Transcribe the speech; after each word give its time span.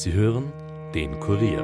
Sie 0.00 0.12
hören 0.12 0.52
den 0.94 1.18
Kurier. 1.18 1.60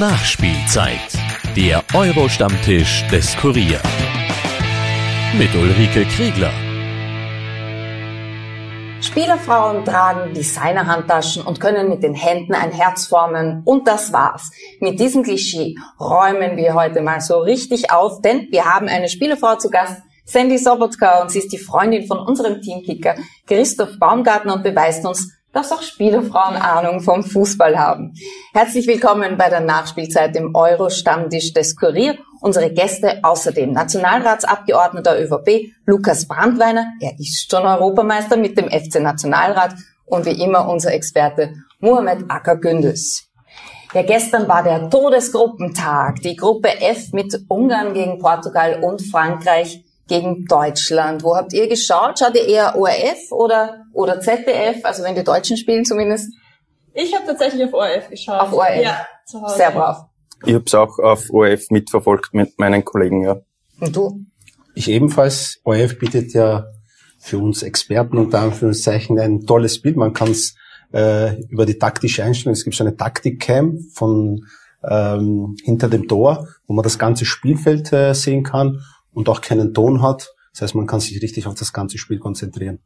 Nachspielzeit. 0.00 0.98
Der 1.54 1.84
Euro-Stammtisch 1.92 3.06
des 3.08 3.36
Kurier. 3.36 3.82
Mit 5.36 5.54
Ulrike 5.54 6.06
Kriegler. 6.06 6.52
Spielerfrauen 9.02 9.84
tragen 9.84 10.32
Designerhandtaschen 10.32 11.42
und 11.42 11.60
können 11.60 11.90
mit 11.90 12.02
den 12.02 12.14
Händen 12.14 12.54
ein 12.54 12.72
Herz 12.72 13.04
formen. 13.04 13.60
Und 13.66 13.86
das 13.86 14.10
war's. 14.10 14.50
Mit 14.80 14.98
diesem 15.00 15.22
Klischee 15.22 15.74
räumen 16.00 16.56
wir 16.56 16.72
heute 16.72 17.02
mal 17.02 17.20
so 17.20 17.40
richtig 17.40 17.90
auf, 17.90 18.22
denn 18.22 18.48
wir 18.50 18.64
haben 18.64 18.88
eine 18.88 19.10
Spielerfrau 19.10 19.56
zu 19.56 19.68
Gast, 19.68 20.00
Sandy 20.28 20.58
Sobotka, 20.58 21.22
und 21.22 21.30
sie 21.30 21.38
ist 21.38 21.52
die 21.52 21.58
Freundin 21.58 22.04
von 22.04 22.18
unserem 22.18 22.60
Teamkicker 22.60 23.14
Christoph 23.46 23.96
Baumgartner 24.00 24.54
und 24.54 24.64
beweist 24.64 25.06
uns, 25.06 25.32
dass 25.52 25.70
auch 25.70 25.82
Spielerfrauen 25.82 26.56
Ahnung 26.56 27.00
vom 27.00 27.22
Fußball 27.22 27.78
haben. 27.78 28.12
Herzlich 28.52 28.88
willkommen 28.88 29.38
bei 29.38 29.48
der 29.48 29.60
Nachspielzeit 29.60 30.34
im 30.34 30.52
Euro-Stammtisch 30.56 31.52
des 31.52 31.76
Kurier. 31.76 32.18
Unsere 32.40 32.72
Gäste 32.72 33.20
außerdem 33.22 33.70
Nationalratsabgeordneter 33.70 35.22
ÖVP 35.22 35.72
Lukas 35.86 36.26
Brandweiner, 36.26 36.86
er 37.00 37.12
ist 37.20 37.48
schon 37.48 37.62
Europameister 37.62 38.36
mit 38.36 38.58
dem 38.58 38.68
FC 38.68 39.00
Nationalrat 39.00 39.76
und 40.06 40.26
wie 40.26 40.42
immer 40.42 40.68
unser 40.68 40.92
Experte 40.92 41.54
Mohamed 41.78 42.24
Acker 42.28 42.56
Gündüz. 42.56 43.28
Ja, 43.94 44.02
gestern 44.02 44.48
war 44.48 44.64
der 44.64 44.90
Todesgruppentag. 44.90 46.20
Die 46.22 46.34
Gruppe 46.34 46.80
F 46.80 47.12
mit 47.12 47.44
Ungarn 47.48 47.94
gegen 47.94 48.18
Portugal 48.18 48.82
und 48.82 49.00
Frankreich 49.00 49.85
gegen 50.08 50.44
Deutschland. 50.46 51.22
Wo 51.22 51.36
habt 51.36 51.52
ihr 51.52 51.68
geschaut? 51.68 52.18
Schaut 52.18 52.34
ihr 52.34 52.46
eher 52.46 52.76
ORF 52.76 53.30
oder, 53.30 53.84
oder 53.92 54.20
ZDF? 54.20 54.84
Also 54.84 55.02
wenn 55.02 55.14
die 55.14 55.24
Deutschen 55.24 55.56
spielen 55.56 55.84
zumindest? 55.84 56.32
Ich 56.94 57.14
habe 57.14 57.26
tatsächlich 57.26 57.64
auf 57.64 57.74
ORF 57.74 58.08
geschaut. 58.08 58.40
Auf 58.40 58.52
ORF? 58.52 58.82
Ja, 58.82 59.06
zu 59.26 59.42
Hause. 59.42 59.56
Sehr 59.56 59.70
brav. 59.70 60.06
Ich 60.44 60.54
habe 60.54 60.64
es 60.66 60.74
auch 60.74 60.98
auf 60.98 61.30
ORF 61.30 61.70
mitverfolgt 61.70 62.34
mit 62.34 62.58
meinen 62.58 62.84
Kollegen, 62.84 63.22
ja. 63.22 63.36
Und 63.80 63.96
du? 63.96 64.24
Ich 64.74 64.88
ebenfalls. 64.88 65.60
ORF 65.64 65.98
bietet 65.98 66.32
ja 66.34 66.66
für 67.18 67.38
uns 67.38 67.62
Experten 67.62 68.18
unter 68.18 68.40
Anführungszeichen 68.40 69.18
ein 69.18 69.46
tolles 69.46 69.80
Bild. 69.80 69.96
Man 69.96 70.12
kann 70.12 70.30
es 70.30 70.54
äh, 70.92 71.40
über 71.48 71.66
die 71.66 71.78
taktische 71.78 72.22
Einstellung, 72.22 72.52
es 72.52 72.64
gibt 72.64 72.76
so 72.76 72.84
eine 72.84 72.96
Taktikcam 72.96 73.80
von 73.92 74.46
ähm, 74.84 75.56
hinter 75.64 75.88
dem 75.88 76.06
Tor, 76.06 76.46
wo 76.66 76.74
man 76.74 76.84
das 76.84 76.98
ganze 76.98 77.24
Spielfeld 77.24 77.92
äh, 77.92 78.14
sehen 78.14 78.44
kann 78.44 78.80
und 79.16 79.30
auch 79.30 79.40
keinen 79.40 79.72
Ton 79.72 80.02
hat. 80.02 80.34
Das 80.52 80.62
heißt, 80.62 80.74
man 80.74 80.86
kann 80.86 81.00
sich 81.00 81.20
richtig 81.22 81.46
auf 81.46 81.54
das 81.54 81.72
ganze 81.72 81.96
Spiel 81.96 82.18
konzentrieren. 82.18 82.80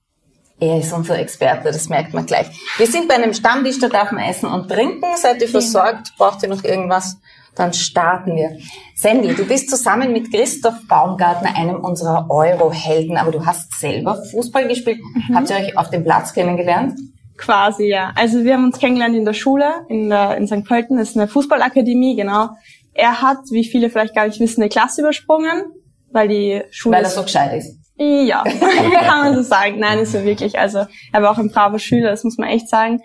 Er 0.60 0.78
ist 0.78 0.92
unser 0.92 1.18
Experte, 1.18 1.64
das 1.64 1.88
merkt 1.88 2.14
man 2.14 2.24
gleich. 2.24 2.46
Wir 2.76 2.86
sind 2.86 3.08
bei 3.08 3.14
einem 3.14 3.34
Stammtisch, 3.34 3.78
da 3.80 3.88
darf 3.88 4.12
man 4.12 4.22
essen 4.22 4.46
und 4.48 4.68
trinken. 4.68 5.06
Seid 5.16 5.42
ihr 5.42 5.48
versorgt? 5.48 6.12
Braucht 6.16 6.42
ihr 6.42 6.48
noch 6.48 6.62
irgendwas? 6.62 7.16
Dann 7.56 7.72
starten 7.72 8.36
wir. 8.36 8.58
Sandy, 8.94 9.34
du 9.34 9.44
bist 9.44 9.70
zusammen 9.70 10.12
mit 10.12 10.32
Christoph 10.32 10.86
Baumgartner, 10.86 11.56
einem 11.56 11.76
unserer 11.76 12.30
Euro-Helden, 12.30 13.16
aber 13.16 13.32
du 13.32 13.44
hast 13.44 13.80
selber 13.80 14.22
Fußball 14.30 14.68
gespielt. 14.68 15.00
Habt 15.34 15.50
ihr 15.50 15.56
euch 15.56 15.76
auf 15.76 15.90
dem 15.90 16.04
Platz 16.04 16.32
kennengelernt? 16.32 16.98
Quasi, 17.36 17.86
ja. 17.86 18.12
Also 18.14 18.44
wir 18.44 18.54
haben 18.54 18.66
uns 18.66 18.78
kennengelernt 18.78 19.16
in 19.16 19.24
der 19.24 19.32
Schule, 19.32 19.86
in, 19.88 20.10
der, 20.10 20.36
in 20.36 20.46
St. 20.46 20.64
Pölten. 20.64 20.98
Das 20.98 21.10
ist 21.10 21.16
eine 21.16 21.26
Fußballakademie, 21.26 22.14
genau. 22.14 22.50
Er 22.92 23.22
hat, 23.22 23.38
wie 23.50 23.64
viele 23.64 23.88
vielleicht 23.88 24.14
gar 24.14 24.26
nicht 24.26 24.38
wissen, 24.38 24.60
eine 24.60 24.68
Klasse 24.68 25.00
übersprungen, 25.00 25.64
weil 26.10 26.28
die 26.28 26.62
Schule... 26.70 26.96
Weil 26.96 27.04
er 27.04 27.10
so 27.10 27.22
gescheit 27.22 27.52
ist. 27.56 27.76
Ja, 27.96 28.42
kann 29.00 29.24
man 29.24 29.34
so 29.34 29.42
sagen. 29.42 29.78
Nein, 29.78 29.98
ist 29.98 30.12
so 30.12 30.24
wirklich. 30.24 30.58
Also 30.58 30.86
er 31.12 31.22
war 31.22 31.30
auch 31.32 31.38
ein 31.38 31.50
braver 31.50 31.78
Schüler, 31.78 32.10
das 32.10 32.24
muss 32.24 32.38
man 32.38 32.48
echt 32.48 32.68
sagen. 32.68 33.00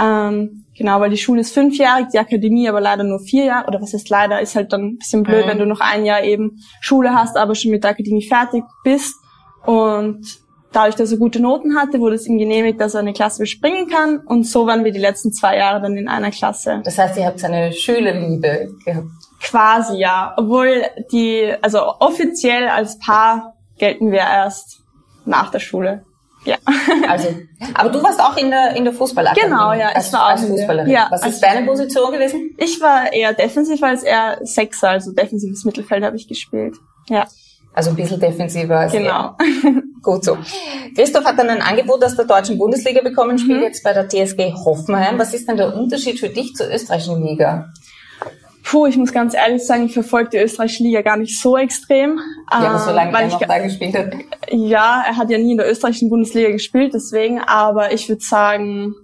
Ähm, 0.00 0.64
genau, 0.76 1.00
weil 1.00 1.10
die 1.10 1.16
Schule 1.16 1.40
ist 1.40 1.52
fünfjährig, 1.52 2.06
die 2.12 2.18
Akademie 2.18 2.68
aber 2.68 2.80
leider 2.80 3.02
nur 3.04 3.18
vier 3.18 3.44
Jahre. 3.46 3.66
Oder 3.66 3.82
was 3.82 3.94
ist 3.94 4.08
leider, 4.08 4.40
ist 4.40 4.54
halt 4.54 4.72
dann 4.72 4.82
ein 4.82 4.98
bisschen 4.98 5.22
blöd, 5.24 5.44
Mhm. 5.44 5.50
wenn 5.50 5.58
du 5.58 5.66
noch 5.66 5.80
ein 5.80 6.04
Jahr 6.04 6.22
eben 6.22 6.60
Schule 6.80 7.14
hast, 7.14 7.36
aber 7.36 7.54
schon 7.54 7.72
mit 7.72 7.82
der 7.84 7.90
Akademie 7.90 8.26
fertig 8.26 8.62
bist. 8.84 9.16
Und 9.66 10.20
dadurch, 10.72 10.94
dass 10.94 11.10
er 11.10 11.18
gute 11.18 11.40
Noten 11.40 11.76
hatte, 11.76 11.98
wurde 12.00 12.14
es 12.14 12.26
ihm 12.26 12.38
genehmigt, 12.38 12.80
dass 12.80 12.94
er 12.94 13.00
eine 13.00 13.12
Klasse 13.12 13.42
überspringen 13.42 13.88
kann. 13.88 14.20
Und 14.20 14.44
so 14.46 14.66
waren 14.66 14.84
wir 14.84 14.92
die 14.92 15.00
letzten 15.00 15.32
zwei 15.32 15.56
Jahre 15.56 15.82
dann 15.82 15.96
in 15.96 16.08
einer 16.08 16.30
Klasse. 16.30 16.80
Das 16.84 16.96
heißt, 16.96 17.16
ihr 17.18 17.26
habt 17.26 17.42
eine 17.44 17.72
Schülerliebe 17.72 18.68
gehabt. 18.84 19.08
Quasi 19.42 19.96
ja. 19.98 20.34
Obwohl 20.36 20.82
die, 21.12 21.52
also 21.62 21.80
offiziell 22.00 22.68
als 22.68 22.98
Paar 22.98 23.54
gelten 23.78 24.10
wir 24.10 24.18
erst 24.20 24.80
nach 25.24 25.50
der 25.50 25.60
Schule. 25.60 26.02
Ja. 26.44 26.56
Also, 27.08 27.28
aber 27.74 27.88
du 27.90 28.02
warst 28.02 28.20
auch 28.20 28.36
in 28.36 28.50
der, 28.50 28.76
in 28.76 28.84
der 28.84 28.92
Fußballakademie. 28.92 29.48
Genau, 29.50 29.72
ja, 29.72 29.90
ich 29.90 29.96
als, 29.96 30.12
war 30.12 30.24
auch 30.24 30.28
als 30.30 30.44
Fußballerin. 30.44 30.90
ja, 30.90 31.06
Was 31.10 31.22
als 31.22 31.34
ist 31.36 31.42
deine 31.42 31.64
Position 31.66 32.12
gewesen? 32.12 32.54
Ich 32.58 32.80
war 32.82 33.10
eher 33.12 33.32
defensiv 33.32 33.82
als 33.82 34.02
er 34.02 34.38
Sechser, 34.42 34.90
also 34.90 35.12
defensives 35.12 35.64
Mittelfeld 35.64 36.04
habe 36.04 36.16
ich 36.16 36.28
gespielt. 36.28 36.76
Ja, 37.08 37.26
Also 37.72 37.90
ein 37.90 37.96
bisschen 37.96 38.20
defensiver 38.20 38.78
als 38.80 38.92
genau. 38.92 39.36
er. 39.38 39.82
Gut 40.02 40.22
so. 40.24 40.36
Christoph 40.94 41.24
hat 41.24 41.38
dann 41.38 41.48
ein 41.48 41.62
Angebot 41.62 42.04
aus 42.04 42.14
der 42.16 42.26
deutschen 42.26 42.58
Bundesliga 42.58 43.00
bekommen, 43.02 43.32
Mhm. 43.36 43.38
spielt 43.38 43.62
jetzt 43.62 43.82
bei 43.82 43.92
der 43.94 44.06
TSG 44.08 44.52
Hoffenheim. 44.54 45.18
Was 45.18 45.32
ist 45.32 45.48
denn 45.48 45.56
der 45.56 45.74
Unterschied 45.74 46.20
für 46.20 46.28
dich 46.28 46.54
zur 46.54 46.68
österreichischen 46.70 47.22
Liga? 47.22 47.68
Puh, 48.70 48.84
ich 48.84 48.98
muss 48.98 49.12
ganz 49.12 49.32
ehrlich 49.32 49.66
sagen, 49.66 49.86
ich 49.86 49.94
verfolge 49.94 50.28
die 50.28 50.36
österreichische 50.36 50.82
Liga 50.82 51.00
gar 51.00 51.16
nicht 51.16 51.40
so 51.40 51.56
extrem. 51.56 52.20
Ja, 52.52 52.74
ähm, 52.74 52.78
solange 52.84 53.12
weil 53.14 53.22
er 53.22 53.28
noch 53.28 53.40
da 53.40 53.58
gespielt 53.60 53.96
hat. 53.96 54.12
Ja, 54.50 55.04
er 55.06 55.16
hat 55.16 55.30
ja 55.30 55.38
nie 55.38 55.52
in 55.52 55.56
der 55.56 55.70
österreichischen 55.70 56.10
Bundesliga 56.10 56.50
gespielt, 56.50 56.92
deswegen, 56.92 57.40
aber 57.40 57.94
ich 57.94 58.06
würde 58.10 58.22
sagen, 58.22 58.94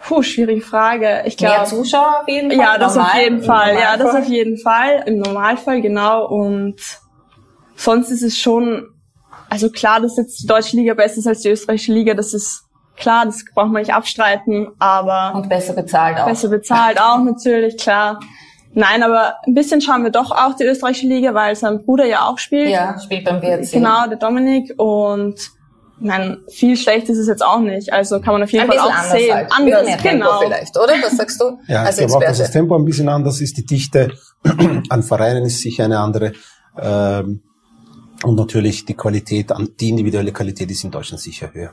puh, 0.00 0.22
schwierige 0.22 0.60
Frage. 0.60 1.22
Ich 1.24 1.40
Mehr 1.40 1.54
glaube, 1.54 1.70
Zuschauer 1.70 2.20
auf 2.20 2.28
jeden 2.28 2.50
Fall? 2.50 2.58
ja, 2.60 2.76
das 2.76 2.96
Normal- 2.96 3.10
auf 3.12 3.18
jeden 3.22 3.42
Fall. 3.44 3.74
Ja, 3.76 3.96
das 3.96 4.14
auf 4.14 4.28
jeden 4.28 4.58
Fall. 4.58 5.04
Im 5.06 5.18
Normalfall, 5.18 5.80
genau. 5.80 6.26
Und 6.28 6.76
sonst 7.76 8.10
ist 8.10 8.22
es 8.22 8.36
schon, 8.36 8.88
also 9.48 9.70
klar, 9.70 10.02
dass 10.02 10.18
jetzt 10.18 10.42
die 10.42 10.46
deutsche 10.46 10.76
Liga 10.76 10.92
besser 10.92 11.16
ist 11.20 11.26
als 11.26 11.40
die 11.40 11.48
österreichische 11.48 11.94
Liga, 11.94 12.12
das 12.12 12.34
ist 12.34 12.64
klar, 12.96 13.24
das 13.26 13.44
braucht 13.54 13.70
man 13.72 13.82
nicht 13.82 13.94
abstreiten, 13.94 14.68
aber 14.78 15.34
Und 15.34 15.48
besser 15.48 15.72
bezahlt 15.74 16.18
auch. 16.18 16.26
besser 16.26 16.48
bezahlt 16.48 17.00
auch 17.00 17.18
natürlich, 17.22 17.76
klar. 17.78 18.20
Nein, 18.74 19.02
aber 19.02 19.34
ein 19.46 19.52
bisschen 19.54 19.80
schauen 19.82 20.02
wir 20.02 20.10
doch 20.10 20.30
auch 20.30 20.54
die 20.56 20.64
österreichische 20.64 21.06
Liga, 21.06 21.34
weil 21.34 21.54
sein 21.56 21.84
Bruder 21.84 22.06
ja 22.06 22.26
auch 22.26 22.38
spielt. 22.38 22.70
Ja, 22.70 22.98
spielt 22.98 23.24
beim 23.26 23.42
WRC. 23.42 23.70
Genau, 23.72 24.06
der 24.08 24.16
Dominik. 24.16 24.72
Und 24.78 25.34
ich 26.00 26.06
meine, 26.08 26.38
viel 26.48 26.76
schlecht 26.78 27.08
ist 27.10 27.18
es 27.18 27.28
jetzt 27.28 27.44
auch 27.44 27.58
nicht. 27.60 27.92
Also 27.92 28.18
kann 28.20 28.32
man 28.32 28.42
auf 28.44 28.50
jeden 28.50 28.64
Ein 28.64 28.70
Fall 28.70 28.78
auch 28.78 28.90
anders 28.94 29.10
sehen. 29.12 29.34
halt. 29.34 29.52
Anders, 29.52 29.84
mehr 29.84 29.98
Tempo 29.98 30.24
genau. 30.26 30.38
vielleicht, 30.40 30.76
oder? 30.78 30.94
Was 31.02 31.16
sagst 31.18 31.38
du 31.40 31.58
Ja, 31.68 31.82
als 31.82 31.98
ich 31.98 32.06
glaube 32.06 32.24
auch, 32.24 32.28
dass 32.30 32.38
das? 32.38 32.50
Tempo 32.50 32.74
ein 32.74 32.84
bisschen 32.86 33.10
anders 33.10 33.42
ist. 33.42 33.58
Die 33.58 33.66
Dichte 33.66 34.10
an 34.88 35.02
Vereinen 35.02 35.44
ist 35.44 35.60
sicher 35.60 35.84
eine 35.84 35.98
andere. 35.98 36.32
Ähm, 36.80 37.42
und 38.24 38.36
natürlich 38.36 38.86
die 38.86 38.94
Qualität, 38.94 39.52
an- 39.52 39.68
die 39.78 39.90
individuelle 39.90 40.32
Qualität 40.32 40.70
ist 40.70 40.82
in 40.82 40.90
Deutschland 40.90 41.20
sicher 41.20 41.50
höher. 41.52 41.72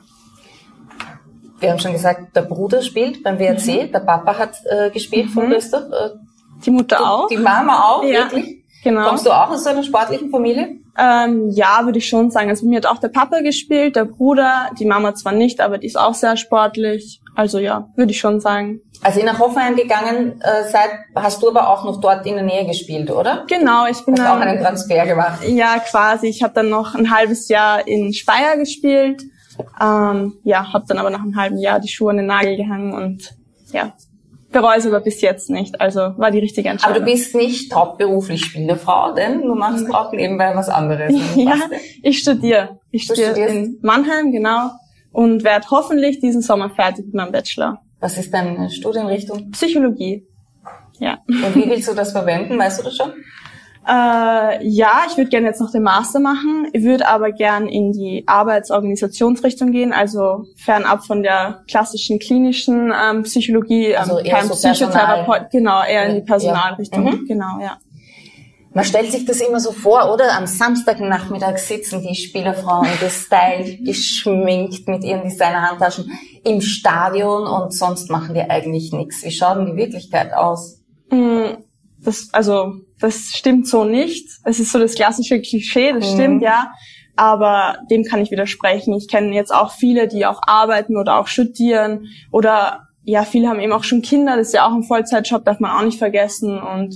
Wir 1.60 1.72
haben 1.72 1.80
schon 1.80 1.94
gesagt, 1.94 2.36
der 2.36 2.44
Bruder 2.44 2.82
spielt 2.82 3.24
beim 3.24 3.38
WRC, 3.40 3.88
Mhm. 3.88 3.92
der 3.92 4.00
Papa 4.00 4.38
hat 4.38 4.52
äh, 4.66 4.90
gespielt 4.92 5.30
von 5.32 5.50
Christoph. 5.50 5.84
Äh, 5.92 6.10
Die 6.66 6.72
Mutter 6.72 6.98
du, 6.98 7.04
auch. 7.04 7.28
Die 7.28 7.38
Mama 7.38 7.84
auch, 7.90 8.04
Ja, 8.04 8.32
wirklich? 8.32 8.64
genau. 8.84 9.08
Kommst 9.08 9.26
du 9.26 9.32
auch 9.32 9.50
aus 9.50 9.64
so 9.64 9.70
einer 9.70 9.84
sportlichen 9.84 10.30
Familie? 10.30 10.76
Ähm, 10.98 11.50
ja, 11.52 11.82
würde 11.86 11.98
ich 12.00 12.10
schon 12.10 12.30
sagen. 12.32 12.50
Also 12.50 12.64
bei 12.66 12.70
mir 12.72 12.78
hat 12.78 12.86
auch 12.86 12.98
der 13.00 13.08
Papa 13.10 13.40
gespielt, 13.40 13.96
der 13.96 14.06
Bruder, 14.06 14.70
die 14.80 14.86
Mama 14.86 15.16
zwar 15.16 15.32
nicht, 15.34 15.62
aber 15.62 15.78
die 15.78 15.88
ist 15.88 15.98
auch 15.98 16.14
sehr 16.14 16.36
sportlich. 16.36 17.22
Also 17.36 17.58
ja, 17.60 17.88
würde 17.96 18.12
ich 18.12 18.20
schon 18.20 18.42
sagen. 18.42 18.82
Als 19.02 19.16
ihr 19.16 19.24
nach 19.24 19.40
Hoffenheim 19.40 19.78
gegangen 19.78 20.42
äh, 20.42 20.70
seid, 20.70 20.90
hast 21.16 21.42
du 21.42 21.50
aber 21.50 21.70
auch 21.70 21.86
noch 21.86 22.02
dort 22.02 22.26
in 22.26 22.34
der 22.36 22.44
Nähe 22.44 22.66
gespielt, 22.66 23.10
oder? 23.12 23.46
Genau, 23.48 23.86
ich 23.86 24.04
bin 24.04 24.20
Hast 24.20 24.28
auch 24.30 24.40
dann, 24.40 24.48
einen 24.50 24.62
Transfer 24.62 25.06
gemacht. 25.06 25.40
ja 25.48 25.80
quasi. 25.80 26.28
Ich 26.28 26.44
habe 26.44 26.54
dann 26.54 26.68
noch 26.70 26.96
ein 26.96 27.10
halbes 27.16 27.48
Jahr 27.48 27.88
in 27.88 28.12
Speyer 28.14 28.58
gespielt. 28.58 29.22
Ähm, 29.82 30.34
ja, 30.44 30.74
habe 30.74 30.86
dann 30.88 30.98
aber 30.98 31.10
nach 31.10 31.22
einem 31.22 31.36
halben 31.36 31.58
Jahr 31.58 31.80
die 31.80 31.88
Schuhe 31.88 32.12
an 32.12 32.18
den 32.18 32.26
Nagel 32.28 32.58
gehangen 32.58 32.94
und 32.94 33.36
ja, 33.72 33.94
bereue 34.52 34.78
es 34.78 34.86
aber 34.86 35.00
bis 35.00 35.22
jetzt 35.22 35.50
nicht. 35.50 35.80
Also 35.80 36.00
war 36.18 36.32
die 36.32 36.40
richtige 36.40 36.70
Aber 36.70 36.74
Entscheidung. 36.74 37.06
du 37.06 37.12
bist 37.12 37.36
nicht 37.36 37.74
hauptberuflich 37.74 38.46
Spielerfrau, 38.46 39.14
denn 39.14 39.42
du 39.42 39.56
machst 39.56 39.94
auch 39.94 40.12
nebenbei 40.12 40.56
was 40.56 40.70
anderes. 40.70 41.14
ja, 41.36 41.52
Was 41.52 41.70
denn? 41.70 41.80
ich 42.02 42.20
studiere. 42.20 42.80
Ich 42.92 43.04
studiere 43.04 43.40
in 43.40 43.78
Mannheim, 43.82 44.32
genau. 44.32 44.72
Und 45.12 45.44
werde 45.44 45.68
hoffentlich 45.72 46.20
diesen 46.20 46.42
Sommer 46.42 46.70
fertig 46.70 47.06
mit 47.06 47.16
meinem 47.16 47.32
Bachelor. 47.32 47.82
Was 48.00 48.18
ist 48.18 48.34
deine 48.34 48.70
Studienrichtung? 48.70 49.52
Psychologie. 49.52 50.26
Ja. 51.00 51.20
Und 51.28 51.56
wie 51.56 51.70
willst 51.70 51.88
du 51.90 51.94
das 51.94 52.12
verwenden? 52.12 52.58
Weißt 52.58 52.80
du 52.80 52.84
das 52.84 52.96
schon? 52.96 53.12
Äh, 53.88 54.68
ja, 54.68 55.04
ich 55.10 55.18
würde 55.18 55.30
gerne 55.30 55.48
jetzt 55.48 55.62
noch 55.62 55.72
den 55.72 55.84
Master 55.84 56.20
machen. 56.20 56.68
Ich 56.74 56.84
würde 56.84 57.08
aber 57.08 57.32
gern 57.32 57.68
in 57.68 57.92
die 57.92 58.24
Arbeitsorganisationsrichtung 58.28 59.72
gehen, 59.72 59.94
also 59.94 60.46
fernab 60.58 61.06
von 61.06 61.24
der 61.24 61.64
klassischen 61.68 62.20
klinischen 62.20 62.94
ähm, 62.96 63.24
Psychologie, 63.24 63.96
Also 63.96 64.20
ähm, 64.20 64.26
eher 64.26 64.36
kein 64.36 64.48
so 64.48 64.54
Psychotherapeut, 64.56 65.50
genau, 65.52 65.84
eher 65.84 66.06
in 66.06 66.14
die 66.16 66.20
Ja. 66.20 66.26
Personalrichtung, 66.26 67.04
Mhm. 67.04 67.26
genau, 67.26 67.60
ja. 67.62 67.78
Man 68.72 68.86
stellt 68.86 69.12
sich 69.12 69.26
das 69.26 69.42
immer 69.42 69.60
so 69.60 69.72
vor, 69.72 70.14
oder? 70.14 70.38
Am 70.38 70.46
Samstagnachmittag 70.46 71.58
sitzen 71.58 72.04
die 72.08 72.14
Spielerfrauen 72.14 72.88
gestylt, 73.00 73.80
geschminkt 73.86 74.88
mit 74.88 75.04
ihren 75.04 75.24
Designer-Handtaschen 75.24 76.12
im 76.46 76.62
Stadion 76.62 77.48
und 77.48 77.74
sonst 77.74 78.12
machen 78.12 78.36
die 78.36 78.42
eigentlich 78.42 78.92
nichts. 78.94 79.24
Wie 79.24 79.32
schaut 79.32 79.58
denn 79.58 79.66
die 79.66 79.76
Wirklichkeit 79.76 80.34
aus? 80.34 80.82
Mm, 81.10 81.64
Das, 82.02 82.30
also, 82.32 82.74
das 83.00 83.32
stimmt 83.34 83.68
so 83.68 83.84
nicht. 83.84 84.28
Es 84.44 84.60
ist 84.60 84.72
so 84.72 84.80
das 84.80 84.96
klassische 84.96 85.42
Klischee, 85.42 85.94
das 85.94 86.10
Mhm. 86.12 86.14
stimmt, 86.16 86.42
ja. 86.44 86.72
Aber 87.16 87.78
dem 87.92 88.04
kann 88.04 88.22
ich 88.22 88.32
widersprechen. 88.32 88.94
Ich 88.96 89.08
kenne 89.10 89.34
jetzt 89.36 89.54
auch 89.54 89.72
viele, 89.74 90.08
die 90.08 90.26
auch 90.26 90.42
arbeiten 90.46 90.96
oder 90.98 91.20
auch 91.20 91.28
studieren 91.28 92.06
oder 92.32 92.88
ja, 93.04 93.24
viele 93.24 93.50
haben 93.50 93.60
eben 93.60 93.74
auch 93.74 93.84
schon 93.84 94.02
Kinder. 94.02 94.38
Das 94.38 94.48
ist 94.48 94.54
ja 94.54 94.68
auch 94.68 94.74
ein 94.74 94.84
Vollzeitjob, 94.84 95.44
darf 95.44 95.60
man 95.60 95.72
auch 95.72 95.84
nicht 95.84 95.98
vergessen. 95.98 96.60
Und 96.60 96.96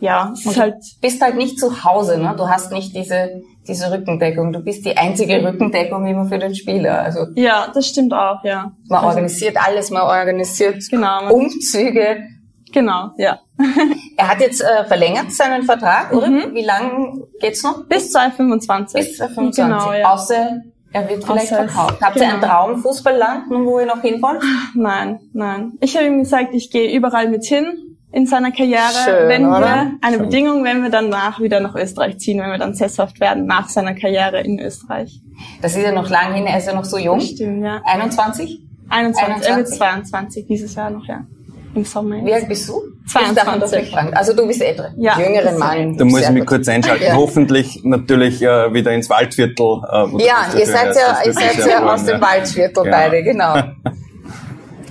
ja, 0.00 0.32
es 0.34 0.44
ist 0.44 0.58
halt, 0.58 0.74
bist 1.00 1.22
halt 1.22 1.36
nicht 1.36 1.58
zu 1.60 1.84
Hause, 1.84 2.18
ne? 2.18 2.34
Du 2.36 2.48
hast 2.48 2.72
nicht 2.72 2.94
diese, 2.96 3.40
diese 3.68 3.92
Rückendeckung. 3.92 4.52
Du 4.52 4.58
bist 4.60 4.84
die 4.84 4.96
einzige 4.96 5.42
Rückendeckung 5.44 6.04
immer 6.06 6.24
für 6.26 6.38
den 6.38 6.54
Spieler. 6.56 6.98
Also 7.00 7.26
ja, 7.36 7.68
das 7.72 7.86
stimmt 7.86 8.12
auch, 8.12 8.42
ja. 8.44 8.72
man 8.88 8.98
Also, 8.98 9.08
organisiert 9.10 9.56
alles, 9.56 9.90
man 9.90 10.02
organisiert 10.02 10.82
Genau, 10.90 11.22
man- 11.22 11.30
Umzüge. 11.30 12.24
Genau, 12.72 13.10
ja. 13.16 13.38
Er 14.16 14.28
hat 14.28 14.40
jetzt 14.40 14.60
äh, 14.62 14.84
verlängert 14.84 15.32
seinen 15.32 15.62
Vertrag, 15.62 16.12
oder? 16.12 16.28
Wie 16.52 16.64
lange 16.64 17.26
geht's 17.40 17.62
noch? 17.62 17.84
Bis 17.86 18.10
2025. 18.12 19.00
Bis 19.00 19.16
2025. 19.18 19.64
Genau, 19.64 19.92
ja. 19.92 20.12
Außer 20.12 20.60
er 20.92 21.08
wird 21.08 21.24
vielleicht 21.24 21.52
Außer 21.52 21.64
es- 21.64 21.72
verkauft. 21.72 22.00
Habt 22.02 22.16
ihr 22.16 22.22
ein 22.28 22.40
genau. 22.40 22.46
Traumfußballland, 22.46 23.44
wo 23.50 23.80
ihr 23.80 23.86
noch 23.86 24.02
hin 24.02 24.20
wollt? 24.22 24.42
Nein, 24.74 25.20
nein. 25.32 25.72
Ich 25.80 25.96
habe 25.96 26.06
ihm 26.06 26.18
gesagt, 26.18 26.54
ich 26.54 26.70
gehe 26.70 26.94
überall 26.94 27.28
mit 27.28 27.44
hin 27.44 27.96
in 28.12 28.26
seiner 28.26 28.50
Karriere, 28.52 28.82
Schön, 29.04 29.28
wenn 29.28 29.46
oder? 29.46 29.60
wir 29.60 29.92
eine 30.02 30.18
Bedingung, 30.18 30.64
wenn 30.64 30.82
wir 30.82 30.90
danach 30.90 31.40
wieder 31.40 31.60
nach 31.60 31.74
Österreich 31.74 32.18
ziehen, 32.18 32.40
wenn 32.40 32.50
wir 32.50 32.58
dann 32.58 32.74
sesshaft 32.74 33.20
werden 33.20 33.46
nach 33.46 33.70
seiner 33.70 33.94
Karriere 33.94 34.42
in 34.42 34.58
Österreich. 34.60 35.22
Das 35.62 35.74
ist 35.76 35.82
ja 35.82 35.92
noch 35.92 36.10
lang 36.10 36.34
hin, 36.34 36.46
er 36.46 36.58
ist 36.58 36.66
ja 36.66 36.74
noch 36.74 36.84
so 36.84 36.98
jung. 36.98 37.20
Stimmt, 37.20 37.64
ja. 37.64 37.80
21? 37.86 38.60
21, 38.90 39.22
er 39.48 39.56
wird 39.56 39.66
21. 39.72 39.78
22 39.78 40.46
dieses 40.46 40.74
Jahr 40.74 40.90
noch, 40.90 41.06
ja. 41.06 41.24
Im 41.74 41.84
Sommer. 41.84 42.22
Wie 42.24 42.34
alt 42.34 42.48
bist 42.48 42.68
du? 42.68 42.82
22. 43.06 43.12
Das 43.12 43.34
darf 43.34 43.46
man 43.46 43.60
doch 43.60 43.72
nicht 43.72 43.92
fragen. 43.92 44.14
Also 44.14 44.34
du 44.36 44.46
bist 44.46 44.60
älter. 44.62 44.92
Ja. 44.98 45.18
Jüngeren 45.18 45.58
Mann. 45.58 45.96
Da 45.96 46.04
muss 46.04 46.20
ich 46.20 46.30
mich 46.30 46.44
kurz 46.46 46.68
einschalten. 46.68 47.04
Ja. 47.04 47.14
Hoffentlich 47.16 47.80
natürlich 47.82 48.42
äh, 48.42 48.72
wieder 48.74 48.92
ins 48.92 49.08
Waldviertel. 49.08 49.80
Äh, 49.90 50.24
Ja, 50.24 50.46
ihr 50.58 50.66
seid 50.66 50.94
ja, 50.94 51.18
ihr 51.24 51.32
seid 51.32 51.56
ja 51.56 51.62
freuen, 51.78 51.88
aus 51.88 52.04
dem 52.04 52.20
ja. 52.20 52.20
Waldviertel 52.20 52.86
Ja. 52.86 52.90
beide, 52.90 53.22
genau. 53.22 53.54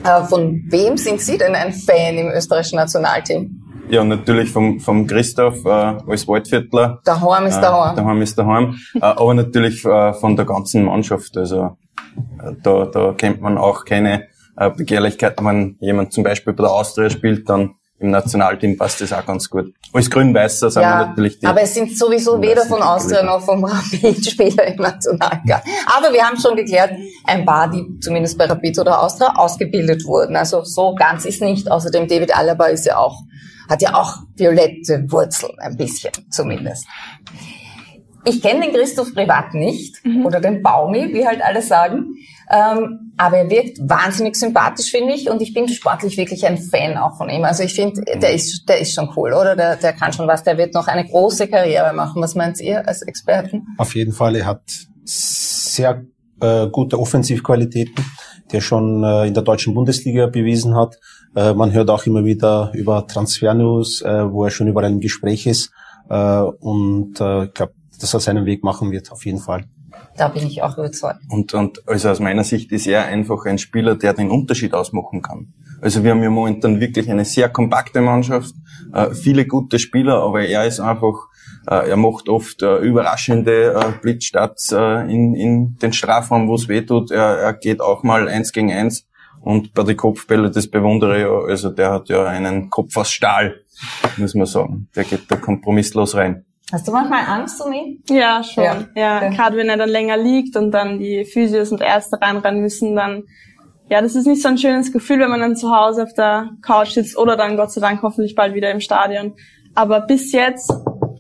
Äh, 0.03 0.23
Von 0.23 0.63
wem 0.69 0.97
sind 0.97 1.21
Sie 1.21 1.37
denn 1.37 1.53
ein 1.53 1.71
Fan 1.71 2.17
im 2.17 2.29
österreichischen 2.31 2.77
Nationalteam? 2.77 3.61
Ja, 3.87 4.03
natürlich 4.03 4.49
vom, 4.49 4.79
vom 4.79 5.05
Christoph 5.05 5.63
äh, 5.63 5.69
als 5.69 6.27
Waldviertler. 6.27 7.01
Daheim 7.05 7.45
ist 7.45 7.59
daheim. 7.59 7.93
Äh, 7.93 7.95
daheim 7.97 8.21
ist 8.23 8.35
daheim. 8.39 8.75
äh, 8.95 8.99
aber 9.01 9.33
natürlich 9.35 9.85
äh, 9.85 10.13
von 10.13 10.35
der 10.35 10.45
ganzen 10.45 10.85
Mannschaft. 10.85 11.37
Also 11.37 11.77
äh, 12.43 12.53
da, 12.63 12.85
da 12.85 13.13
kennt 13.15 13.41
man 13.41 13.59
auch 13.59 13.85
keine 13.85 14.23
äh, 14.57 14.69
Begehrlichkeiten. 14.69 15.45
Wenn 15.45 15.77
jemand 15.79 16.13
zum 16.13 16.23
Beispiel 16.23 16.53
bei 16.53 16.63
der 16.63 16.71
Austria 16.71 17.09
spielt, 17.09 17.49
dann 17.49 17.75
im 17.99 18.09
Nationalteam 18.09 18.77
passt 18.77 18.99
das 19.01 19.13
auch 19.13 19.23
ganz 19.25 19.47
gut. 19.47 19.75
Als 19.93 20.09
Grün-Weißer 20.09 20.71
sind 20.71 20.81
wir 20.81 20.89
Ja, 20.89 21.05
natürlich 21.05 21.39
die. 21.39 21.45
aber 21.45 21.61
es 21.61 21.75
sind 21.75 21.95
sowieso 21.95 22.41
weder 22.41 22.65
von 22.65 22.81
Austria 22.81 23.21
noch 23.21 23.41
vom 23.41 23.63
Rapid 23.63 24.25
Spieler 24.27 24.65
im 24.65 24.77
Nationalkader. 24.81 25.61
Aber 25.85 26.11
wir 26.11 26.23
haben 26.23 26.39
schon 26.39 26.55
geklärt, 26.55 26.93
ein 27.25 27.45
paar, 27.45 27.69
die 27.69 27.99
zumindest 27.99 28.39
bei 28.39 28.45
Rapid 28.45 28.79
oder 28.79 29.03
Austria 29.03 29.35
ausgebildet 29.35 30.03
wurden. 30.05 30.35
Also 30.35 30.63
so 30.63 30.95
ganz 30.95 31.25
ist 31.25 31.41
nicht. 31.43 31.69
Außerdem 31.69 32.07
David 32.07 32.35
Alaba 32.35 32.65
ist 32.67 32.87
ja 32.87 32.97
auch, 32.97 33.19
hat 33.69 33.83
ja 33.83 33.93
auch 33.93 34.15
violette 34.35 35.05
Wurzeln, 35.11 35.51
ein 35.59 35.77
bisschen 35.77 36.11
zumindest. 36.31 36.87
Ich 38.25 38.41
kenne 38.41 38.61
den 38.65 38.73
Christoph 38.73 39.13
privat 39.13 39.53
nicht 39.53 39.97
oder 40.25 40.39
den 40.39 40.63
Baumi, 40.63 41.13
wie 41.13 41.27
halt 41.27 41.41
alle 41.43 41.61
sagen. 41.61 42.15
Ähm, 42.53 43.13
aber 43.15 43.37
er 43.37 43.49
wirkt 43.49 43.77
wahnsinnig 43.81 44.35
sympathisch, 44.35 44.91
finde 44.91 45.13
ich, 45.13 45.29
und 45.29 45.41
ich 45.41 45.53
bin 45.53 45.69
sportlich 45.69 46.17
wirklich 46.17 46.45
ein 46.45 46.57
Fan 46.57 46.97
auch 46.97 47.15
von 47.15 47.29
ihm. 47.29 47.45
Also 47.45 47.63
ich 47.63 47.73
finde, 47.73 48.01
der 48.01 48.33
ist, 48.33 48.67
der 48.67 48.81
ist 48.81 48.93
schon 48.93 49.09
cool, 49.15 49.31
oder? 49.31 49.55
Der, 49.55 49.77
der 49.77 49.93
kann 49.93 50.11
schon 50.11 50.27
was. 50.27 50.43
Der 50.43 50.57
wird 50.57 50.73
noch 50.73 50.87
eine 50.87 51.07
große 51.07 51.47
Karriere 51.47 51.93
machen. 51.93 52.21
Was 52.21 52.35
meint 52.35 52.59
ihr 52.59 52.85
als 52.85 53.03
Experten? 53.03 53.65
Auf 53.77 53.95
jeden 53.95 54.11
Fall, 54.11 54.35
er 54.35 54.47
hat 54.47 54.63
sehr 55.05 56.03
äh, 56.41 56.67
gute 56.67 56.99
Offensivqualitäten, 56.99 58.03
die 58.51 58.57
er 58.57 58.61
schon 58.61 59.03
äh, 59.03 59.27
in 59.27 59.33
der 59.33 59.43
deutschen 59.43 59.73
Bundesliga 59.73 60.27
bewiesen 60.27 60.75
hat. 60.75 60.97
Äh, 61.35 61.53
man 61.53 61.71
hört 61.71 61.89
auch 61.89 62.05
immer 62.05 62.25
wieder 62.25 62.71
über 62.73 63.07
Transfernews, 63.07 64.01
äh, 64.01 64.29
wo 64.29 64.43
er 64.43 64.51
schon 64.51 64.67
überall 64.67 64.91
im 64.91 64.99
Gespräch 64.99 65.47
ist. 65.47 65.71
Äh, 66.09 66.41
und 66.41 67.21
äh, 67.21 67.45
ich 67.45 67.53
glaube, 67.53 67.73
dass 67.99 68.13
er 68.13 68.19
seinen 68.19 68.45
Weg 68.45 68.63
machen 68.63 68.91
wird, 68.91 69.09
auf 69.11 69.25
jeden 69.25 69.39
Fall. 69.39 69.63
Da 70.21 70.27
bin 70.27 70.45
ich 70.45 70.61
auch 70.61 70.77
überzeugt. 70.77 71.17
Und, 71.29 71.55
und 71.55 71.81
also 71.87 72.09
aus 72.09 72.19
meiner 72.19 72.43
Sicht 72.43 72.71
ist 72.71 72.85
er 72.85 73.05
einfach 73.05 73.47
ein 73.47 73.57
Spieler, 73.57 73.95
der 73.95 74.13
den 74.13 74.29
Unterschied 74.29 74.75
ausmachen 74.75 75.23
kann. 75.23 75.51
Also 75.81 76.03
wir 76.03 76.11
haben 76.11 76.21
ja 76.21 76.29
momentan 76.29 76.79
wirklich 76.79 77.09
eine 77.09 77.25
sehr 77.25 77.49
kompakte 77.49 78.01
Mannschaft, 78.01 78.53
äh, 78.93 79.15
viele 79.15 79.47
gute 79.47 79.79
Spieler, 79.79 80.21
aber 80.21 80.45
er 80.45 80.67
ist 80.67 80.79
einfach, 80.79 81.15
äh, 81.65 81.89
er 81.89 81.97
macht 81.97 82.29
oft 82.29 82.61
äh, 82.61 82.77
überraschende 82.81 83.95
Blitzstarts 84.03 84.71
in, 84.73 85.33
in 85.33 85.77
den 85.81 85.91
Strafraum, 85.91 86.47
wo 86.47 86.53
es 86.53 86.67
weh 86.67 86.81
tut. 86.81 87.09
Er, 87.09 87.39
er 87.39 87.53
geht 87.53 87.81
auch 87.81 88.03
mal 88.03 88.27
eins 88.27 88.51
gegen 88.51 88.71
eins 88.71 89.07
und 89.39 89.73
bei 89.73 89.81
den 89.81 89.97
Kopfbällen, 89.97 90.51
das 90.51 90.67
bewundere 90.67 91.19
ich 91.19 91.49
also 91.49 91.71
der 91.71 91.93
hat 91.93 92.09
ja 92.09 92.25
einen 92.25 92.69
Kopf 92.69 92.95
aus 92.95 93.09
Stahl, 93.09 93.55
muss 94.17 94.35
man 94.35 94.45
sagen. 94.45 94.87
Der 94.95 95.03
geht 95.03 95.31
da 95.31 95.35
kompromisslos 95.35 96.13
rein. 96.13 96.45
Hast 96.71 96.87
du 96.87 96.91
manchmal 96.91 97.25
Angst 97.27 97.61
um 97.65 97.73
ihn? 97.73 98.01
Ja, 98.09 98.43
schon. 98.43 98.63
Ja. 98.63 98.85
Ja, 98.95 99.23
Ja. 99.23 99.29
gerade 99.29 99.57
wenn 99.57 99.69
er 99.69 99.77
dann 99.77 99.89
länger 99.89 100.17
liegt 100.17 100.55
und 100.55 100.71
dann 100.71 100.99
die 100.99 101.25
Physios 101.25 101.71
und 101.71 101.81
Ärzte 101.81 102.21
reinrennen 102.21 102.61
müssen, 102.61 102.95
dann, 102.95 103.23
ja, 103.89 104.01
das 104.01 104.15
ist 104.15 104.25
nicht 104.25 104.41
so 104.41 104.47
ein 104.47 104.57
schönes 104.57 104.93
Gefühl, 104.93 105.19
wenn 105.19 105.29
man 105.29 105.41
dann 105.41 105.55
zu 105.57 105.69
Hause 105.75 106.03
auf 106.03 106.13
der 106.13 106.51
Couch 106.61 106.91
sitzt 106.91 107.17
oder 107.17 107.35
dann 107.35 107.57
Gott 107.57 107.71
sei 107.71 107.81
Dank 107.81 108.01
hoffentlich 108.03 108.35
bald 108.35 108.53
wieder 108.53 108.71
im 108.71 108.79
Stadion. 108.79 109.33
Aber 109.75 110.01
bis 110.01 110.31
jetzt, 110.31 110.71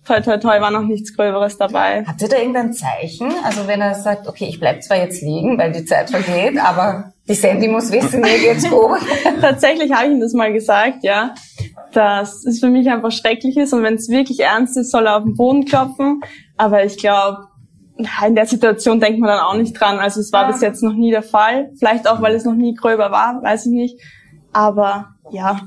toi 0.05 0.19
toi 0.21 0.37
toi, 0.37 0.59
war 0.61 0.71
noch 0.71 0.83
nichts 0.83 1.15
Gröberes 1.15 1.57
dabei. 1.57 2.03
Habt 2.07 2.21
ihr 2.21 2.29
da 2.29 2.37
irgendein 2.37 2.73
Zeichen? 2.73 3.31
Also 3.43 3.67
wenn 3.67 3.81
er 3.81 3.93
sagt, 3.95 4.27
okay, 4.27 4.45
ich 4.49 4.59
bleib 4.59 4.81
zwar 4.83 4.97
jetzt 4.97 5.21
liegen, 5.21 5.57
weil 5.57 5.71
die 5.71 5.85
Zeit 5.85 6.09
vergeht, 6.09 6.57
aber 6.59 7.13
die 7.27 7.35
Sandy 7.35 7.67
muss 7.67 7.91
wissen, 7.91 8.21
mir 8.21 8.37
geht's 8.39 8.67
gut. 8.69 8.99
Tatsächlich 9.41 9.91
habe 9.93 10.07
ich 10.07 10.11
ihm 10.13 10.19
das 10.19 10.33
mal 10.33 10.51
gesagt, 10.51 11.03
ja, 11.03 11.33
dass 11.93 12.45
es 12.45 12.59
für 12.59 12.69
mich 12.69 12.89
einfach 12.89 13.11
schrecklich 13.11 13.57
ist 13.57 13.73
und 13.73 13.83
wenn 13.83 13.95
es 13.95 14.09
wirklich 14.09 14.39
ernst 14.39 14.75
ist, 14.77 14.91
soll 14.91 15.05
er 15.07 15.17
auf 15.17 15.23
den 15.23 15.35
Boden 15.35 15.65
klopfen. 15.65 16.21
Aber 16.57 16.83
ich 16.83 16.97
glaube, 16.97 17.47
in 18.25 18.35
der 18.35 18.47
Situation 18.47 18.99
denkt 18.99 19.19
man 19.19 19.29
dann 19.29 19.39
auch 19.41 19.55
nicht 19.55 19.73
dran. 19.79 19.99
Also 19.99 20.19
es 20.21 20.31
war 20.33 20.43
Ja. 20.43 20.51
bis 20.51 20.61
jetzt 20.61 20.81
noch 20.81 20.93
nie 20.93 21.11
der 21.11 21.21
Fall. 21.23 21.69
Vielleicht 21.77 22.09
auch, 22.09 22.21
weil 22.21 22.33
es 22.33 22.45
noch 22.45 22.55
nie 22.55 22.73
gröber 22.73 23.11
war, 23.11 23.41
weiß 23.43 23.67
ich 23.67 23.71
nicht. 23.71 23.99
Aber 24.53 25.09
ja, 25.31 25.61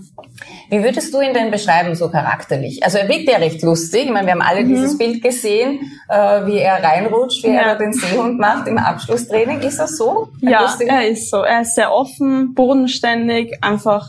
Wie 0.71 0.83
würdest 0.83 1.13
du 1.15 1.21
ihn 1.21 1.33
denn 1.35 1.51
beschreiben, 1.51 1.95
so 1.95 2.11
charakterlich? 2.11 2.83
Also 2.85 2.99
er 2.99 3.09
wirkt 3.09 3.29
ja 3.31 3.39
recht 3.39 3.63
lustig. 3.63 4.05
Ich 4.05 4.11
meine, 4.11 4.27
wir 4.27 4.33
haben 4.33 4.43
alle 4.43 4.65
dieses 4.65 4.99
Bild 4.99 5.23
gesehen, 5.23 5.81
äh, 6.09 6.47
wie 6.47 6.59
er 6.59 6.83
reinrutscht, 6.83 7.45
wie 7.45 7.49
Mhm. 7.49 7.55
Ja. 7.55 7.61
er 7.63 7.77
den 7.79 7.93
Seehund 7.93 8.39
macht 8.39 8.67
im 8.69 8.79
Abschlusstraining. 8.79 9.61
Ist 9.61 9.79
das 9.79 9.97
so? 9.97 10.29
Ein 10.43 10.49
ja, 10.49 10.63
lustiger- 10.63 10.93
er 10.93 11.09
ist 11.09 11.31
so. 11.31 11.39
Er 11.43 11.63
ist 11.63 11.75
sehr 11.75 11.93
offen, 11.93 12.55
bodenständig, 12.55 13.59
einfach, 13.63 14.09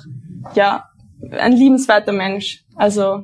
ja, 0.56 0.86
ein 1.40 1.54
liebenswerter 1.54 2.12
Mensch. 2.12 2.64
Also 2.76 3.24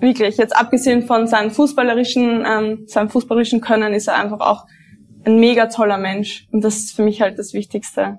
wirklich, 0.00 0.36
jetzt 0.36 0.56
abgesehen 0.56 1.06
von 1.06 1.26
seinem 1.26 1.50
fußballerischen, 1.50 2.44
ähm, 2.46 2.84
seinem 2.86 3.10
fußballerischen 3.10 3.60
Können, 3.60 3.92
ist 3.92 4.08
er 4.08 4.14
einfach 4.16 4.40
auch 4.40 4.66
ein 5.24 5.38
mega 5.38 5.66
toller 5.66 5.98
Mensch. 5.98 6.46
Und 6.52 6.62
das 6.64 6.76
ist 6.76 6.92
für 6.96 7.02
mich 7.02 7.20
halt 7.20 7.38
das 7.38 7.52
Wichtigste. 7.52 8.18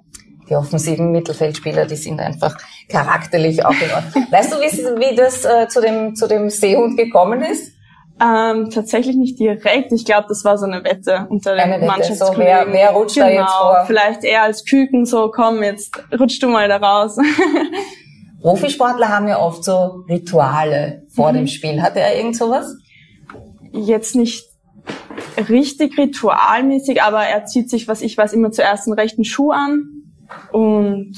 Die 0.51 0.55
offensiven 0.58 1.12
Mittelfeldspieler, 1.13 1.86
die 1.86 1.96
sind 1.96 2.20
einfach 2.20 2.58
charakterlich 2.89 3.65
auch 3.65 3.72
in 3.72 3.89
Ordnung. 3.96 4.27
Weißt 4.31 4.51
du, 4.51 4.58
wie, 4.58 5.00
wie 5.12 5.15
das 5.15 5.46
äh, 5.46 5.70
zu, 5.70 5.79
dem, 5.79 6.13
zu 6.13 6.27
dem 6.27 6.50
Seehund 6.50 6.98
gekommen 6.98 7.41
ist? 7.41 7.72
Ähm, 8.22 8.70
tatsächlich 8.70 9.15
nicht 9.15 9.39
direkt. 9.39 9.93
Ich 9.93 10.03
glaube, 10.03 10.25
das 10.27 10.43
war 10.43 10.58
so 10.58 10.65
eine 10.65 10.84
Wette 10.84 11.25
unter 11.29 11.55
den 11.55 11.62
Eine 11.72 11.86
Mannschaftskollegen. 11.86 12.36
so, 12.38 12.67
wer- 12.67 12.74
wer 12.74 12.89
rutscht 12.91 13.17
da 13.17 13.29
genau, 13.29 13.41
jetzt 13.41 13.51
vor? 13.53 13.84
Vielleicht 13.88 14.24
eher 14.25 14.43
als 14.43 14.65
Küken 14.65 15.05
so, 15.05 15.31
komm, 15.34 15.63
jetzt 15.63 15.98
rutsch 16.20 16.39
du 16.43 16.50
mal 16.50 16.67
da 16.67 16.77
raus. 16.77 17.15
Profisportler 18.41 19.08
haben 19.10 19.27
ja 19.27 19.39
oft 19.39 19.63
so 19.63 20.03
Rituale 20.10 21.03
Mhm. 21.05 21.12
vor 21.12 21.31
dem 21.34 21.48
Spiel. 21.48 21.81
Hat 21.81 21.96
er 21.96 22.15
irgend 22.17 22.36
sowas? 22.36 22.75
jetzt 23.74 24.15
nicht 24.17 24.43
richtig 25.50 25.98
ritualmäßig, 25.98 27.01
aber 27.01 27.24
er 27.24 27.46
zieht 27.46 27.70
sich, 27.70 27.88
was 27.88 28.01
ich 28.01 28.17
weiß, 28.17 28.34
immer 28.34 28.51
zuerst 28.51 28.86
einen 28.88 29.00
rechten 29.00 29.24
Schuh 29.24 29.51
an 29.51 30.00
und 30.51 31.13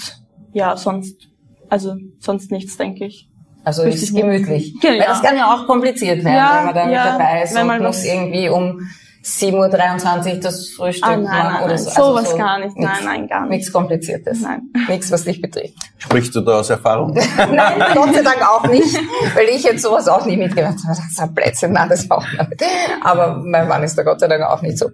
ja, 0.53 0.77
sonst, 0.77 1.29
also 1.69 1.95
sonst 2.19 2.51
nichts, 2.51 2.77
denke 2.77 3.05
ich. 3.05 3.29
Also 3.63 3.83
ist 3.83 4.15
gemütlich. 4.15 4.73
Genau. 4.81 4.99
Weil 4.99 5.07
das 5.07 5.21
kann 5.21 5.37
ja 5.37 5.53
auch 5.53 5.65
kompliziert 5.65 6.23
werden, 6.23 6.35
Ja, 6.35 6.57
wenn 6.57 6.65
man 6.65 6.75
da 6.75 6.85
mit 6.85 6.93
ja, 6.93 7.11
dabei 7.11 7.43
ist 7.43 7.57
und 7.57 7.67
mal 7.67 7.79
muss 7.79 8.03
irgendwie 8.03 8.49
um 8.49 8.81
7.23 9.23 10.33
Uhr 10.35 10.39
das 10.41 10.69
Frühstück 10.69 11.05
Ah, 11.07 11.15
nein, 11.15 11.23
machen 11.23 11.53
nein, 11.53 11.63
oder 11.63 11.67
nein. 11.75 11.77
so. 11.77 11.89
Also 11.89 12.03
Sowas 12.03 12.37
gar 12.37 12.59
nicht. 12.59 12.77
Nein, 12.77 12.97
nein, 13.05 13.27
gar 13.27 13.41
nicht. 13.41 13.49
Nichts 13.51 13.71
Kompliziertes. 13.71 14.41
Nein. 14.41 14.63
Nichts, 14.89 15.11
was 15.11 15.23
dich 15.23 15.41
betrifft. 15.41 15.75
Sprichst 15.97 16.35
du 16.35 16.41
da 16.41 16.59
aus 16.59 16.69
Erfahrung? 16.69 17.13
Nein, 17.37 17.83
Gott 17.93 18.13
sei 18.13 18.21
Dank 18.21 18.41
auch 18.41 18.67
nicht, 18.67 18.93
weil 19.35 19.45
ich 19.49 19.63
jetzt 19.63 19.81
sowas 19.81 20.09
auch 20.09 20.25
nie 20.25 20.35
mitgemacht 20.35 20.75
habe. 20.83 20.89
Das 20.89 20.99
ist 20.99 21.19
ein 21.21 21.33
Blödsinn, 21.33 21.71
nein, 21.71 21.87
das 21.87 22.11
auch 22.11 22.25
nicht. 22.29 22.63
Aber 23.01 23.41
mein 23.41 23.69
Mann 23.69 23.83
ist 23.83 23.97
da 23.97 24.03
Gott 24.03 24.19
sei 24.19 24.27
Dank 24.27 24.43
auch 24.43 24.61
nicht 24.61 24.77
so. 24.77 24.89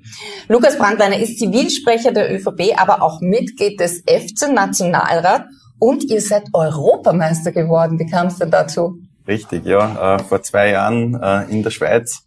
Lukas 0.47 0.77
Brandweiner 0.77 1.17
ist 1.17 1.39
Zivilsprecher 1.39 2.11
der 2.11 2.31
ÖVP, 2.31 2.79
aber 2.79 3.01
auch 3.01 3.21
Mitglied 3.21 3.79
des 3.79 4.01
FC 4.01 4.53
Nationalrat 4.53 5.45
und 5.79 6.03
ihr 6.03 6.21
seid 6.21 6.43
Europameister 6.53 7.51
geworden. 7.51 7.97
Wie 7.97 8.05
kam 8.05 8.27
es 8.27 8.37
denn 8.37 8.51
dazu? 8.51 8.99
Richtig, 9.27 9.65
ja. 9.65 10.15
Äh, 10.15 10.19
vor 10.23 10.43
zwei 10.43 10.69
Jahren 10.69 11.19
äh, 11.19 11.45
in 11.49 11.63
der 11.63 11.71
Schweiz 11.71 12.21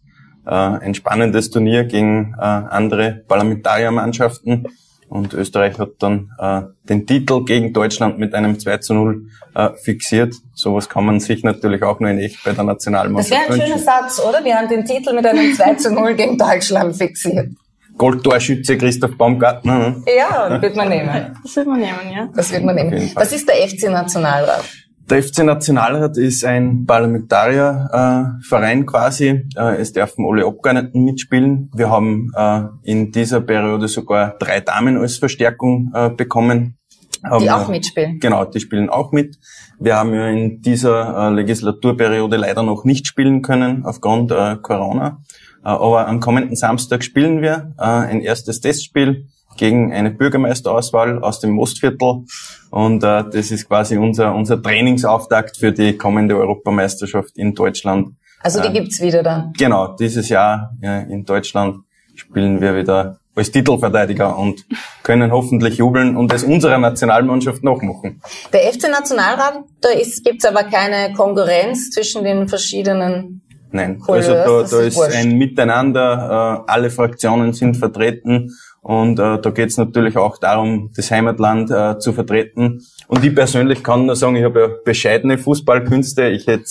äh, 0.45 0.51
ein 0.51 0.93
spannendes 0.93 1.49
Turnier 1.49 1.83
gegen 1.85 2.35
äh, 2.37 2.41
andere 2.41 3.23
Parlamentariermannschaften. 3.27 4.67
Und 5.09 5.33
Österreich 5.33 5.77
hat 5.77 5.89
dann 5.99 6.31
äh, 6.39 6.61
den 6.89 7.05
Titel 7.05 7.45
gegen 7.45 7.71
Deutschland 7.71 8.17
mit 8.17 8.33
einem 8.33 8.57
2 8.59 8.77
zu 8.77 8.93
0 8.95 9.25
äh, 9.53 9.69
fixiert. 9.83 10.33
Sowas 10.55 10.89
kann 10.89 11.05
man 11.05 11.19
sich 11.19 11.43
natürlich 11.43 11.83
auch 11.83 11.99
nur 11.99 12.09
in 12.09 12.17
echt 12.17 12.43
bei 12.43 12.51
der 12.51 12.63
Das 12.63 12.65
Nationalmannschaft 12.65 13.31
wäre 13.31 13.41
ein 13.53 13.61
schöner 13.61 13.75
wünschen. 13.75 13.85
Satz, 13.85 14.19
oder? 14.27 14.43
Wir 14.43 14.55
haben 14.55 14.69
den 14.69 14.85
Titel 14.85 15.13
mit 15.13 15.25
einem 15.25 15.53
2 15.53 15.75
zu 15.75 15.93
0 15.93 16.15
gegen 16.15 16.37
Deutschland 16.37 16.95
fixiert. 16.95 17.49
Goldtorschütze 17.95 18.75
Christoph 18.75 19.15
Baumgartner. 19.15 19.77
ne? 19.77 20.03
Ja, 20.17 20.59
wird 20.59 20.75
man 20.75 20.89
nehmen. 20.89 21.37
Das 21.43 21.55
wird 21.57 21.67
man 21.67 21.79
nehmen, 21.79 22.11
ja. 22.11 22.27
Das 22.35 22.51
wird 22.51 22.63
man 22.63 22.75
nehmen. 22.75 23.11
Was 23.13 23.31
ist 23.31 23.47
der 23.47 23.55
FC 23.67 23.91
Nationalrat? 23.91 24.63
Der 25.09 25.21
FC 25.21 25.43
Nationalrat 25.43 26.17
ist 26.17 26.45
ein 26.45 26.85
Parlamentarierverein 26.85 28.81
äh, 28.81 28.85
quasi. 28.85 29.45
Äh, 29.55 29.75
es 29.81 29.91
dürfen 29.91 30.25
alle 30.25 30.45
Abgeordneten 30.45 31.03
mitspielen. 31.03 31.69
Wir 31.75 31.89
haben 31.89 32.31
äh, 32.35 32.61
in 32.83 33.11
dieser 33.11 33.41
Periode 33.41 33.89
sogar 33.89 34.37
drei 34.39 34.61
Damen 34.61 34.97
als 34.97 35.17
Verstärkung 35.17 35.91
äh, 35.93 36.09
bekommen. 36.09 36.77
Haben 37.21 37.43
Die 37.43 37.51
auch 37.51 37.67
mitspielen. 37.67 38.19
Genau, 38.19 38.45
die 38.45 38.59
spielen 38.59 38.89
auch 38.89 39.11
mit. 39.11 39.37
Wir 39.79 39.97
haben 39.97 40.13
ja 40.13 40.27
in 40.29 40.61
dieser 40.61 41.29
äh, 41.29 41.33
Legislaturperiode 41.33 42.37
leider 42.37 42.63
noch 42.63 42.85
nicht 42.85 43.05
spielen 43.05 43.41
können 43.41 43.85
aufgrund 43.85 44.31
äh, 44.31 44.55
Corona. 44.61 45.21
Äh, 45.63 45.69
aber 45.69 46.07
am 46.07 46.19
kommenden 46.19 46.55
Samstag 46.55 47.03
spielen 47.03 47.41
wir 47.41 47.73
äh, 47.77 47.83
ein 47.83 48.21
erstes 48.21 48.61
Testspiel 48.61 49.27
gegen 49.57 49.93
eine 49.93 50.11
Bürgermeisterauswahl 50.11 51.23
aus 51.23 51.39
dem 51.39 51.51
Mostviertel. 51.51 52.25
Und 52.71 53.03
äh, 53.03 53.23
das 53.31 53.51
ist 53.51 53.67
quasi 53.67 53.97
unser, 53.97 54.33
unser 54.33 54.61
Trainingsauftakt 54.61 55.57
für 55.57 55.71
die 55.71 55.97
kommende 55.97 56.37
Europameisterschaft 56.37 57.37
in 57.37 57.53
Deutschland. 57.53 58.15
Also 58.41 58.61
die 58.61 58.67
Ähm, 58.67 58.73
gibt's 58.73 59.01
wieder 59.01 59.23
dann. 59.23 59.53
Genau, 59.57 59.95
dieses 59.95 60.29
Jahr 60.29 60.75
äh, 60.81 61.11
in 61.11 61.23
Deutschland 61.25 61.83
spielen 62.15 62.61
wir 62.61 62.75
wieder 62.75 63.19
als 63.35 63.51
Titelverteidiger 63.51 64.37
und 64.37 64.65
können 65.01 65.31
hoffentlich 65.31 65.77
jubeln 65.77 66.15
und 66.15 66.31
es 66.31 66.43
unserer 66.43 66.77
Nationalmannschaft 66.77 67.63
nachmachen. 67.63 68.21
Der 68.51 68.61
FC 68.71 68.89
Nationalrat, 68.91 69.63
da 69.81 69.89
ist, 69.89 70.23
gibt's 70.23 70.45
aber 70.45 70.63
keine 70.63 71.13
Konkurrenz 71.13 71.89
zwischen 71.89 72.23
den 72.23 72.47
verschiedenen. 72.47 73.41
Nein, 73.75 73.99
Couleurs, 73.99 74.29
also 74.29 74.61
da, 74.61 74.77
da 74.77 74.83
ist 74.83 74.97
ist 74.99 75.15
ein 75.15 75.35
Miteinander, 75.35 76.63
äh, 76.67 76.71
alle 76.71 76.91
Fraktionen 76.91 77.53
sind 77.53 77.75
vertreten 77.75 78.51
und 78.81 79.17
äh, 79.17 79.39
da 79.41 79.49
geht 79.49 79.69
es 79.69 79.77
natürlich 79.77 80.15
auch 80.15 80.37
darum, 80.37 80.91
das 80.95 81.09
Heimatland 81.09 81.71
äh, 81.71 81.97
zu 81.97 82.13
vertreten. 82.13 82.85
Und 83.07 83.25
ich 83.25 83.33
persönlich 83.33 83.83
kann 83.83 84.05
nur 84.05 84.15
sagen, 84.15 84.35
ich 84.35 84.43
habe 84.43 84.59
ja 84.59 84.67
bescheidene 84.85 85.39
Fußballkünste, 85.39 86.27
ich 86.27 86.45
hätte 86.45 86.65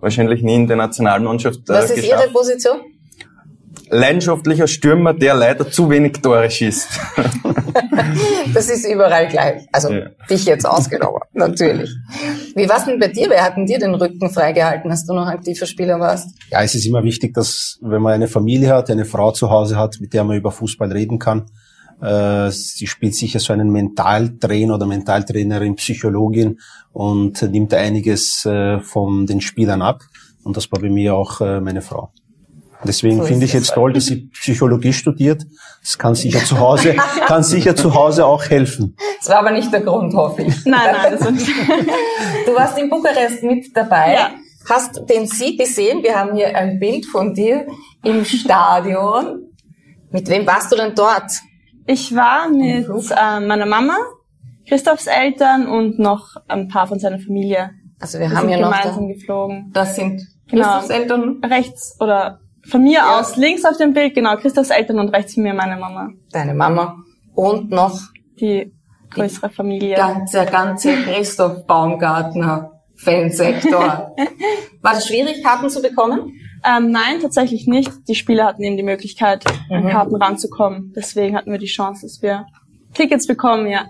wahrscheinlich 0.00 0.42
nie 0.42 0.54
in 0.54 0.66
der 0.66 0.78
Nationalmannschaft 0.78 1.68
äh, 1.68 1.74
Was 1.74 1.90
ist 1.90 1.96
geschafft. 1.96 2.22
Ihre 2.24 2.32
Position? 2.32 2.76
Leidenschaftlicher 3.90 4.66
Stürmer, 4.66 5.14
der 5.14 5.34
leider 5.34 5.70
zu 5.70 5.88
wenig 5.90 6.14
Tore 6.22 6.50
schießt. 6.50 6.88
Das 8.54 8.70
ist 8.70 8.86
überall 8.88 9.28
gleich. 9.28 9.66
Also 9.72 9.92
Ja. 9.92 10.06
dich 10.30 10.46
jetzt 10.46 10.64
ausgenommen, 10.66 11.20
natürlich. 11.34 11.90
Wie 12.54 12.68
war's 12.68 12.86
denn 12.86 12.98
bei 12.98 13.08
dir? 13.08 13.28
Wer 13.28 13.44
hat 13.44 13.56
denn 13.56 13.66
dir 13.66 13.78
den 13.78 13.94
Rücken 13.94 14.30
freigehalten, 14.30 14.90
als 14.90 15.04
du 15.04 15.12
noch 15.12 15.26
aktiver 15.26 15.66
Spieler 15.66 16.00
warst? 16.00 16.30
Ja, 16.50 16.62
es 16.62 16.74
ist 16.74 16.86
immer 16.86 17.02
wichtig, 17.04 17.34
dass 17.34 17.78
wenn 17.82 18.00
man 18.00 18.14
eine 18.14 18.28
Familie 18.28 18.72
hat, 18.72 18.90
eine 18.90 19.04
Frau 19.04 19.32
zu 19.32 19.50
Hause 19.50 19.76
hat, 19.76 19.96
mit 20.00 20.14
der 20.14 20.24
man 20.24 20.36
über 20.38 20.52
Fußball 20.52 20.90
reden 20.90 21.18
kann, 21.18 21.46
äh, 22.00 22.50
sie 22.50 22.86
spielt 22.86 23.14
sicher 23.14 23.40
so 23.40 23.52
einen 23.52 23.70
Mentaltrainer 23.70 24.74
oder 24.74 24.86
Mentaltrainerin, 24.86 25.76
Psychologin 25.76 26.58
und 26.92 27.42
nimmt 27.42 27.74
einiges 27.74 28.46
äh, 28.46 28.80
von 28.80 29.26
den 29.26 29.40
Spielern 29.40 29.82
ab. 29.82 30.00
Und 30.44 30.56
das 30.56 30.70
war 30.72 30.80
bei 30.80 30.88
mir 30.88 31.14
auch 31.14 31.40
äh, 31.40 31.60
meine 31.60 31.82
Frau. 31.82 32.10
Deswegen 32.84 33.18
So 33.18 33.24
finde 33.24 33.44
ich 33.46 33.52
jetzt 33.52 33.72
toll, 33.74 33.92
dass 33.92 34.06
sie 34.06 34.28
Psychologie 34.32 34.92
studiert. 34.92 35.44
Das 35.82 35.98
kann 35.98 36.14
sicher 36.14 36.40
zu 36.44 36.58
Hause, 36.58 36.94
kann 37.26 37.42
sicher 37.42 37.74
zu 37.76 37.94
Hause 37.94 38.26
auch 38.26 38.44
helfen. 38.44 38.96
Das 39.20 39.28
war 39.30 39.38
aber 39.38 39.50
nicht 39.52 39.72
der 39.72 39.80
Grund, 39.80 40.14
hoffe 40.14 40.42
ich. 40.42 40.64
Nein, 40.64 40.80
nein, 40.92 41.12
das 41.12 41.20
war 41.24 41.30
nicht. 41.30 41.48
Du 42.46 42.54
warst 42.54 42.78
in 42.78 42.88
Bukarest 42.90 43.42
mit 43.42 43.74
dabei. 43.76 44.14
Ja. 44.14 44.30
Hast 44.68 45.00
den 45.08 45.26
Sieg 45.26 45.58
gesehen? 45.60 46.02
Wir 46.02 46.18
haben 46.18 46.34
hier 46.34 46.56
ein 46.56 46.78
Bild 46.80 47.06
von 47.06 47.34
dir 47.34 47.66
im 48.02 48.24
Stadion. 48.24 49.42
Mit 50.10 50.28
wem 50.28 50.46
warst 50.46 50.72
du 50.72 50.76
denn 50.76 50.94
dort? 50.94 51.30
Ich 51.86 52.14
war 52.14 52.48
mit 52.48 52.86
äh, 52.88 53.40
meiner 53.40 53.66
Mama, 53.66 53.96
Christophs 54.68 55.06
Eltern 55.06 55.68
und 55.68 55.98
noch 56.00 56.34
ein 56.48 56.66
paar 56.68 56.88
von 56.88 56.98
seiner 56.98 57.18
Familie. 57.20 57.70
Also 58.00 58.18
wir 58.18 58.28
Wir 58.28 58.36
haben 58.36 58.48
sind 58.48 58.56
hier 58.56 58.66
noch, 58.66 58.72
gemeinsam 58.76 59.08
da, 59.08 59.14
geflogen. 59.14 59.70
das 59.72 59.94
sind 59.94 60.20
Genau. 60.48 60.64
Christophs 60.78 60.90
Eltern, 60.90 61.40
Rechts 61.44 61.96
oder 62.00 62.40
von 62.70 62.82
mir 62.82 62.98
Ja. 62.98 63.18
aus 63.20 63.36
links 63.36 63.64
auf 63.64 63.76
dem 63.76 63.92
Bild, 63.92 64.14
genau, 64.14 64.36
Christophs 64.36 64.70
Eltern 64.70 64.98
und 64.98 65.08
rechts 65.10 65.34
von 65.34 65.42
mir 65.42 65.54
meine 65.54 65.76
Mama. 65.76 66.10
deine 66.32 66.54
Mama 66.54 66.96
und 67.34 67.70
noch 67.70 67.98
Die 68.40 68.72
größere 69.10 69.50
Familie. 69.50 69.96
ganz, 69.96 70.32
der 70.32 70.46
ganze 70.46 70.94
Christoph 71.02 71.66
Baumgartner 71.66 72.72
Fansektor. 72.96 74.14
War 74.82 74.92
es 74.96 75.06
schwierig, 75.06 75.42
Karten 75.42 75.68
zu 75.70 75.82
bekommen? 75.82 76.32
Ähm, 76.64 76.90
nein, 76.90 77.20
tatsächlich 77.20 77.66
nicht. 77.66 77.90
Die 78.08 78.14
Spieler 78.14 78.46
hatten 78.46 78.62
eben 78.62 78.76
die 78.76 78.82
Möglichkeit, 78.82 79.44
an 79.70 79.84
Mhm. 79.84 79.88
Karten 79.88 80.16
ranzukommen. 80.16 80.92
Deswegen 80.96 81.36
hatten 81.36 81.50
wir 81.52 81.58
die 81.58 81.66
Chance, 81.66 82.02
dass 82.06 82.22
wir 82.22 82.46
Tickets 82.94 83.26
bekommen, 83.26 83.66
ja. 83.68 83.86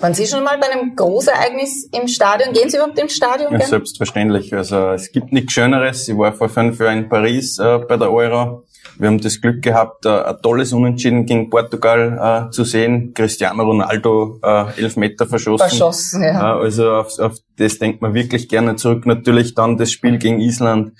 Waren 0.00 0.14
Sie 0.14 0.26
schon 0.26 0.44
mal 0.44 0.56
bei 0.58 0.70
einem 0.70 0.94
Großereignis 0.94 1.88
im 1.92 2.06
Stadion? 2.06 2.52
Gehen 2.52 2.70
Sie 2.70 2.76
überhaupt 2.76 2.98
im 3.00 3.08
Stadion? 3.08 3.50
Ja, 3.52 3.58
gern? 3.58 3.68
selbstverständlich. 3.68 4.54
Also 4.54 4.90
es 4.90 5.10
gibt 5.10 5.32
nichts 5.32 5.52
Schöneres. 5.52 6.08
Ich 6.08 6.16
war 6.16 6.32
vor 6.32 6.48
fünf 6.48 6.78
Jahren 6.78 6.98
in 6.98 7.08
Paris 7.08 7.58
äh, 7.58 7.78
bei 7.78 7.96
der 7.96 8.12
Euro. 8.12 8.64
Wir 8.96 9.08
haben 9.08 9.20
das 9.20 9.40
Glück 9.40 9.60
gehabt, 9.60 10.06
äh, 10.06 10.08
ein 10.08 10.36
tolles 10.40 10.72
Unentschieden 10.72 11.26
gegen 11.26 11.50
Portugal 11.50 12.46
äh, 12.48 12.50
zu 12.52 12.62
sehen. 12.62 13.12
Cristiano 13.12 13.64
Ronaldo 13.64 14.38
äh, 14.42 14.80
elf 14.80 14.96
Meter 14.96 15.26
verschossen. 15.26 15.68
Verschossen, 15.68 16.22
Äh, 16.22 16.28
ja. 16.32 16.56
also 16.58 16.92
auf, 16.92 17.18
auf 17.18 17.34
das 17.56 17.78
denkt 17.78 18.00
man 18.00 18.14
wirklich 18.14 18.48
gerne 18.48 18.76
zurück. 18.76 19.04
Natürlich 19.04 19.54
dann 19.54 19.76
das 19.78 19.90
Spiel 19.90 20.18
gegen 20.18 20.38
Island. 20.40 20.92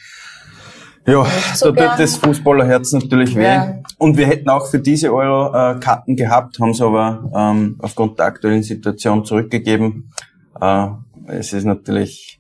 Ja, 1.08 1.26
so 1.54 1.72
da 1.72 1.88
tut 1.88 2.00
das 2.00 2.16
Fußballerherz 2.16 2.92
natürlich 2.92 3.34
weh. 3.34 3.44
Ja. 3.44 3.78
Und 3.96 4.18
wir 4.18 4.26
hätten 4.26 4.50
auch 4.50 4.66
für 4.66 4.78
diese 4.78 5.12
Euro 5.12 5.54
äh, 5.54 5.80
Karten 5.80 6.16
gehabt, 6.16 6.60
haben 6.60 6.74
sie 6.74 6.84
aber 6.84 7.30
ähm, 7.34 7.76
aufgrund 7.78 8.18
der 8.18 8.26
aktuellen 8.26 8.62
Situation 8.62 9.24
zurückgegeben. 9.24 10.12
Äh, 10.60 10.88
es 11.28 11.54
ist 11.54 11.64
natürlich 11.64 12.38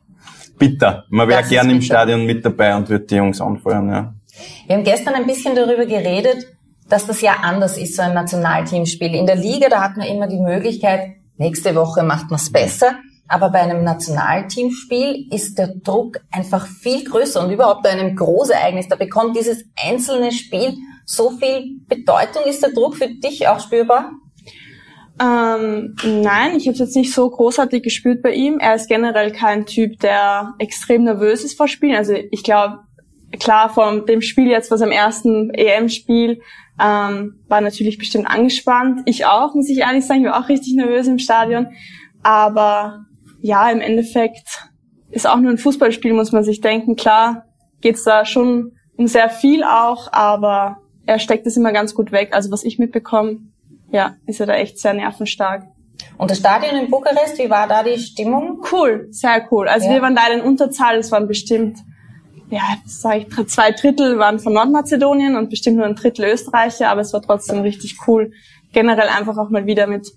bitter. 0.58 1.04
Man 1.08 1.28
wäre 1.28 1.42
gern 1.44 1.70
im. 1.70 1.80
Stadion 1.80 2.26
mit 2.26 2.44
dabei 2.44 2.76
und 2.76 2.90
würde 2.90 3.06
die 3.06 3.16
Jungs 3.16 3.40
anfeuern. 3.40 3.88
Ja. 3.88 4.14
Wir 4.66 4.76
haben 4.76 4.84
gestern 4.84 5.14
ein 5.14 5.26
bisschen 5.26 5.54
darüber 5.54 5.86
geredet, 5.86 6.46
dass 6.90 7.06
das 7.06 7.22
ja 7.22 7.36
anders 7.42 7.78
ist, 7.78 7.96
so 7.96 8.02
ein 8.02 8.12
Nationalteamspiel. 8.12 9.14
In 9.14 9.26
der 9.26 9.36
Liga, 9.36 9.68
da 9.70 9.80
hat 9.80 9.96
man 9.96 10.06
immer 10.06 10.26
die 10.26 10.40
Möglichkeit, 10.40 11.16
nächste 11.38 11.74
Woche 11.74 12.02
macht 12.02 12.30
man 12.30 12.38
es 12.38 12.52
besser. 12.52 12.96
Aber 13.28 13.50
bei 13.50 13.60
einem 13.60 13.84
Nationalteamspiel 13.84 15.26
ist 15.30 15.58
der 15.58 15.68
Druck 15.68 16.20
einfach 16.30 16.66
viel 16.66 17.04
größer 17.04 17.44
und 17.44 17.50
überhaupt 17.50 17.82
bei 17.82 17.90
einem 17.90 18.16
Großereignis, 18.16 18.88
da 18.88 18.96
bekommt 18.96 19.36
dieses 19.36 19.64
einzelne 19.76 20.32
Spiel 20.32 20.74
so 21.04 21.30
viel 21.30 21.80
Bedeutung. 21.88 22.44
Ist 22.46 22.62
der 22.62 22.72
Druck 22.72 22.96
für 22.96 23.08
dich 23.08 23.46
auch 23.46 23.60
spürbar? 23.60 24.12
Ähm, 25.20 25.96
nein, 26.04 26.56
ich 26.56 26.66
habe 26.66 26.72
es 26.74 26.78
jetzt 26.78 26.96
nicht 26.96 27.12
so 27.12 27.28
großartig 27.28 27.82
gespürt 27.82 28.22
bei 28.22 28.32
ihm. 28.32 28.58
Er 28.60 28.74
ist 28.74 28.88
generell 28.88 29.32
kein 29.32 29.66
Typ, 29.66 29.98
der 30.00 30.54
extrem 30.58 31.04
nervös 31.04 31.44
ist 31.44 31.56
vor 31.56 31.68
Spielen. 31.68 31.96
Also 31.96 32.14
ich 32.14 32.44
glaube, 32.44 32.80
klar, 33.38 33.68
vor 33.68 34.06
dem 34.06 34.22
Spiel 34.22 34.48
jetzt, 34.48 34.70
was 34.70 34.80
am 34.80 34.92
ersten 34.92 35.50
EM-Spiel, 35.50 36.40
ähm, 36.80 37.40
war 37.48 37.60
natürlich 37.60 37.98
bestimmt 37.98 38.28
angespannt. 38.28 39.02
Ich 39.06 39.26
auch, 39.26 39.54
muss 39.54 39.68
ich 39.68 39.78
ehrlich 39.78 40.06
sagen, 40.06 40.20
ich 40.20 40.30
war 40.30 40.42
auch 40.42 40.48
richtig 40.48 40.74
nervös 40.74 41.08
im 41.08 41.18
Stadion. 41.18 41.68
Aber 42.22 43.06
ja, 43.40 43.70
im 43.70 43.80
Endeffekt 43.80 44.68
ist 45.10 45.26
auch 45.26 45.38
nur 45.38 45.50
ein 45.50 45.58
Fußballspiel, 45.58 46.12
muss 46.12 46.32
man 46.32 46.44
sich 46.44 46.60
denken. 46.60 46.96
Klar 46.96 47.44
geht's 47.80 48.04
da 48.04 48.24
schon 48.24 48.72
um 48.96 49.06
sehr 49.06 49.30
viel 49.30 49.62
auch, 49.62 50.12
aber 50.12 50.78
er 51.06 51.18
steckt 51.18 51.46
es 51.46 51.56
immer 51.56 51.72
ganz 51.72 51.94
gut 51.94 52.12
weg. 52.12 52.30
Also 52.32 52.50
was 52.50 52.64
ich 52.64 52.78
mitbekomme, 52.78 53.38
ja, 53.90 54.16
ist 54.26 54.40
er 54.40 54.46
da 54.46 54.54
echt 54.54 54.78
sehr 54.78 54.94
nervenstark. 54.94 55.64
Und 56.16 56.30
das 56.30 56.38
Stadion 56.38 56.76
in 56.76 56.90
Bukarest, 56.90 57.38
wie 57.38 57.48
war 57.48 57.66
da 57.66 57.82
die 57.82 57.98
Stimmung? 57.98 58.62
Cool, 58.70 59.08
sehr 59.10 59.46
cool. 59.50 59.68
Also 59.68 59.86
Ja. 59.88 59.94
wir 59.94 60.02
waren 60.02 60.14
leider 60.14 60.34
in 60.34 60.40
Unterzahl, 60.42 60.96
es 60.98 61.10
waren 61.10 61.26
bestimmt 61.26 61.78
ja, 62.50 62.62
sage 62.86 63.26
ich, 63.28 63.46
zwei 63.48 63.72
Drittel 63.72 64.18
waren 64.18 64.38
von 64.38 64.54
Nordmazedonien 64.54 65.36
und 65.36 65.50
bestimmt 65.50 65.76
nur 65.76 65.86
ein 65.86 65.94
Drittel 65.94 66.24
Österreicher, 66.24 66.88
aber 66.88 67.02
es 67.02 67.12
war 67.12 67.22
trotzdem 67.22 67.60
richtig 67.60 67.96
cool. 68.06 68.32
Generell 68.72 69.08
einfach 69.08 69.36
auch 69.36 69.50
mal 69.50 69.66
wieder 69.66 69.86
mit, 69.86 70.08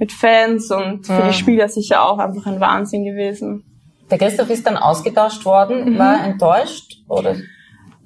mit 0.00 0.10
Fans 0.10 0.70
und 0.72 1.06
für 1.06 1.12
Mhm. 1.12 1.28
die 1.28 1.32
Spieler 1.34 1.68
sicher 1.68 2.02
auch 2.04 2.18
einfach 2.18 2.46
ein 2.46 2.58
Wahnsinn 2.58 3.04
gewesen. 3.04 3.62
Der 4.10 4.18
Christoph 4.18 4.50
ist 4.50 4.66
dann 4.66 4.76
ausgetauscht 4.76 5.44
worden, 5.44 5.96
war 5.96 6.18
er 6.18 6.24
enttäuscht 6.24 6.96
oder 7.08 7.36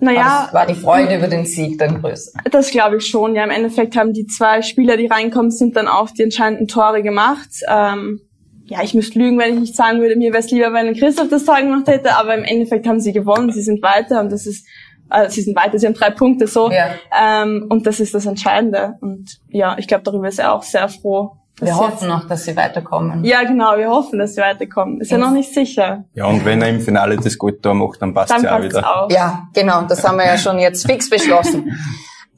Naja, 0.00 0.50
war 0.52 0.66
die 0.66 0.74
Freude 0.74 1.16
über 1.16 1.28
den 1.28 1.46
Sieg 1.46 1.78
dann 1.78 2.02
größer? 2.02 2.32
Das 2.50 2.70
glaube 2.70 2.96
ich 2.98 3.06
schon. 3.06 3.34
Ja, 3.34 3.44
im 3.44 3.50
Endeffekt 3.50 3.96
haben 3.96 4.12
die 4.12 4.26
zwei 4.26 4.60
Spieler, 4.60 4.98
die 4.98 5.06
reinkommen, 5.06 5.50
sind 5.50 5.76
dann 5.76 5.88
auch 5.88 6.10
die 6.10 6.22
entscheidenden 6.24 6.68
Tore 6.68 7.02
gemacht. 7.02 7.48
Ähm, 7.66 8.20
ja, 8.66 8.82
ich 8.82 8.92
müsste 8.92 9.18
lügen, 9.18 9.38
wenn 9.38 9.54
ich 9.54 9.60
nicht 9.60 9.76
sagen 9.76 10.00
würde, 10.00 10.16
mir 10.16 10.32
wäre 10.32 10.42
es 10.42 10.50
lieber, 10.50 10.72
wenn 10.74 10.92
Christoph 10.94 11.28
das 11.30 11.44
Tor 11.46 11.56
gemacht 11.60 11.86
hätte, 11.86 12.16
aber 12.16 12.34
im 12.34 12.44
Endeffekt 12.44 12.86
haben 12.86 13.00
sie 13.00 13.12
gewonnen, 13.12 13.50
sie 13.52 13.62
sind 13.62 13.82
weiter 13.82 14.20
und 14.20 14.30
das 14.32 14.46
ist, 14.46 14.66
äh, 15.10 15.30
sie 15.30 15.42
sind 15.42 15.56
weiter, 15.56 15.78
sie 15.78 15.86
haben 15.86 15.94
drei 15.94 16.10
Punkte 16.10 16.46
so. 16.48 16.70
Ja. 16.70 16.88
Ähm, 17.18 17.66
und 17.70 17.86
das 17.86 18.00
ist 18.00 18.14
das 18.14 18.26
Entscheidende. 18.26 18.94
Und 19.00 19.38
ja, 19.48 19.76
ich 19.78 19.86
glaube, 19.86 20.02
darüber 20.04 20.28
ist 20.28 20.38
er 20.38 20.52
auch 20.52 20.62
sehr 20.64 20.88
froh. 20.88 21.36
Dass 21.64 21.78
Wir 21.78 21.78
hoffen 21.78 22.08
noch, 22.08 22.26
dass 22.28 22.44
sie 22.44 22.56
weiterkommen. 22.56 23.24
Ja, 23.24 23.42
genau, 23.42 23.76
wir 23.76 23.88
hoffen, 23.88 24.18
dass 24.18 24.34
sie 24.34 24.40
weiterkommen. 24.40 25.00
Ist 25.00 25.10
ja 25.10 25.18
noch 25.18 25.30
nicht 25.32 25.52
sicher. 25.52 26.04
Ja, 26.14 26.26
und 26.26 26.44
wenn 26.44 26.62
er 26.62 26.68
im 26.70 26.80
Finale 26.80 27.16
das 27.16 27.36
Goldtor 27.38 27.74
macht, 27.74 28.00
dann 28.02 28.14
passt 28.14 28.30
Dann 28.30 28.42
ja 28.42 28.50
auch 28.50 28.60
passt 28.60 28.72
es 28.72 28.76
wieder. 28.78 29.02
auch. 29.04 29.10
Ja, 29.10 29.48
genau, 29.54 29.82
das 29.82 30.06
haben 30.06 30.16
wir 30.18 30.26
ja 30.26 30.38
schon 30.38 30.58
jetzt 30.58 30.86
fix 30.86 31.10
beschlossen. 31.10 31.72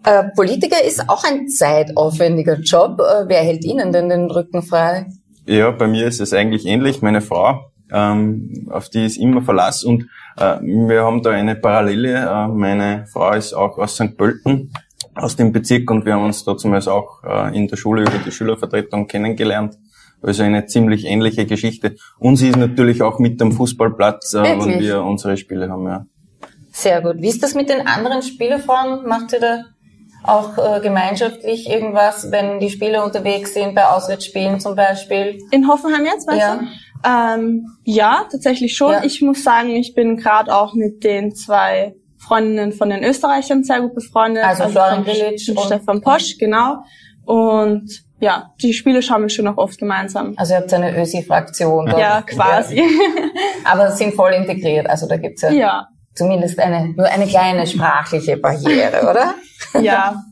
Äh, 0.05 0.29
Politiker 0.37 0.85
ist 0.85 1.09
auch 1.09 1.25
ein 1.25 1.49
zeitaufwendiger 1.49 2.61
Job. 2.61 3.01
Äh, 3.01 3.25
wer 3.27 3.41
hält 3.41 3.65
Ihnen 3.65 3.91
denn 3.93 4.09
den 4.09 4.31
Rücken 4.31 4.63
frei? 4.63 5.07
Ja, 5.47 5.73
bei 5.73 5.89
mir 5.89 6.07
ist 6.07 6.21
es 6.21 6.33
eigentlich 6.33 6.65
ähnlich. 6.65 7.03
Meine 7.03 7.21
Frau, 7.21 7.73
ähm, 7.93 8.69
auf 8.71 8.89
die 8.89 9.05
ist 9.05 9.17
immer 9.17 9.43
Verlass 9.43 9.83
und 9.83 10.09
äh, 10.37 10.61
wir 10.61 11.03
haben 11.03 11.23
da 11.25 11.31
eine 11.31 11.57
Parallele. 11.57 12.19
Äh, 12.21 12.47
meine 12.49 13.07
Frau 13.13 13.33
ist 13.33 13.53
auch 13.53 13.79
aus 13.79 13.97
St. 13.97 14.17
Pölten, 14.17 14.73
aus 15.17 15.37
dem 15.37 15.53
Bezirk 15.53 15.91
und 15.91 16.05
wir 16.05 16.15
haben 16.15 16.25
uns 16.25 16.45
da 16.45 16.57
zumindest 16.57 16.89
auch 16.89 17.23
äh, 17.25 17.57
in 17.57 17.69
der 17.69 17.77
Schule 17.77 18.03
über 18.03 18.19
die 18.25 18.31
Schülervertretung 18.31 19.07
kennengelernt. 19.07 19.77
Also 20.23 20.43
eine 20.43 20.67
ziemlich 20.67 21.05
ähnliche 21.05 21.47
Geschichte. 21.47 21.97
Und 22.19 22.37
sie 22.37 22.49
ist 22.49 22.57
natürlich 22.57 23.03
auch 23.03 23.19
mit 23.19 23.41
am 23.43 23.53
Fußballplatz, 23.53 24.35
äh, 24.35 24.43
wenn 24.43 24.81
wir 24.81 25.03
unsere 25.03 25.37
Spiele 25.37 25.69
haben, 25.71 25.87
ja. 25.87 26.07
Sehr 26.73 27.01
gut. 27.01 27.17
Wie 27.19 27.29
ist 27.29 27.43
das 27.43 27.55
mit 27.55 27.69
den 27.71 27.87
anderen 27.87 28.23
Spielerfrauen? 28.23 29.07
Macht 29.07 29.33
ihr 29.33 29.41
da 29.41 29.65
auch 30.25 30.59
äh, 30.59 30.81
gemeinschaftlich 30.81 31.69
irgendwas, 31.71 32.31
wenn 32.31 32.61
die 32.61 32.71
Spieler 32.71 33.05
unterwegs 33.05 33.55
sind, 33.55 33.75
bei 33.75 33.87
Auswärtsspielen 33.87 34.61
zum 34.61 34.75
Beispiel? 34.77 35.39
In 35.51 35.69
Hoffenheim 35.69 36.05
jetzt, 36.05 36.27
weißt 36.29 36.39
Ja. 36.39 36.57
du? 36.57 36.67
Ähm, 37.05 37.67
ja, 37.85 38.27
tatsächlich 38.31 38.77
schon. 38.77 38.93
Ja. 38.93 39.05
Ich 39.05 39.23
muss 39.23 39.45
sagen, 39.45 39.71
ich 39.71 39.95
bin 39.95 40.17
gerade 40.17 40.55
auch 40.55 40.75
mit 40.75 41.05
den 41.05 41.35
zwei 41.35 41.95
Freundinnen 42.19 42.73
von 42.73 42.91
den 42.91 43.05
Österreichern 43.05 43.65
sehr 43.65 43.81
gut 43.81 43.95
befreundet. 43.95 44.45
Also 44.45 44.69
Florian 44.69 45.05
von 45.05 45.05
Grillitsch 45.05 45.49
und 45.49 45.61
Stefan 45.61 46.01
Posch, 46.01 46.39
genau. 46.39 46.83
Und 47.25 48.07
ja, 48.19 48.53
die 48.63 48.73
Spiele 48.73 49.03
schauen 49.03 49.23
wir 49.23 49.29
schon 49.29 49.47
auch 49.47 49.59
oft 49.59 49.79
gemeinsam. 49.79 50.35
Also 50.37 50.55
ihr 50.55 50.61
habt 50.61 50.73
eine 50.73 50.99
Ösi-Fraktion. 50.99 51.89
Ja, 51.89 52.23
quasi. 52.23 52.83
Aber 53.65 53.91
sind 53.91 54.15
voll 54.15 54.33
integriert. 54.33 54.89
Also 54.89 55.07
da 55.07 55.17
gibt's 55.17 55.43
ja, 55.43 55.51
ja, 55.51 55.89
zumindest 56.15 56.59
eine, 56.59 56.95
nur 56.95 57.07
eine 57.07 57.27
kleine 57.27 57.67
sprachliche 57.67 58.37
Barriere, 58.39 59.09
oder? 59.11 59.35
ja. 59.83 60.23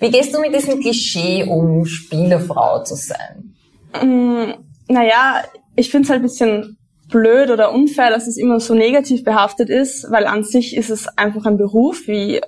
Wie 0.00 0.10
gehst 0.10 0.34
du 0.34 0.40
mit 0.40 0.54
diesem 0.54 0.80
Klischee 0.80 1.44
um, 1.44 1.86
Spielerfrau 1.86 2.82
zu 2.82 2.96
sein? 2.96 3.54
Mm, 4.02 4.52
naja, 4.88 5.42
ich 5.76 5.90
finde 5.90 6.04
es 6.04 6.10
halt 6.10 6.20
ein 6.20 6.24
bisschen 6.24 6.78
blöd 7.12 7.50
oder 7.50 7.72
unfair, 7.72 8.10
dass 8.10 8.26
es 8.26 8.36
immer 8.36 8.58
so 8.58 8.74
negativ 8.74 9.22
behaftet 9.22 9.70
ist, 9.70 10.10
weil 10.10 10.26
an 10.26 10.42
sich 10.42 10.76
ist 10.76 10.90
es 10.90 11.06
einfach 11.16 11.46
ein 11.46 11.56
Beruf, 11.56 12.08
wie 12.08 12.40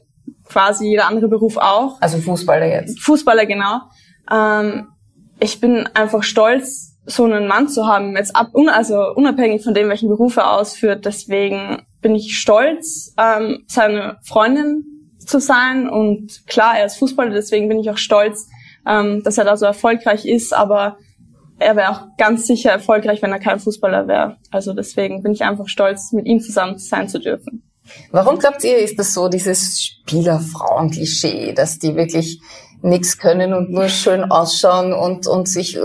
quasi 0.45 0.89
jeder 0.89 1.07
andere 1.07 1.29
Beruf 1.29 1.57
auch. 1.57 2.01
Also 2.01 2.19
Fußballer 2.19 2.67
jetzt. 2.67 3.01
Fußballer, 3.01 3.47
genau. 3.47 3.83
Ähm, 4.33 4.89
ich 5.39 5.61
bin 5.61 5.89
einfach 5.95 6.23
stolz, 6.23 6.97
so 7.07 7.25
einen 7.25 7.47
Mann 7.47 7.69
zu 7.69 7.87
haben, 7.87 8.17
jetzt 8.17 8.35
ab, 8.35 8.55
un, 8.55 8.69
also 8.69 9.13
unabhängig 9.15 9.63
von 9.63 9.75
dem, 9.75 9.89
welchen 9.89 10.09
Beruf 10.09 10.37
er 10.37 10.53
ausführt. 10.53 11.05
Deswegen 11.05 11.83
bin 12.01 12.15
ich 12.15 12.39
stolz, 12.39 13.15
ähm, 13.19 13.65
seine 13.67 14.19
Freundin 14.23 14.85
zu 15.19 15.39
sein. 15.39 15.89
Und 15.89 16.47
klar, 16.47 16.79
er 16.79 16.87
ist 16.87 16.97
Fußballer, 16.97 17.31
deswegen 17.31 17.69
bin 17.69 17.79
ich 17.79 17.91
auch 17.91 17.99
stolz, 17.99 18.49
ähm, 18.87 19.23
dass 19.23 19.39
er 19.39 19.45
da 19.45 19.57
so 19.57 19.67
erfolgreich 19.67 20.25
ist. 20.25 20.55
Aber 20.55 20.97
er 21.59 21.77
wäre 21.77 21.91
auch 21.91 22.03
ganz 22.19 22.47
sicher 22.47 22.71
erfolgreich, 22.71 23.23
wenn 23.23 23.33
er 23.33 23.39
kein 23.39 23.61
Fußballer 23.61 24.09
wäre. 24.09 24.37
Also 24.51 24.73
deswegen 24.73 25.23
bin 25.23 25.33
ich 25.33 25.43
einfach 25.43 25.69
stolz, 25.69 26.13
mit 26.13 26.27
ihm 26.27 26.41
zusammen 26.41 26.79
sein 26.79 27.09
zu 27.09 27.19
dürfen. 27.19 27.63
Warum 28.11 28.39
glaubt 28.39 28.65
ihr, 28.65 28.79
ist 28.79 28.99
das 28.99 29.13
so, 29.13 29.29
dieses 29.29 29.81
Spielerfrauen-Klischee, 29.81 31.53
dass 31.53 31.79
die 31.79 31.97
wirklich 31.97 32.41
nichts 32.83 33.19
können 33.19 33.53
und 33.53 33.71
nur 33.71 33.89
schön 33.89 34.25
ausschauen 34.25 34.93
und, 34.93 35.27
und 35.27 35.49
sich 35.49 35.77
äh, 35.77 35.81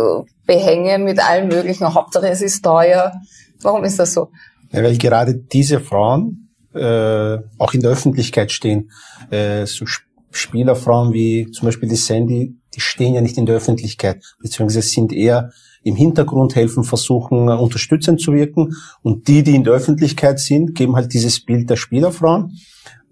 behängen 0.46 1.04
mit 1.04 1.20
allem 1.20 1.50
Möglichen? 1.50 1.94
Hauptsache 1.94 2.30
es 2.30 2.42
ist 2.42 2.64
teuer. 2.64 3.14
Warum 3.62 3.84
ist 3.84 4.00
das 4.00 4.14
so? 4.14 4.30
Ja, 4.72 4.82
weil 4.84 4.98
gerade 4.98 5.36
diese 5.36 5.80
Frauen 5.80 6.50
äh, 6.74 7.38
auch 7.58 7.74
in 7.74 7.82
der 7.82 7.92
Öffentlichkeit 7.92 8.52
stehen. 8.52 8.92
Äh, 9.30 9.66
so 9.66 9.84
Sp- 9.84 10.08
Spielerfrauen 10.32 11.12
wie 11.12 11.50
zum 11.52 11.66
Beispiel 11.66 11.90
die 11.90 11.96
Sandy, 11.96 12.56
die 12.76 12.82
stehen 12.82 13.14
ja 13.14 13.22
nicht 13.22 13.38
in 13.38 13.46
der 13.46 13.56
Öffentlichkeit, 13.56 14.24
beziehungsweise 14.42 14.88
sind 14.88 15.12
eher 15.14 15.52
im 15.84 15.96
Hintergrund 15.96 16.56
helfen, 16.56 16.84
versuchen 16.84 17.48
äh, 17.48 17.54
unterstützend 17.54 18.22
zu 18.22 18.34
wirken. 18.34 18.76
Und 19.02 19.28
die, 19.28 19.44
die 19.44 19.56
in 19.56 19.64
der 19.64 19.74
Öffentlichkeit 19.74 20.40
sind, 20.40 20.76
geben 20.76 20.96
halt 20.96 21.14
dieses 21.14 21.44
Bild 21.44 21.70
der 21.70 21.78
Spielerfrauen. 21.78 22.58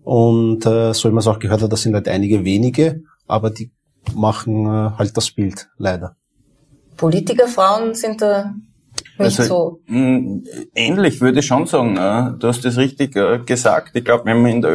Und 0.04 0.66
äh, 0.66 0.94
so 0.94 1.10
wie 1.10 1.14
man 1.14 1.20
es 1.20 1.28
auch 1.28 1.40
gehört 1.40 1.62
hat, 1.62 1.72
das 1.72 1.82
sind 1.82 1.94
halt 1.94 2.08
einige 2.08 2.44
wenige, 2.46 3.02
aber 3.28 3.50
die 3.50 3.72
machen 4.16 4.66
äh, 4.66 4.92
halt 4.98 5.16
das 5.18 5.32
Bild, 5.32 5.70
leider. 5.78 6.16
Politikerfrauen 6.96 7.94
sind 7.94 8.22
da 8.22 8.54
nicht 9.20 9.40
Also, 9.40 9.44
so. 9.44 9.80
mh, 9.88 10.42
Ähnlich 10.76 11.22
würde 11.22 11.40
ich 11.40 11.46
schon 11.46 11.66
sagen. 11.68 11.98
äh, 11.98 12.38
Du 12.40 12.48
hast 12.48 12.64
das 12.66 12.78
richtig 12.78 13.16
äh, 13.16 13.40
gesagt. 13.46 13.96
Ich 13.96 14.04
glaube, 14.06 14.26
wenn 14.26 14.42
man 14.42 14.52
in 14.52 14.62
der 14.62 14.72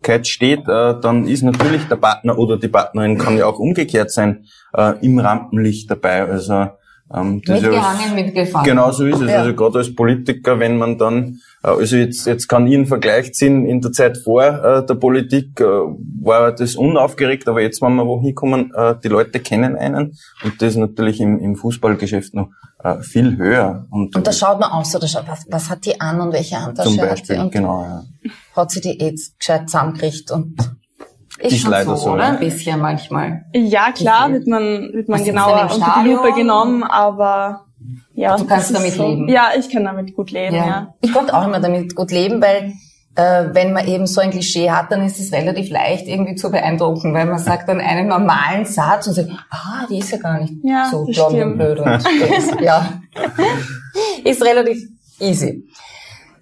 Öffentlichkeit 0.00 0.26
steht, 0.26 0.68
äh, 0.68 1.00
dann 1.00 1.26
ist 1.26 1.42
natürlich 1.42 1.86
der 1.88 1.96
Partner 1.96 2.38
oder 2.38 2.56
die 2.56 2.68
Partnerin 2.68 3.18
kann 3.18 3.36
ja 3.36 3.46
auch 3.46 3.58
umgekehrt 3.58 4.10
sein, 4.10 4.44
äh, 4.74 4.94
im 5.04 5.18
Rampenlicht 5.18 5.90
dabei. 5.90 6.26
Also 6.26 6.68
ähm, 7.12 7.42
das 7.44 7.58
ist 7.58 7.64
ja 7.64 7.70
Mitgehangen, 7.70 8.14
mitgefahren. 8.14 8.64
Genau 8.64 8.90
so 8.92 9.04
ist 9.04 9.20
es. 9.20 9.30
Ja. 9.30 9.38
Also 9.40 9.54
gerade 9.54 9.78
als 9.78 9.94
Politiker, 9.94 10.58
wenn 10.58 10.78
man 10.78 10.96
dann, 10.96 11.40
äh, 11.62 11.68
also 11.68 11.96
jetzt, 11.96 12.26
jetzt 12.26 12.48
kann 12.48 12.66
ich 12.66 12.74
einen 12.74 12.86
Vergleich 12.86 13.34
ziehen, 13.34 13.66
in 13.66 13.80
der 13.80 13.92
Zeit 13.92 14.18
vor 14.18 14.42
äh, 14.42 14.86
der 14.86 14.94
Politik 14.94 15.60
äh, 15.60 15.64
war 15.64 16.52
das 16.52 16.76
unaufgeregt, 16.76 17.48
aber 17.48 17.60
jetzt, 17.60 17.82
wenn 17.82 17.94
wir 17.96 18.06
wo 18.06 18.20
hinkommen, 18.20 18.72
äh, 18.74 18.94
die 19.02 19.08
Leute 19.08 19.40
kennen 19.40 19.76
einen 19.76 20.16
und 20.44 20.62
das 20.62 20.70
ist 20.70 20.76
natürlich 20.76 21.20
im, 21.20 21.38
im 21.40 21.56
Fußballgeschäft 21.56 22.34
noch 22.34 22.48
äh, 22.82 23.00
viel 23.02 23.36
höher. 23.36 23.86
Und, 23.90 24.14
Und 24.16 24.26
da 24.26 24.32
schaut 24.32 24.60
man 24.60 24.70
aus, 24.70 24.94
oder 24.94 25.08
schaut, 25.08 25.26
was, 25.26 25.44
was 25.50 25.68
hat 25.68 25.84
die 25.84 26.00
an 26.00 26.20
und 26.20 26.32
welche 26.32 26.62
Handtasche 26.62 26.90
zum 26.90 27.00
hat 27.00 27.10
Beispiel, 27.10 27.36
sie 27.36 27.42
und 27.42 27.52
genau. 27.52 27.82
Ja. 27.82 28.04
Hat 28.60 28.70
sie 28.70 28.80
die 28.80 28.98
jetzt 28.98 29.38
gescheit 29.38 29.68
zusammengekriegt 29.68 30.30
und 30.30 30.56
ist, 31.38 31.52
Ist 31.52 31.60
schon 31.62 31.70
leider 31.70 31.96
so, 31.96 32.04
so, 32.04 32.10
oder? 32.12 32.24
ja. 32.24 32.28
Ein 32.30 32.38
bisschen 32.38 32.80
manchmal. 32.80 33.46
Ja, 33.54 33.92
klar, 33.92 34.30
wird 34.30 34.46
man, 34.46 34.92
wird 34.92 35.08
man 35.08 35.20
Was 35.20 35.26
genauer 35.26 35.70
unter 35.72 36.02
die 36.02 36.10
Lupe 36.10 36.32
genommen, 36.34 36.82
aber 36.82 37.64
ja. 38.14 38.36
Du 38.36 38.44
kannst 38.44 38.74
damit 38.74 38.92
so. 38.92 39.06
leben. 39.08 39.28
Ja, 39.28 39.50
ich 39.58 39.70
kann 39.70 39.84
damit 39.84 40.14
gut 40.14 40.30
leben, 40.30 40.54
ja. 40.56 40.94
Ich 41.00 41.12
konnte 41.12 41.34
auch 41.34 41.46
immer 41.46 41.60
damit 41.60 41.94
gut 41.96 42.10
leben, 42.10 42.42
weil 42.42 42.74
äh, 43.14 43.54
wenn 43.54 43.72
man 43.72 43.86
eben 43.86 44.06
so 44.06 44.20
ein 44.20 44.30
Klischee 44.30 44.70
hat, 44.70 44.92
dann 44.92 45.04
ist 45.04 45.18
es 45.18 45.32
relativ 45.32 45.70
leicht 45.70 46.06
irgendwie 46.06 46.34
zu 46.34 46.50
beeindrucken, 46.50 47.14
weil 47.14 47.26
man 47.26 47.38
sagt 47.38 47.68
dann 47.68 47.80
einen 47.80 48.08
normalen 48.08 48.66
Satz 48.66 49.06
und 49.06 49.14
sagt, 49.14 49.30
ah, 49.50 49.86
die 49.88 49.98
ist 49.98 50.10
ja 50.12 50.18
gar 50.18 50.40
nicht 50.40 50.54
Ja, 50.62 50.88
so 50.90 51.04
blond 51.06 51.34
und 51.34 51.56
blöd 51.56 51.78
und 51.78 51.86
das, 51.86 52.04
ja. 52.60 53.00
Ist 54.24 54.44
relativ 54.44 54.88
easy. 55.18 55.66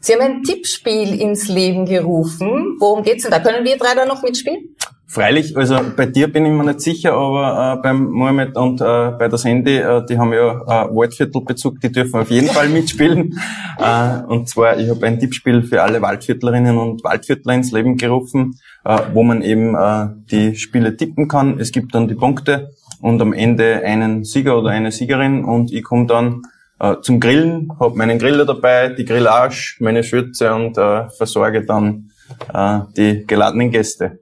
Sie 0.08 0.14
haben 0.14 0.22
ein 0.22 0.42
Tippspiel 0.42 1.20
ins 1.20 1.48
Leben 1.48 1.84
gerufen. 1.84 2.76
Worum 2.78 3.02
geht's 3.02 3.24
denn 3.24 3.30
da? 3.30 3.40
Können 3.40 3.62
wir 3.66 3.76
drei 3.76 3.94
da 3.94 4.06
noch 4.06 4.22
mitspielen? 4.22 4.74
Freilich, 5.06 5.54
also 5.54 5.78
bei 5.94 6.06
dir 6.06 6.32
bin 6.32 6.46
ich 6.46 6.52
mir 6.52 6.64
nicht 6.64 6.80
sicher, 6.80 7.12
aber 7.12 7.76
äh, 7.76 7.82
beim 7.82 8.08
Mohammed 8.08 8.56
und 8.56 8.80
äh, 8.80 8.84
bei 9.18 9.28
der 9.28 9.36
Sandy, 9.36 9.76
äh, 9.76 10.02
die 10.06 10.16
haben 10.16 10.32
ja 10.32 10.62
äh, 10.62 10.96
Waldviertelbezug, 10.96 11.82
die 11.82 11.92
dürfen 11.92 12.20
auf 12.20 12.30
jeden 12.30 12.48
Fall 12.48 12.68
mitspielen. 12.70 13.38
äh, 13.78 14.22
und 14.26 14.48
zwar, 14.48 14.78
ich 14.78 14.88
habe 14.88 15.06
ein 15.06 15.20
Tippspiel 15.20 15.62
für 15.62 15.82
alle 15.82 16.00
Waldviertlerinnen 16.00 16.78
und 16.78 17.04
Waldviertler 17.04 17.52
ins 17.52 17.72
Leben 17.72 17.98
gerufen, 17.98 18.58
äh, 18.86 18.98
wo 19.12 19.22
man 19.22 19.42
eben 19.42 19.74
äh, 19.74 20.06
die 20.30 20.56
Spiele 20.56 20.96
tippen 20.96 21.28
kann. 21.28 21.60
Es 21.60 21.70
gibt 21.70 21.94
dann 21.94 22.08
die 22.08 22.14
Punkte 22.14 22.70
und 23.02 23.20
am 23.20 23.34
Ende 23.34 23.82
einen 23.84 24.24
Sieger 24.24 24.58
oder 24.58 24.70
eine 24.70 24.90
Siegerin 24.90 25.44
und 25.44 25.70
ich 25.70 25.84
komme 25.84 26.06
dann 26.06 26.44
äh, 26.80 26.96
zum 27.02 27.20
Grillen, 27.20 27.72
habe 27.80 27.96
meinen 27.96 28.18
Griller 28.18 28.44
dabei, 28.44 28.88
die 28.90 29.04
Grillage, 29.04 29.76
meine 29.80 30.02
Schürze 30.04 30.54
und 30.54 30.78
äh, 30.78 31.08
versorge 31.10 31.64
dann 31.64 32.10
äh, 32.52 32.80
die 32.96 33.26
geladenen 33.26 33.70
Gäste. 33.70 34.20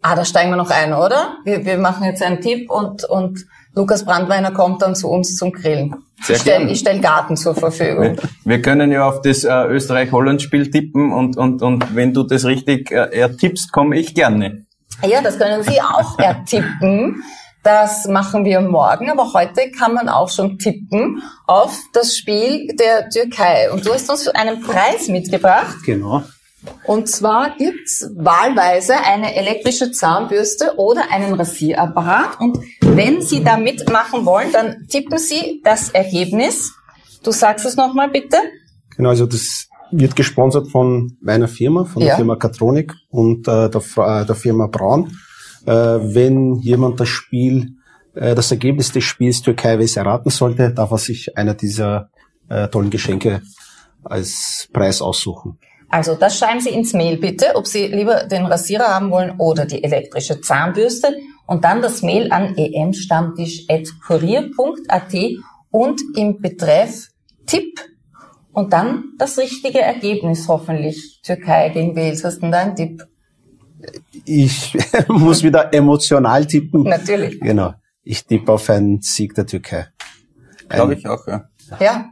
Ah, 0.00 0.16
da 0.16 0.24
steigen 0.24 0.50
wir 0.50 0.56
noch 0.56 0.70
ein, 0.70 0.92
oder? 0.92 1.36
Wir, 1.44 1.64
wir 1.64 1.78
machen 1.78 2.04
jetzt 2.04 2.22
einen 2.22 2.40
Tipp 2.40 2.70
und, 2.70 3.04
und 3.04 3.46
Lukas 3.74 4.04
Brandweiner 4.04 4.50
kommt 4.50 4.82
dann 4.82 4.94
zu 4.94 5.08
uns 5.08 5.36
zum 5.36 5.52
Grillen. 5.52 5.94
Sehr 6.20 6.36
ich 6.36 6.42
stelle 6.42 6.76
stell 6.76 7.00
Garten 7.00 7.36
zur 7.36 7.54
Verfügung. 7.54 8.16
Wir, 8.16 8.16
wir 8.44 8.62
können 8.62 8.92
ja 8.92 9.08
auf 9.08 9.22
das 9.22 9.44
äh, 9.44 9.64
Österreich-Holland-Spiel 9.66 10.70
tippen 10.70 11.12
und, 11.12 11.36
und, 11.36 11.62
und 11.62 11.94
wenn 11.94 12.12
du 12.12 12.24
das 12.24 12.44
richtig 12.44 12.90
äh, 12.90 13.16
ertippst, 13.16 13.72
komme 13.72 13.96
ich 13.96 14.14
gerne. 14.14 14.66
Ja, 15.04 15.22
das 15.22 15.38
können 15.38 15.62
Sie 15.62 15.80
auch 15.80 16.18
ertippen. 16.18 17.22
Das 17.62 18.06
machen 18.08 18.44
wir 18.44 18.60
morgen, 18.60 19.08
aber 19.10 19.32
heute 19.34 19.70
kann 19.70 19.94
man 19.94 20.08
auch 20.08 20.28
schon 20.28 20.58
tippen 20.58 21.22
auf 21.46 21.78
das 21.92 22.16
Spiel 22.16 22.74
der 22.74 23.08
Türkei. 23.08 23.70
Und 23.70 23.86
du 23.86 23.92
hast 23.94 24.10
uns 24.10 24.26
einen 24.28 24.60
Preis 24.62 25.06
mitgebracht. 25.08 25.76
Genau. 25.86 26.24
Und 26.84 27.08
zwar 27.08 27.56
gibt's 27.56 28.08
wahlweise 28.16 28.94
eine 28.96 29.34
elektrische 29.36 29.92
Zahnbürste 29.92 30.74
oder 30.76 31.10
einen 31.10 31.34
Rasierapparat. 31.34 32.40
Und 32.40 32.58
wenn 32.80 33.22
Sie 33.22 33.42
da 33.44 33.56
mitmachen 33.56 34.24
wollen, 34.24 34.50
dann 34.52 34.86
tippen 34.88 35.18
Sie 35.18 35.60
das 35.64 35.90
Ergebnis. 35.90 36.72
Du 37.22 37.30
sagst 37.30 37.64
es 37.64 37.76
nochmal 37.76 38.08
bitte. 38.10 38.36
Genau, 38.96 39.10
also 39.10 39.26
das 39.26 39.68
wird 39.92 40.16
gesponsert 40.16 40.68
von 40.68 41.16
meiner 41.20 41.48
Firma, 41.48 41.84
von 41.84 42.02
Ja. 42.02 42.08
der 42.08 42.16
Firma 42.16 42.36
Katronik 42.36 42.94
und 43.10 43.46
äh, 43.46 43.68
der, 43.68 43.82
äh, 43.96 44.26
der 44.26 44.34
Firma 44.34 44.66
Braun. 44.66 45.16
Äh, 45.66 45.70
wenn 45.70 46.56
jemand 46.56 47.00
das 47.00 47.08
Spiel, 47.08 47.76
äh, 48.14 48.34
das 48.34 48.50
Ergebnis 48.50 48.92
des 48.92 49.04
Spiels 49.04 49.40
Türkei-West 49.42 49.96
erraten 49.96 50.30
sollte, 50.30 50.72
darf 50.72 50.90
er 50.90 50.98
sich 50.98 51.36
einer 51.36 51.54
dieser 51.54 52.10
äh, 52.48 52.68
tollen 52.68 52.90
Geschenke 52.90 53.42
als 54.04 54.68
Preis 54.72 55.00
aussuchen. 55.00 55.58
Also 55.88 56.14
das 56.14 56.38
schreiben 56.38 56.60
Sie 56.60 56.70
ins 56.70 56.92
Mail 56.94 57.18
bitte, 57.18 57.54
ob 57.54 57.66
Sie 57.66 57.86
lieber 57.86 58.24
den 58.24 58.46
Rasierer 58.46 58.88
haben 58.88 59.10
wollen 59.10 59.34
oder 59.38 59.66
die 59.66 59.84
elektrische 59.84 60.40
Zahnbürste. 60.40 61.14
Und 61.46 61.64
dann 61.64 61.82
das 61.82 62.02
Mail 62.02 62.32
an 62.32 62.56
emstammtisch.kurier.at 62.56 65.14
und 65.70 66.00
im 66.16 66.40
Betreff 66.40 67.08
Tipp 67.46 67.78
und 68.52 68.72
dann 68.72 69.12
das 69.18 69.38
richtige 69.38 69.80
Ergebnis 69.80 70.48
hoffentlich. 70.48 71.20
Türkei 71.22 71.68
gegen 71.68 71.94
Wales. 71.94 72.24
Hast 72.24 72.36
du 72.36 72.40
denn 72.42 72.52
da 72.52 72.60
einen 72.60 72.76
Tipp? 72.76 73.06
Ich 74.24 74.76
muss 75.08 75.42
wieder 75.42 75.72
emotional 75.72 76.46
tippen. 76.46 76.82
Natürlich. 76.84 77.40
Genau. 77.40 77.74
Ich 78.02 78.26
tippe 78.26 78.52
auf 78.52 78.68
einen 78.70 79.00
Sieg 79.00 79.34
der 79.34 79.46
Türkei. 79.46 79.86
Glaube 80.68 80.94
ich 80.94 81.06
auch, 81.06 81.26
ja. 81.26 81.48
Ja. 81.80 82.10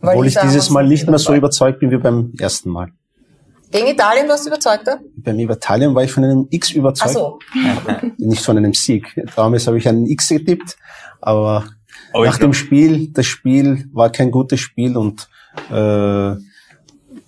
Weil 0.00 0.14
Obwohl 0.14 0.26
ich 0.26 0.34
da 0.34 0.42
dieses 0.42 0.70
Mal 0.70 0.86
nicht 0.86 1.06
mehr 1.08 1.18
so 1.18 1.34
überzeugt. 1.34 1.80
bin 1.80 1.90
wie 1.90 1.98
beim 1.98 2.32
ersten 2.38 2.70
Mal. 2.70 2.92
Gegen 3.70 3.88
Italien 3.88 4.28
warst 4.28 4.46
du 4.46 4.50
überzeugter? 4.50 5.00
Beim 5.16 5.38
Italien 5.38 5.94
war 5.94 6.02
ich 6.02 6.12
von 6.12 6.24
einem 6.24 6.46
X 6.50 6.70
Ach 6.72 6.76
überzeugt, 6.76 7.12
so. 7.12 7.38
nicht 8.16 8.42
von 8.42 8.56
einem 8.56 8.72
Sieg. 8.72 9.06
Damals 9.36 9.66
habe 9.66 9.76
ich 9.76 9.86
einen 9.86 10.06
X 10.06 10.28
getippt, 10.28 10.76
aber, 11.20 11.66
Aber 12.14 12.24
ich 12.24 12.30
nach 12.30 12.38
dem 12.38 12.54
Spiel, 12.54 13.12
das 13.12 13.26
Spiel 13.26 13.88
war 13.92 14.10
kein 14.10 14.30
gutes 14.30 14.60
Spiel 14.60 14.96
und 14.96 15.28
äh, 15.70 16.34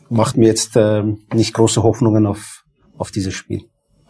macht 0.09 0.37
mir 0.37 0.47
jetzt 0.47 0.77
äh, 0.77 1.03
nicht 1.35 1.53
große 1.53 1.83
Hoffnungen 1.83 2.27
auf, 2.27 2.60
auf 3.01 3.11
dieses 3.11 3.35
Spiel. 3.35 3.65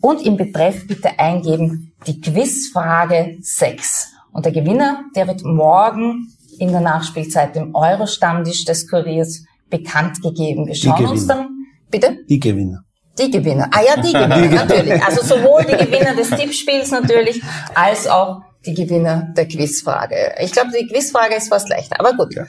und 0.01 0.25
im 0.25 0.37
Betreff 0.37 0.87
bitte 0.87 1.19
eingeben 1.19 1.93
die 2.07 2.19
Quizfrage 2.19 3.37
6. 3.41 4.13
Und 4.31 4.45
der 4.45 4.51
Gewinner, 4.51 5.05
der 5.15 5.27
wird 5.27 5.43
morgen 5.43 6.33
in 6.57 6.71
der 6.71 6.81
Nachspielzeit 6.81 7.55
dem 7.55 7.75
Euro-Stammtisch 7.75 8.65
des 8.65 8.89
Kuriers 8.89 9.43
bekannt 9.69 10.21
gegeben. 10.21 10.67
Wir 10.67 10.75
schauen 10.75 11.07
uns 11.07 11.27
dann, 11.27 11.65
bitte? 11.89 12.17
Die 12.27 12.39
Gewinner. 12.39 12.83
Die 13.17 13.29
Gewinner. 13.29 13.69
Ah 13.71 13.81
ja, 13.81 13.95
die 14.01 14.13
Gewinner, 14.13 14.65
natürlich. 14.65 15.03
Also 15.03 15.23
sowohl 15.23 15.63
die 15.65 15.77
Gewinner 15.77 16.15
des 16.15 16.29
Tippspiels 16.29 16.91
natürlich, 16.91 17.41
als 17.75 18.07
auch 18.07 18.41
die 18.65 18.73
Gewinner 18.73 19.33
der 19.35 19.47
Quizfrage. 19.47 20.35
Ich 20.39 20.51
glaube, 20.51 20.69
die 20.71 20.87
Quizfrage 20.87 21.35
ist 21.35 21.49
fast 21.49 21.69
leichter, 21.69 21.99
aber 21.99 22.13
gut. 22.13 22.35
Ja. 22.35 22.45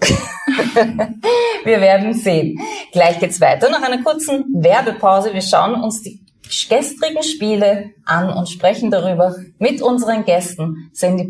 Wir 1.64 1.80
werden 1.80 2.14
sehen. 2.14 2.58
Gleich 2.92 3.18
geht's 3.18 3.40
weiter. 3.40 3.68
Nach 3.70 3.82
einer 3.82 4.02
kurzen 4.02 4.44
Werbepause. 4.54 5.32
Wir 5.34 5.42
schauen 5.42 5.74
uns 5.74 6.02
die 6.02 6.20
gestrigen 6.68 7.22
Spiele 7.22 7.90
an 8.04 8.30
und 8.30 8.48
sprechen 8.48 8.90
darüber 8.90 9.36
mit 9.58 9.82
unseren 9.82 10.24
Gästen. 10.24 10.90
Äh, 11.00 11.26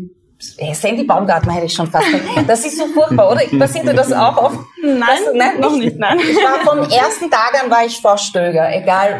Sandy 0.73 1.03
Baumgartner 1.03 1.53
hätte 1.53 1.67
ich 1.67 1.73
schon 1.73 1.87
fast. 1.89 2.05
gesagt. 2.11 2.49
Das 2.49 2.65
ist 2.65 2.77
so 2.77 2.87
furchtbar, 2.87 3.31
oder? 3.31 3.41
Passiert 3.59 3.85
dir 3.87 3.93
das 3.93 4.11
auch 4.11 4.37
oft? 4.37 4.57
Nein, 4.83 4.99
Das- 4.99 5.33
nein, 5.35 5.59
noch 5.59 5.75
nicht, 5.75 5.97
nein. 5.97 6.19
Ich 6.19 6.35
war 6.37 6.59
vom 6.65 6.79
ersten 6.79 7.29
Tag 7.29 7.53
an 7.63 7.69
war 7.69 7.85
ich 7.85 7.97
Frau 8.01 8.17
Stöger. 8.17 8.73
Egal, 8.75 9.17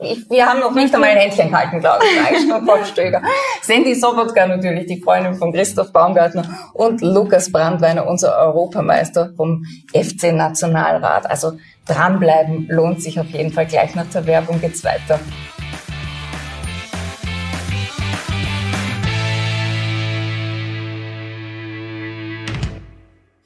ich, 0.00 0.28
wir 0.28 0.44
haben 0.46 0.60
noch 0.60 0.74
nicht 0.74 0.94
einmal 0.94 1.10
ein 1.10 1.16
Händchen 1.18 1.50
gehalten, 1.50 1.80
glaube 1.80 2.04
ich. 2.04 2.22
War 2.24 2.32
ich 2.32 2.48
schon 2.48 2.66
Frau 2.66 2.84
Stöger. 2.84 3.22
Sandy 3.62 3.94
Sobotka 3.94 4.46
natürlich, 4.46 4.86
die 4.86 5.00
Freundin 5.00 5.34
von 5.34 5.52
Christoph 5.52 5.92
Baumgartner 5.92 6.44
und 6.74 7.00
Lukas 7.00 7.50
Brandweiner, 7.50 8.06
unser 8.06 8.36
Europameister 8.38 9.30
vom 9.36 9.64
FC 9.94 10.32
Nationalrat. 10.32 11.24
Also 11.30 11.52
dranbleiben 11.86 12.66
lohnt 12.68 13.02
sich 13.02 13.18
auf 13.18 13.26
jeden 13.28 13.52
Fall. 13.52 13.66
Gleich 13.66 13.94
nach 13.94 14.06
der 14.12 14.26
Werbung 14.26 14.60
geht's 14.60 14.84
weiter. 14.84 15.18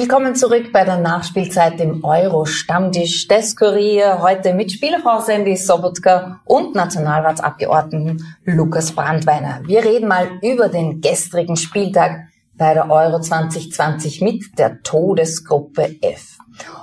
Willkommen 0.00 0.36
zurück 0.36 0.70
bei 0.72 0.84
der 0.84 0.98
Nachspielzeit 0.98 1.80
im 1.80 2.04
Euro-Stammtisch 2.04 3.26
des 3.26 3.56
Kurier. 3.56 4.20
Heute 4.22 4.54
mit 4.54 4.70
Spielerfrau 4.70 5.18
Sandy 5.18 5.56
Sobotka 5.56 6.40
und 6.44 6.76
Nationalratsabgeordneten 6.76 8.24
Lukas 8.44 8.92
Brandweiner. 8.92 9.60
Wir 9.64 9.84
reden 9.84 10.06
mal 10.06 10.38
über 10.40 10.68
den 10.68 11.00
gestrigen 11.00 11.56
Spieltag 11.56 12.28
bei 12.54 12.74
der 12.74 12.88
Euro 12.88 13.20
2020 13.20 14.20
mit 14.20 14.56
der 14.56 14.84
Todesgruppe 14.84 15.96
F. 16.00 16.38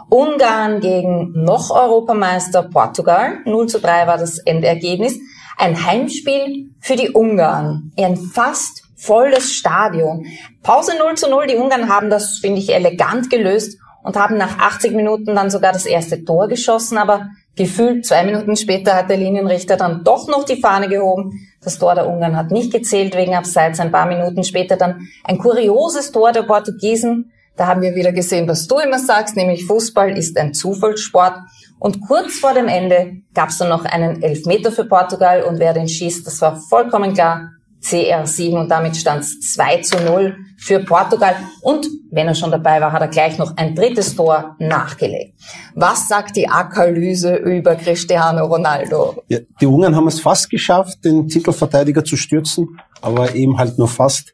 Ungarn 0.10 0.82
gegen 0.82 1.42
noch 1.42 1.72
Europameister 1.72 2.64
Portugal. 2.64 3.38
0 3.46 3.68
zu 3.68 3.80
3 3.80 4.08
war 4.08 4.18
das 4.18 4.40
Endergebnis. 4.40 5.18
Ein 5.58 5.86
Heimspiel 5.86 6.72
für 6.82 6.98
die 6.98 7.12
Ungarn. 7.12 7.94
Ein 7.98 8.18
fast 8.18 8.85
volles 8.96 9.54
Stadion. 9.54 10.26
Pause 10.64 10.94
0 10.98 11.16
zu 11.16 11.30
0. 11.30 11.48
Die 11.48 11.56
Ungarn 11.56 11.90
haben 11.90 12.10
das, 12.10 12.40
finde 12.40 12.60
ich, 12.60 12.74
elegant 12.74 13.30
gelöst 13.30 13.80
und 14.04 14.16
haben 14.16 14.38
nach 14.38 14.60
80 14.60 14.94
Minuten 14.94 15.36
dann 15.36 15.50
sogar 15.50 15.74
das 15.74 15.86
erste 15.86 16.24
Tor 16.24 16.48
geschossen. 16.48 16.98
Aber 16.98 17.28
gefühlt 17.56 18.06
zwei 18.06 18.24
Minuten 18.24 18.56
später 18.56 18.96
hat 18.96 19.10
der 19.10 19.18
Linienrichter 19.18 19.78
dann 19.78 20.04
doch 20.04 20.28
noch 20.28 20.44
die 20.44 20.62
Fahne 20.62 20.88
gehoben. 20.88 21.48
Das 21.64 21.80
Tor 21.80 21.96
der 21.96 22.08
Ungarn 22.08 22.38
hat 22.38 22.52
nicht 22.52 22.72
gezählt 22.72 23.16
wegen 23.16 23.36
Abseits. 23.36 23.80
Ein 23.80 23.92
paar 23.92 24.06
Minuten 24.06 24.44
später 24.44 24.78
dann 24.78 25.08
ein 25.24 25.38
kurioses 25.38 26.12
Tor 26.12 26.32
der 26.32 26.44
Portugiesen. 26.44 27.32
Da 27.58 27.68
haben 27.68 27.82
wir 27.82 27.96
wieder 27.96 28.12
gesehen, 28.12 28.48
was 28.48 28.68
du 28.68 28.80
immer 28.80 29.00
sagst, 29.00 29.38
nämlich 29.38 29.66
Fußball 29.66 30.18
ist 30.18 30.38
ein 30.38 30.54
Zufallssport. 30.54 31.40
Und 31.80 32.02
kurz 32.02 32.40
vor 32.40 32.54
dem 32.54 32.68
Ende 32.68 33.22
gab 33.34 33.50
es 33.50 33.58
dann 33.58 33.70
noch 33.70 33.86
einen 33.86 34.22
Elfmeter 34.22 34.72
für 34.72 34.86
Portugal 34.86 35.44
und 35.44 35.60
wer 35.60 35.74
den 35.74 35.88
schießt, 35.88 36.26
das 36.28 36.42
war 36.42 36.58
vollkommen 36.58 37.14
klar, 37.14 37.52
CR7 37.86 38.60
und 38.60 38.70
damit 38.70 38.98
stand 38.98 39.22
es 39.22 39.40
2 39.54 39.82
zu 39.82 40.04
0 40.04 40.36
für 40.58 40.80
Portugal. 40.80 41.36
Und 41.62 41.88
wenn 42.10 42.28
er 42.28 42.34
schon 42.34 42.50
dabei 42.50 42.82
war, 42.82 42.92
hat 42.92 43.02
er 43.02 43.08
gleich 43.08 43.38
noch 43.38 43.56
ein 43.58 43.76
drittes 43.76 44.16
Tor 44.16 44.56
nachgelegt. 44.58 45.36
Was 45.76 46.08
sagt 46.08 46.36
die 46.36 46.50
Akalyse 46.50 47.36
über 47.36 47.76
Cristiano 47.76 48.46
Ronaldo? 48.46 49.24
Ja, 49.28 49.40
die 49.62 49.68
Ungarn 49.68 49.96
haben 49.96 50.08
es 50.08 50.20
fast 50.20 50.50
geschafft, 50.50 51.06
den 51.06 51.28
Titelverteidiger 51.28 52.04
zu 52.04 52.18
stürzen, 52.18 52.80
aber 53.02 53.36
eben 53.36 53.58
halt 53.58 53.78
nur 53.78 53.88
fast. 53.88 54.34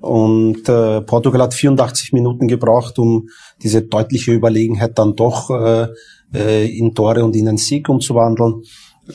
Und 0.00 0.68
äh, 0.68 1.02
Portugal 1.02 1.42
hat 1.42 1.54
84 1.54 2.12
Minuten 2.12 2.48
gebraucht, 2.48 2.98
um 2.98 3.28
diese 3.62 3.82
deutliche 3.82 4.32
Überlegenheit 4.32 4.98
dann 4.98 5.14
doch 5.14 5.50
äh, 5.50 5.88
äh, 6.34 6.66
in 6.66 6.94
Tore 6.94 7.24
und 7.24 7.36
in 7.36 7.48
einen 7.48 7.58
Sieg 7.58 7.88
umzuwandeln. 7.88 8.62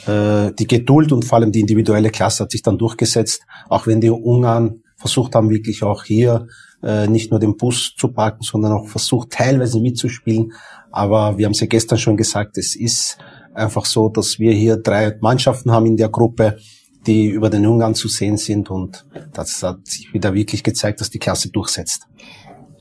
Äh, 0.08 0.52
die 0.54 0.67
Geduld 0.67 1.12
und 1.12 1.26
vor 1.26 1.38
allem 1.38 1.52
die 1.52 1.62
individuelle 1.62 2.10
Klasse 2.10 2.43
hat 2.43 2.52
sich 2.52 2.62
dann 2.62 2.78
durchgesetzt, 2.78 3.43
auch 3.69 3.88
wenn 3.88 4.02
die 4.02 4.10
Ungarn 4.10 4.82
versucht 4.98 5.36
haben, 5.36 5.50
wirklich 5.50 5.84
auch 5.84 6.04
hier 6.04 6.48
äh, 6.84 7.08
nicht 7.08 7.32
nur 7.32 7.39
den 7.39 7.58
Bus 7.58 7.93
zu 7.98 8.10
parken, 8.10 8.43
sondern 8.43 8.74
auch 8.74 8.88
versucht, 8.88 9.32
teilweise 9.32 9.80
mitzuspielen. 9.80 10.54
Aber 10.91 11.38
wir 11.38 11.45
haben 11.45 11.54
es 11.54 11.60
ja 11.60 11.67
gestern 11.67 11.98
schon 11.98 12.17
gesagt, 12.17 12.58
es 12.58 12.76
ist 12.76 13.17
einfach 13.54 13.86
so, 13.86 14.10
dass 14.10 14.39
wir 14.39 14.54
hier 14.54 14.78
drei 14.78 15.17
Mannschaften 15.21 15.71
haben 15.71 15.86
in 15.86 15.98
der 15.98 16.10
Gruppe, 16.10 16.58
die 17.06 17.28
über 17.28 17.50
den 17.50 17.65
Ungarn 17.65 17.95
zu 17.95 18.08
sehen 18.08 18.38
sind. 18.38 18.69
Und 18.69 19.06
das 19.34 19.62
hat 19.63 19.86
sich 19.86 20.13
wieder 20.13 20.34
wirklich 20.34 20.63
gezeigt, 20.63 21.02
dass 21.02 21.10
die 21.10 21.19
Klasse 21.19 21.50
durchsetzt. 21.50 22.08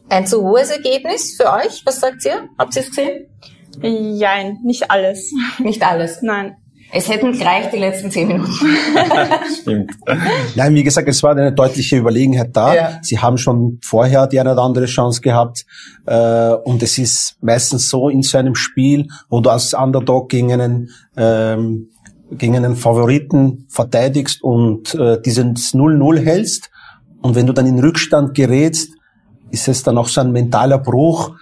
Ein 0.09 0.27
zu 0.27 0.43
hohes 0.43 0.71
Ergebnis 0.71 1.37
für 1.37 1.51
euch? 1.53 1.83
Was 1.85 2.01
sagt 2.01 2.25
ihr? 2.25 2.49
Habt 2.59 2.77
ihr 2.77 2.83
es 2.83 2.89
gesehen? 2.89 3.27
Jein, 3.83 4.59
nicht 4.65 4.91
alles. 4.91 5.33
Nicht 5.59 5.83
alles. 5.83 6.23
Nein. 6.23 6.57
Es 6.97 7.09
hätten 7.09 7.33
gereicht 7.33 7.73
die 7.73 7.79
letzten 7.79 8.09
zehn 8.09 8.29
Minuten. 8.29 8.53
Stimmt. 9.61 9.91
Nein, 10.55 10.75
wie 10.77 10.85
gesagt, 10.85 11.09
es 11.09 11.25
war 11.25 11.33
eine 11.33 11.53
deutliche 11.53 11.97
Überlegenheit 11.97 12.51
da. 12.53 12.73
Ja. 12.73 12.99
Sie 13.03 13.19
haben 13.19 13.37
schon 13.37 13.81
vorher 13.83 14.29
die 14.29 14.39
eine 14.39 14.53
oder 14.53 14.63
andere 14.63 14.87
Chance 14.87 15.21
gehabt. 15.21 15.67
Äh, 16.07 16.53
und 16.53 16.85
es 16.85 16.97
ist 16.99 17.37
meistens 17.41 17.91
so 17.91 18.09
in 18.09 18.23
so 18.23 18.39
einem 18.39 18.55
Spiel, 18.55 19.09
wo 19.29 19.41
du 19.41 19.51
als 19.51 19.75
Underdog 19.75 20.29
gegen 20.29 20.53
einen, 20.53 20.91
ähm, 21.17 21.89
gegen 22.31 22.55
einen 22.55 22.77
Favoriten 22.77 23.67
verteidigst 23.69 24.45
und 24.45 24.95
äh, 24.95 25.21
dieses 25.21 25.75
0-0 25.75 26.25
hältst. 26.25 26.71
Und 27.23 27.35
wenn 27.35 27.49
du 27.49 27.53
dann 27.53 27.67
in 27.67 27.81
Rückstand 27.81 28.35
gerätst, 28.35 28.93
ist 29.51 29.67
es 29.67 29.83
dann 29.83 29.99
auch 29.99 30.09
so 30.09 30.21
ein 30.21 30.31
mentaler 30.31 30.79
Bruch. 30.79 31.33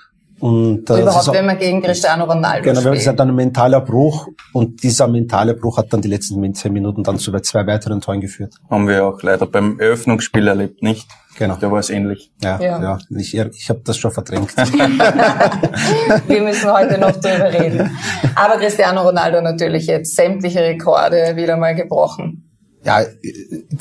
Und, 0.43 0.91
äh, 0.91 1.03
Überhaupt, 1.03 1.29
auch- 1.29 1.33
wenn 1.35 1.47
man 1.47 1.57
gegen 1.57 1.81
Cristiano 1.83 2.25
Ronaldo 2.25 2.65
Genau, 2.65 2.85
weil 2.85 2.95
es 2.97 3.07
hat 3.07 3.21
dann 3.21 3.29
ein 3.29 3.35
mentaler 3.37 3.81
Bruch 3.81 4.27
und 4.53 4.83
dieser 4.83 5.07
mentale 5.07 5.55
Bruch 5.55 5.77
hat 5.79 5.93
dann 5.93 6.01
die 6.03 6.09
letzten 6.09 6.53
zehn 6.55 6.73
Minuten 6.73 7.05
dann 7.05 7.17
zu 7.21 7.31
zwei 7.39 7.65
weiteren 7.65 8.01
Toren 8.01 8.21
geführt. 8.21 8.55
Haben 8.69 8.89
wir 8.89 9.07
auch 9.07 9.23
leider 9.23 9.47
beim 9.47 9.79
Eröffnungsspiel 9.79 10.49
erlebt, 10.49 10.83
nicht? 10.83 11.07
Genau. 11.39 11.57
Da 11.61 11.71
war 11.71 11.79
es 11.79 11.91
ähnlich. 11.91 12.33
Ja, 12.43 12.61
Ja. 12.61 12.83
ja. 12.83 12.99
Ich, 13.17 13.37
ich 13.37 13.69
habe 13.71 13.83
das 13.85 13.97
schon 13.97 14.11
verdrängt. 14.11 14.53
Wir 16.27 16.43
müssen 16.43 16.71
heute 16.73 16.99
noch 16.99 17.13
drüber 17.13 17.53
reden. 17.53 17.97
Aber 18.35 18.57
Cristiano 18.59 19.03
Ronaldo 19.03 19.41
natürlich 19.41 19.87
jetzt 19.87 20.17
sämtliche 20.17 20.59
Rekorde 20.61 21.37
wieder 21.37 21.57
mal 21.57 21.75
gebrochen. 21.77 22.52
Ja, 22.85 23.01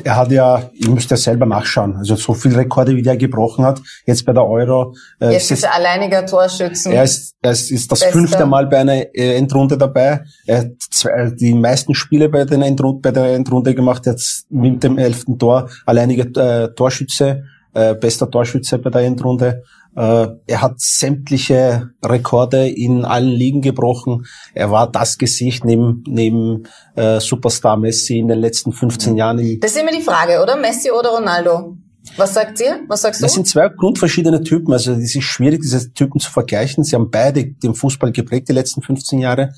er 0.03 0.15
hat 0.15 0.31
ja, 0.31 0.69
ich 0.73 0.87
müsste 0.87 1.15
ja 1.15 1.17
selber 1.17 1.45
nachschauen, 1.45 1.95
also 1.97 2.15
so 2.15 2.33
viele 2.33 2.57
Rekorde, 2.57 2.95
wie 2.95 3.01
der 3.01 3.17
gebrochen 3.17 3.65
hat, 3.65 3.81
jetzt 4.05 4.25
bei 4.25 4.33
der 4.33 4.45
Euro. 4.45 4.95
Äh, 5.19 5.31
Jetzt 5.31 5.51
ist 5.51 5.63
er 5.63 5.73
alleiniger 5.75 6.25
Torschützen. 6.25 6.91
Er 6.91 7.03
ist, 7.03 7.35
er 7.41 7.51
ist, 7.51 7.71
ist 7.71 7.91
das 7.91 8.01
Bester. 8.01 8.13
fünfte 8.13 8.45
Mal 8.45 8.67
bei 8.67 8.77
einer 8.79 8.93
äh, 8.93 9.35
Endrunde 9.37 9.77
dabei. 9.77 10.21
Er 10.45 10.59
hat 10.59 10.71
zwei, 10.91 11.31
die 11.31 11.53
meisten 11.53 11.95
Spiele 11.95 12.29
bei, 12.29 12.45
den 12.45 12.61
Endrunde, 12.61 13.01
bei 13.01 13.11
der 13.11 13.33
Endrunde 13.33 13.73
gemacht. 13.73 14.05
Jetzt 14.05 14.45
mit 14.51 14.83
dem 14.83 14.97
elften 14.97 15.39
Tor 15.39 15.69
alleiniger 15.85 16.63
äh, 16.63 16.73
Torschütze, 16.73 17.43
äh, 17.73 17.95
bester 17.95 18.29
Torschütze 18.29 18.77
bei 18.77 18.91
der 18.91 19.01
Endrunde. 19.01 19.63
Äh, 19.95 20.27
er 20.47 20.61
hat 20.61 20.79
sämtliche 20.79 21.89
Rekorde 22.03 22.69
in 22.69 23.03
allen 23.03 23.29
Ligen 23.29 23.61
gebrochen. 23.61 24.25
Er 24.53 24.71
war 24.71 24.89
das 24.89 25.17
Gesicht 25.17 25.65
neben, 25.65 26.03
neben 26.07 26.63
äh, 26.95 27.19
Superstar 27.19 27.77
Messi 27.77 28.19
in 28.19 28.29
den 28.29 28.39
letzten 28.39 28.71
15 28.71 29.17
Jahren. 29.17 29.59
Das 29.59 29.71
ist 29.71 29.81
immer 29.81 29.91
die 29.91 30.01
Frage, 30.01 30.41
oder? 30.41 30.55
Messi 30.55 30.91
oder 30.91 31.09
Ronaldo? 31.09 31.77
Was 32.17 32.33
sagt 32.33 32.59
ihr? 32.61 32.79
Was 32.87 33.01
sagst 33.01 33.21
du? 33.21 33.25
Das 33.25 33.33
sind 33.33 33.47
zwei 33.47 33.69
grundverschiedene 33.69 34.41
Typen. 34.43 34.73
Also 34.73 34.93
es 34.93 35.15
ist 35.15 35.23
schwierig, 35.23 35.61
diese 35.61 35.93
Typen 35.93 36.19
zu 36.19 36.31
vergleichen. 36.31 36.83
Sie 36.83 36.95
haben 36.95 37.11
beide 37.11 37.45
den 37.45 37.75
Fußball 37.75 38.11
geprägt 38.11 38.49
die 38.49 38.53
letzten 38.53 38.81
15 38.81 39.19
Jahre. 39.19 39.53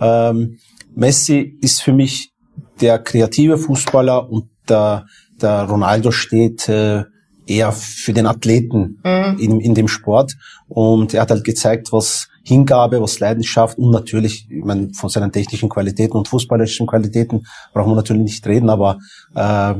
Ähm, 0.00 0.58
Messi 0.94 1.58
ist 1.60 1.82
für 1.82 1.92
mich 1.92 2.32
der 2.80 2.98
kreative 2.98 3.58
Fußballer 3.58 4.30
und 4.30 4.50
der, 4.68 5.06
der 5.40 5.64
Ronaldo 5.64 6.10
steht 6.10 6.68
äh, 6.68 7.04
eher 7.46 7.72
für 7.72 8.12
den 8.12 8.26
Athleten 8.26 9.00
in, 9.38 9.60
in 9.60 9.74
dem 9.74 9.88
Sport. 9.88 10.36
Und 10.68 11.14
er 11.14 11.22
hat 11.22 11.30
halt 11.30 11.44
gezeigt, 11.44 11.92
was 11.92 12.28
Hingabe, 12.44 13.00
was 13.00 13.20
Leidenschaft 13.20 13.78
und 13.78 13.90
natürlich, 13.90 14.46
ich 14.50 14.64
meine, 14.64 14.92
von 14.94 15.08
seinen 15.08 15.30
technischen 15.30 15.68
Qualitäten 15.68 16.16
und 16.16 16.28
fußballerischen 16.28 16.86
Qualitäten 16.86 17.44
brauchen 17.72 17.92
wir 17.92 17.96
natürlich 17.96 18.22
nicht 18.22 18.46
reden, 18.46 18.68
aber 18.68 18.98
äh, 19.34 19.74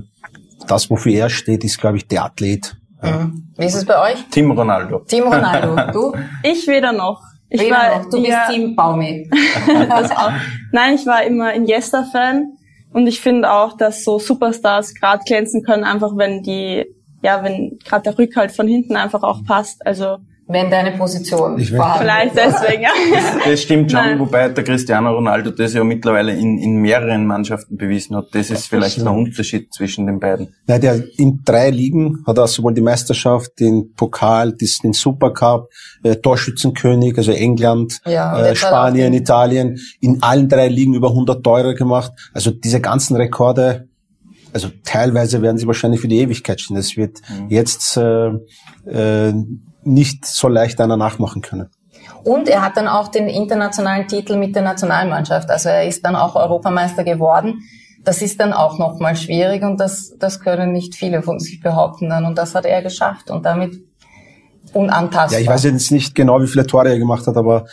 das, 0.66 0.88
wofür 0.88 1.12
er 1.12 1.28
steht, 1.28 1.64
ist, 1.64 1.78
glaube 1.78 1.96
ich, 1.96 2.06
der 2.06 2.24
Athlet. 2.24 2.76
Mhm. 3.02 3.52
Wie 3.56 3.64
ist 3.64 3.74
es 3.74 3.84
bei 3.84 4.12
euch? 4.12 4.24
Team 4.30 4.52
Ronaldo. 4.52 5.00
Team 5.00 5.24
Ronaldo. 5.24 5.76
Du? 5.92 6.12
Ich 6.44 6.66
weder 6.68 6.92
noch. 6.92 7.20
Ich 7.48 7.60
Weder 7.60 7.76
war 7.76 7.98
noch. 7.98 8.10
Du 8.10 8.22
bist 8.22 8.38
Team 8.48 8.76
Baumi. 8.76 9.28
Nein, 10.72 10.94
ich 10.94 11.04
war 11.04 11.24
immer 11.24 11.52
Iniesta-Fan 11.52 12.52
und 12.92 13.06
ich 13.06 13.20
finde 13.20 13.50
auch, 13.50 13.76
dass 13.76 14.04
so 14.04 14.18
Superstars 14.18 14.94
gerade 14.94 15.24
glänzen 15.24 15.62
können, 15.64 15.84
einfach 15.84 16.16
wenn 16.16 16.42
die, 16.42 16.86
ja, 17.22 17.42
wenn 17.44 17.78
gerade 17.84 18.02
der 18.02 18.18
Rückhalt 18.18 18.52
von 18.52 18.66
hinten 18.66 18.96
einfach 18.96 19.22
auch 19.22 19.44
passt. 19.44 19.86
Also 19.86 20.18
Wenn 20.48 20.70
deine 20.70 20.90
Position 20.98 21.56
Ich 21.58 21.70
vorhanden 21.70 22.00
vielleicht 22.00 22.36
deswegen, 22.36 22.82
ja. 22.82 22.90
Das 23.44 23.62
stimmt 23.62 23.92
schon, 23.92 24.00
Nein. 24.00 24.18
wobei 24.18 24.48
der 24.48 24.64
Cristiano 24.64 25.12
Ronaldo 25.12 25.52
das 25.52 25.72
ja 25.72 25.84
mittlerweile 25.84 26.32
in, 26.32 26.58
in 26.58 26.76
mehreren 26.76 27.24
Mannschaften 27.26 27.76
bewiesen 27.76 28.16
hat. 28.16 28.26
Das 28.32 28.50
ist 28.50 28.66
vielleicht 28.66 29.00
der 29.00 29.12
Unterschied 29.12 29.72
zwischen 29.72 30.06
den 30.06 30.18
beiden. 30.18 30.52
Ja, 30.66 30.78
der 30.78 31.00
in 31.16 31.40
drei 31.44 31.70
Ligen 31.70 32.24
hat 32.26 32.38
er 32.38 32.48
sowohl 32.48 32.74
die 32.74 32.80
Meisterschaft, 32.80 33.52
den 33.60 33.94
Pokal, 33.94 34.52
das, 34.60 34.78
den 34.82 34.92
Supercup, 34.92 35.68
äh, 36.02 36.16
Torschützenkönig, 36.16 37.16
also 37.16 37.30
England, 37.30 38.00
Ja, 38.04 38.36
äh, 38.44 38.56
Spanien, 38.56 39.12
Italien, 39.14 39.78
in 40.00 40.22
allen 40.24 40.48
drei 40.48 40.66
Ligen 40.66 40.94
über 40.94 41.10
100 41.10 41.42
Tore 41.42 41.74
gemacht. 41.76 42.12
Also 42.34 42.50
diese 42.50 42.80
ganzen 42.80 43.16
Rekorde, 43.16 43.88
also 44.52 44.68
teilweise 44.84 45.42
werden 45.42 45.58
sie 45.58 45.66
wahrscheinlich 45.66 46.00
für 46.00 46.08
die 46.08 46.18
Ewigkeit 46.18 46.60
stehen. 46.60 46.76
Das 46.76 46.96
wird 46.96 47.20
Mhm. 47.28 47.48
jetzt 47.48 47.96
äh, 47.96 48.28
äh, 48.86 49.32
nicht 49.84 50.26
so 50.26 50.48
leicht 50.48 50.80
einer 50.80 50.96
nachmachen 50.96 51.42
können. 51.42 51.68
Und 52.24 52.48
er 52.48 52.62
hat 52.62 52.76
dann 52.76 52.88
auch 52.88 53.08
den 53.08 53.28
internationalen 53.28 54.06
Titel 54.08 54.36
mit 54.36 54.54
der 54.54 54.62
Nationalmannschaft. 54.62 55.50
Also 55.50 55.68
er 55.68 55.86
ist 55.86 56.04
dann 56.04 56.16
auch 56.16 56.36
Europameister 56.36 57.04
geworden. 57.04 57.62
Das 58.04 58.22
ist 58.22 58.40
dann 58.40 58.52
auch 58.52 58.78
nochmal 58.78 59.16
schwierig 59.16 59.62
und 59.62 59.78
das, 59.78 60.14
das 60.18 60.40
können 60.40 60.72
nicht 60.72 60.94
viele 60.96 61.22
von 61.22 61.38
sich 61.38 61.60
behaupten 61.60 62.08
dann. 62.08 62.24
Und 62.24 62.36
das 62.36 62.54
hat 62.54 62.64
er 62.64 62.82
geschafft 62.82 63.30
und 63.30 63.44
damit 63.44 63.76
unantastbar. 64.72 65.38
Ja, 65.38 65.38
ich 65.38 65.48
weiß 65.48 65.64
jetzt 65.64 65.90
nicht 65.92 66.14
genau, 66.14 66.40
wie 66.42 66.46
viele 66.46 66.66
Tore 66.66 66.88
er 66.88 66.98
gemacht 66.98 67.26
hat, 67.26 67.36
aber 67.36 67.66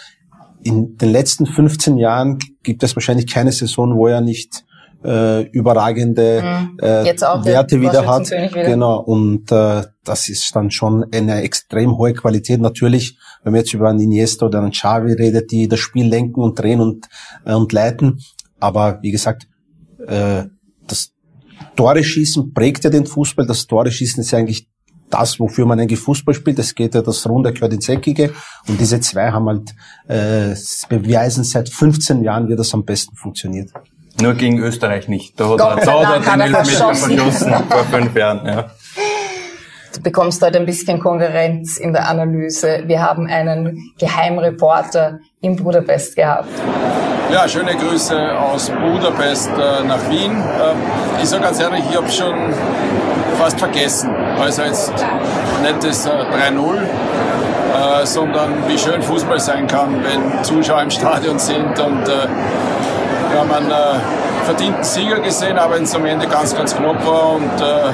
in 0.62 0.98
den 0.98 1.12
letzten 1.12 1.46
15 1.46 1.98
Jahren 1.98 2.38
gibt 2.64 2.84
es 2.84 2.96
wahrscheinlich 2.96 3.28
keine 3.28 3.52
Saison, 3.52 3.96
wo 3.96 4.08
er 4.08 4.22
nicht 4.22 4.66
äh, 5.04 5.44
überragende 5.50 6.44
äh, 6.82 7.04
Mhm. 7.04 7.44
Der 7.44 7.54
Werte 7.54 7.82
wieder 7.82 8.06
hat. 8.06 8.30
Wieder. 8.30 8.64
Genau, 8.64 9.00
und 9.00 9.52
äh, 9.52 9.84
das 10.04 10.30
ist 10.30 10.56
dann 10.56 10.72
schon 10.72 11.06
eine 11.14 11.42
extrem 11.42 11.98
hohe 11.98 12.14
Qualität. 12.14 12.60
Natürlich, 12.60 13.18
wenn 13.44 13.54
man 13.54 13.62
jetzt 13.62 13.74
über 13.74 13.90
einen 13.90 14.00
Iniesta 14.00 14.46
oder 14.46 14.60
einen 14.60 14.72
Xavi 14.72 15.14
redet, 15.14 15.52
die 15.52 15.68
das 15.68 15.80
Spiel 15.80 16.08
lenken 16.08 16.42
und 16.42 16.60
drehen 16.60 16.82
und, 16.82 17.08
äh, 17.46 17.54
und 17.54 17.72
leiten. 17.72 18.20
Aber 18.60 19.00
wie 19.02 19.12
gesagt, 19.12 19.48
äh, 20.06 20.44
das 20.88 21.12
Tore 21.76 22.04
schießen 22.04 22.54
prägt 22.54 22.84
ja 22.84 22.90
den 22.90 23.06
Fußball. 23.06 23.46
Das 23.46 23.68
Tore 23.68 23.92
schießen 23.92 24.22
ist 24.22 24.32
ja 24.32 24.40
eigentlich 24.40 24.68
das, 25.10 25.40
wofür 25.40 25.66
man 25.66 25.80
eigentlich 25.80 26.00
Fußball 26.00 26.34
spielt. 26.34 26.60
Das 26.60 26.76
geht 26.76 26.94
ja 26.94 27.02
das 27.02 27.28
Runde 27.28 27.52
gehört 27.54 27.74
ins 27.74 27.90
Eckige. 27.90 28.34
Und 28.68 28.80
diese 28.80 29.00
zwei 29.00 29.32
haben 29.32 29.48
halt 29.48 29.76
äh, 30.08 30.56
beweisen 30.88 31.44
seit 31.44 31.70
15 31.70 32.24
Jahren, 32.24 32.48
wie 32.48 32.56
das 32.56 32.74
am 32.74 32.86
besten 32.86 33.16
funktioniert. 33.16 33.72
Nur 34.22 34.34
gegen 34.34 34.60
Österreich 34.60 35.08
nicht. 35.08 35.40
Da 35.40 35.50
hat 35.50 35.58
Gott 35.58 35.78
er, 35.80 35.88
er 35.88 36.08
hat 36.08 36.26
den 36.26 36.40
er 36.40 36.46
Elfmeter 36.46 36.66
verschossen. 36.66 37.18
verschossen 37.18 37.54
vor 37.70 37.84
fünf 37.86 38.16
Jahren. 38.16 38.46
Ja. 38.46 38.66
Du 39.94 40.02
bekommst 40.02 40.42
heute 40.42 40.60
ein 40.60 40.66
bisschen 40.66 41.00
Konkurrenz 41.00 41.78
in 41.78 41.94
der 41.94 42.08
Analyse. 42.08 42.84
Wir 42.86 43.02
haben 43.02 43.28
einen 43.28 43.92
Geheimreporter 44.00 45.20
in 45.42 45.56
Budapest 45.56 46.16
gehabt. 46.16 46.48
Ja, 47.32 47.48
schöne 47.48 47.76
Grüße 47.76 48.18
aus 48.40 48.70
Budapest 48.72 49.50
äh, 49.50 49.84
nach 49.86 50.10
Wien. 50.10 50.32
Ähm, 50.32 50.78
ich 51.22 51.30
sage 51.30 51.44
ganz 51.44 51.60
ehrlich, 51.60 51.84
ich 51.90 51.96
habe 51.96 52.10
schon 52.10 52.54
fast 53.38 53.60
vergessen. 53.60 54.10
Also 54.40 54.64
jetzt 54.64 54.92
nicht 54.92 55.84
das 55.84 56.06
äh, 56.06 56.10
3-0, 56.10 56.78
äh, 58.02 58.06
sondern 58.06 58.68
wie 58.68 58.78
schön 58.78 59.02
Fußball 59.02 59.40
sein 59.40 59.68
kann, 59.68 60.04
wenn 60.04 60.44
Zuschauer 60.44 60.82
im 60.82 60.92
Stadion 60.92 61.40
sind. 61.40 61.80
Und 61.80 62.08
äh, 62.08 62.28
wir 63.32 63.40
haben 63.40 63.52
einen 63.52 63.72
äh, 63.72 64.46
verdienten 64.46 64.84
Sieger 64.84 65.20
gesehen, 65.20 65.58
aber 65.58 65.76
wenn 65.76 65.84
es 65.84 65.96
am 65.96 66.06
Ende 66.06 66.28
ganz, 66.28 66.56
ganz 66.56 66.76
knapp 66.76 67.06
war 67.06 67.34
und 67.34 67.62
äh, 67.62 67.92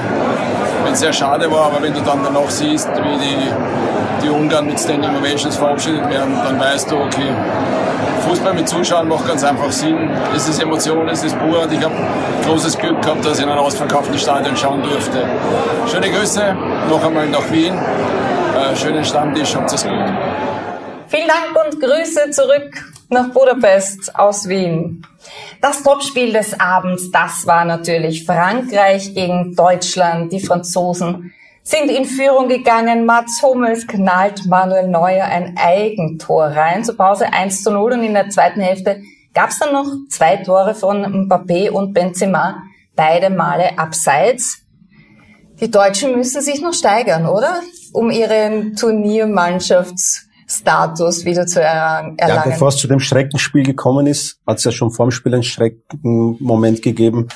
wenn 0.84 0.92
es 0.92 1.00
sehr 1.00 1.12
schade 1.12 1.50
war, 1.50 1.66
aber 1.66 1.82
wenn 1.82 1.92
du 1.92 2.00
dann 2.00 2.20
danach 2.24 2.48
siehst, 2.48 2.88
wie 2.88 3.18
die, 3.18 4.24
die 4.24 4.30
Ungarn 4.30 4.66
mit 4.66 4.78
Standing 4.80 5.16
Ovations 5.16 5.56
verabschiedet 5.56 6.08
werden, 6.08 6.34
dann 6.42 6.58
weißt 6.58 6.90
du, 6.90 6.96
okay, 6.96 7.34
Fußball 8.26 8.54
mit 8.54 8.68
Zuschauern 8.68 9.06
macht 9.06 9.26
ganz 9.28 9.44
einfach 9.44 9.70
Sinn. 9.70 10.10
Es 10.34 10.48
ist 10.48 10.60
Emotion, 10.60 11.08
es 11.08 11.22
ist 11.22 11.38
pur 11.38 11.62
und 11.62 11.72
ich 11.72 11.84
habe 11.84 11.94
großes 12.44 12.76
Glück 12.78 13.00
gehabt, 13.02 13.24
dass 13.24 13.38
ich 13.38 13.44
in 13.44 13.50
einem 13.50 13.60
ausverkauften 13.60 14.18
Stadion 14.18 14.56
schauen 14.56 14.82
durfte. 14.82 15.24
Schöne 15.86 16.10
Grüße 16.10 16.56
noch 16.88 17.04
einmal 17.04 17.28
nach 17.28 17.50
Wien. 17.52 17.74
Äh, 17.74 18.74
schönen 18.74 19.04
Stammtisch, 19.04 19.54
habt 19.54 19.72
es 19.72 19.84
gut. 19.84 19.92
Vielen 21.08 21.28
Dank 21.28 21.66
und 21.66 21.80
Grüße 21.80 22.30
zurück 22.30 22.72
nach 23.10 23.28
Budapest 23.28 24.18
aus 24.18 24.48
Wien. 24.48 25.06
Das 25.60 25.82
Topspiel 25.82 26.32
des 26.32 26.58
Abends, 26.60 27.10
das 27.10 27.46
war 27.46 27.64
natürlich 27.64 28.24
Frankreich 28.24 29.14
gegen 29.14 29.54
Deutschland. 29.54 30.32
Die 30.32 30.40
Franzosen 30.40 31.32
sind 31.62 31.90
in 31.90 32.04
Führung 32.04 32.48
gegangen. 32.48 33.06
Mats 33.06 33.42
Hummels 33.42 33.86
knallt 33.86 34.46
Manuel 34.46 34.88
Neuer 34.88 35.24
ein 35.24 35.56
Eigentor 35.56 36.44
rein. 36.46 36.84
Zur 36.84 36.96
Pause 36.96 37.32
1 37.32 37.62
zu 37.62 37.70
0 37.70 37.94
und 37.94 38.02
in 38.02 38.14
der 38.14 38.28
zweiten 38.28 38.60
Hälfte 38.60 39.02
gab 39.34 39.50
es 39.50 39.58
dann 39.58 39.72
noch 39.72 39.86
zwei 40.10 40.36
Tore 40.36 40.74
von 40.74 41.26
Mbappé 41.26 41.70
und 41.70 41.94
Benzema. 41.94 42.62
Beide 42.94 43.30
Male 43.30 43.78
abseits. 43.78 44.62
Die 45.60 45.70
Deutschen 45.70 46.16
müssen 46.16 46.42
sich 46.42 46.60
noch 46.60 46.74
steigern, 46.74 47.26
oder? 47.26 47.60
Um 47.92 48.10
ihren 48.10 48.76
Turniermannschaftsstatus 50.46 51.24
wieder 51.24 51.46
zu 51.46 51.60
erlangen. 51.60 52.16
Ja, 52.20 52.42
bevor 52.44 52.68
es 52.68 52.76
zu 52.76 52.88
dem 52.88 53.00
Schreckenspiel 53.00 53.64
gekommen 53.64 54.06
ist, 54.06 54.38
hat 54.46 54.58
es 54.58 54.64
ja 54.64 54.72
schon 54.72 54.90
vorm 54.90 55.10
Spiel 55.10 55.34
einen 55.34 55.42
Schreckenmoment 55.42 56.82
gegeben. 56.82 57.28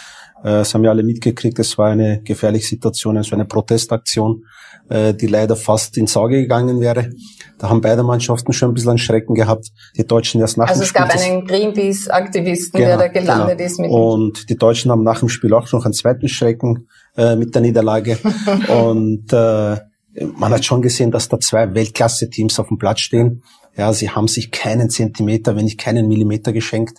Äh, 0.42 0.51
das 0.62 0.75
haben 0.75 0.83
wir 0.83 0.90
alle 0.90 1.03
mitgekriegt. 1.03 1.59
Es 1.59 1.77
war 1.77 1.90
eine 1.90 2.23
gefährliche 2.23 2.68
Situation, 2.68 3.16
also 3.16 3.35
eine 3.35 3.44
Protestaktion, 3.44 4.44
äh, 4.88 5.12
die 5.12 5.27
leider 5.27 5.57
fast 5.57 5.96
ins 5.99 6.16
Auge 6.16 6.40
gegangen 6.40 6.81
wäre. 6.81 7.11
Da 7.59 7.68
haben 7.68 7.81
beide 7.83 8.03
Mannschaften 8.03 8.53
schon 8.53 8.70
ein 8.70 8.75
bisschen 8.75 8.90
einen 8.90 8.99
Schrecken 8.99 9.35
gehabt. 9.35 9.68
Die 9.96 10.07
Deutschen 10.07 10.40
erst 10.40 10.57
nach 10.57 10.68
Also 10.68 10.81
dem 10.81 10.85
es 10.85 10.88
Spiel. 10.88 11.01
gab 11.03 11.12
das- 11.12 11.23
einen 11.23 11.44
Greenpeace-Aktivisten, 11.46 12.79
Genau, 12.79 12.96
der 12.96 12.96
da 12.99 13.09
gelandet 13.09 13.59
genau. 13.59 13.66
ist 13.70 13.79
mit 13.81 13.90
Und 13.90 14.49
die 14.49 14.57
Deutschen 14.57 14.90
haben 14.90 15.03
nach 15.03 15.18
dem 15.18 15.29
Spiel 15.29 15.53
auch 15.53 15.70
noch 15.73 15.85
einen 15.85 15.94
zweiten 15.94 16.29
Schrecken 16.29 16.88
äh, 17.16 17.37
mit 17.37 17.55
der 17.55 17.61
Niederlage. 17.62 18.16
und 18.68 19.31
äh, 19.33 19.77
man 20.37 20.53
hat 20.53 20.64
schon 20.64 20.83
gesehen, 20.83 21.11
dass 21.11 21.29
da 21.29 21.38
zwei 21.38 21.75
Weltklasse-Teams 21.75 22.59
auf 22.59 22.68
dem 22.68 22.79
Platz 22.79 23.01
stehen. 23.01 23.42
Ja, 23.77 23.92
sie 23.92 24.11
haben 24.11 24.29
sich 24.29 24.51
keinen 24.51 24.90
Zentimeter, 24.90 25.57
wenn 25.57 25.64
nicht 25.64 25.79
keinen 25.79 26.09
Millimeter 26.09 26.53
geschenkt. 26.53 26.99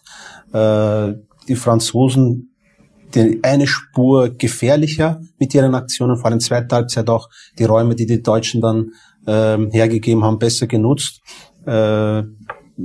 Äh, 0.53 1.13
die 1.47 1.55
Franzosen 1.55 2.51
die 3.13 3.39
eine 3.43 3.67
Spur 3.67 4.29
gefährlicher 4.29 5.21
mit 5.37 5.53
ihren 5.53 5.75
Aktionen, 5.75 6.17
vor 6.17 6.27
allem 6.27 6.39
zweite 6.39 6.75
Halbzeit 6.75 7.09
auch 7.09 7.29
die 7.59 7.65
Räume, 7.65 7.95
die 7.95 8.05
die 8.05 8.21
Deutschen 8.21 8.61
dann 8.61 8.91
ähm, 9.27 9.69
hergegeben 9.71 10.23
haben, 10.23 10.39
besser 10.39 10.67
genutzt. 10.67 11.21
Äh, 11.65 12.23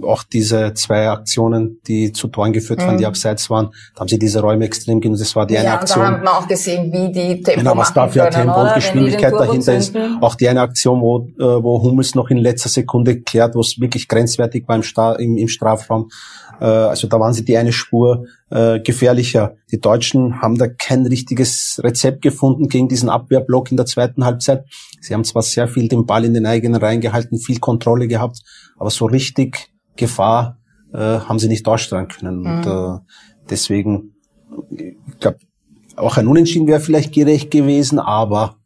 auch 0.03 0.23
diese 0.25 0.75
zwei 0.75 1.09
Aktionen, 1.09 1.81
die 1.87 2.13
zu 2.13 2.29
Toren 2.29 2.53
geführt 2.53 2.81
waren, 2.81 2.99
die 2.99 3.07
abseits 3.07 3.49
waren, 3.51 3.71
da 3.95 4.01
haben 4.01 4.09
sie 4.09 4.19
diese 4.19 4.41
Räume 4.41 4.65
extrem 4.65 5.01
genutzt. 5.01 5.23
Das 5.23 5.37
war 5.37 5.47
die 5.47 5.57
eine 5.59 5.67
Mhm. 5.69 5.73
ja, 5.73 5.77
da 5.77 5.81
Aktion. 5.83 6.07
hat 6.07 6.25
man 6.25 6.35
auch 6.35 6.49
gesehen, 6.49 6.93
wie 6.93 7.13
die 7.13 7.43
Tempo 7.43 7.61
Genau, 7.61 7.77
was 7.77 7.95
machen 7.95 7.95
da 7.95 8.09
für 8.09 8.19
können, 8.31 8.47
Tempo 8.47 8.61
und 8.61 8.75
Geschwindigkeit 8.75 9.33
dahinter 9.35 9.77
ist. 9.77 9.97
Auch 10.21 10.35
die 10.35 10.49
eine 10.49 10.61
Aktion, 10.61 11.01
wo, 11.01 11.29
äh, 11.39 11.63
wo 11.63 11.83
Hummels 11.83 12.15
noch 12.15 12.31
in 12.31 12.39
letzter 12.39 12.69
Sekunde 12.69 13.21
klärt, 13.23 13.55
wo 13.55 13.61
es 13.61 13.81
wirklich 13.81 14.09
grenzwertig 14.09 14.67
war 14.69 14.77
im, 14.77 14.83
Sta 14.83 15.13
im, 15.15 15.37
im 15.37 15.49
Strafraum. 15.49 16.09
Äh, 16.61 16.65
also 16.65 17.07
da 17.09 17.19
waren 17.21 17.33
sie 17.33 17.45
die 17.45 17.57
eine 17.57 17.73
Spur 17.73 18.27
äh, 18.51 18.81
gefährlicher. 18.81 19.57
Die 19.71 19.81
Deutschen 19.81 20.41
haben 20.41 20.57
da 20.57 20.69
kein 20.69 21.05
richtiges 21.07 21.81
Rezept 21.83 22.23
gefunden 22.23 22.69
gegen 22.69 22.89
diesen 22.89 23.09
Abwehrblock 23.09 23.71
in 23.71 23.77
der 23.77 23.87
zweiten 23.87 24.25
Halbzeit. 24.25 24.65
Sie 25.01 25.15
haben 25.15 25.25
zwar 25.25 25.43
sehr 25.43 25.69
viel 25.69 25.89
den 25.89 26.07
Ball 26.07 26.25
in 26.25 26.35
den 26.35 26.47
eigenen 26.47 26.81
Reihen 26.81 27.01
gehalten, 27.01 27.39
viel 27.39 27.59
Kontrolle 27.59 28.09
gehabt, 28.09 28.39
aber 28.77 28.91
so 28.91 29.07
richtig 29.07 29.69
Gefahr 29.97 30.59
äh, 30.93 30.99
haben 30.99 31.39
sie 31.39 31.49
nicht 31.49 31.67
darstellen 31.67 32.09
können. 32.09 32.47
Und 32.47 32.67
äh, 32.67 32.99
deswegen, 33.51 34.15
ich 34.77 35.19
glaube, 35.21 35.39
auch 35.97 36.17
ein 36.17 36.29
Unentschieden 36.29 36.67
wäre 36.67 36.81
vielleicht 36.81 37.13
gerecht 37.13 37.51
gewesen, 37.51 37.99
aber 37.99 38.57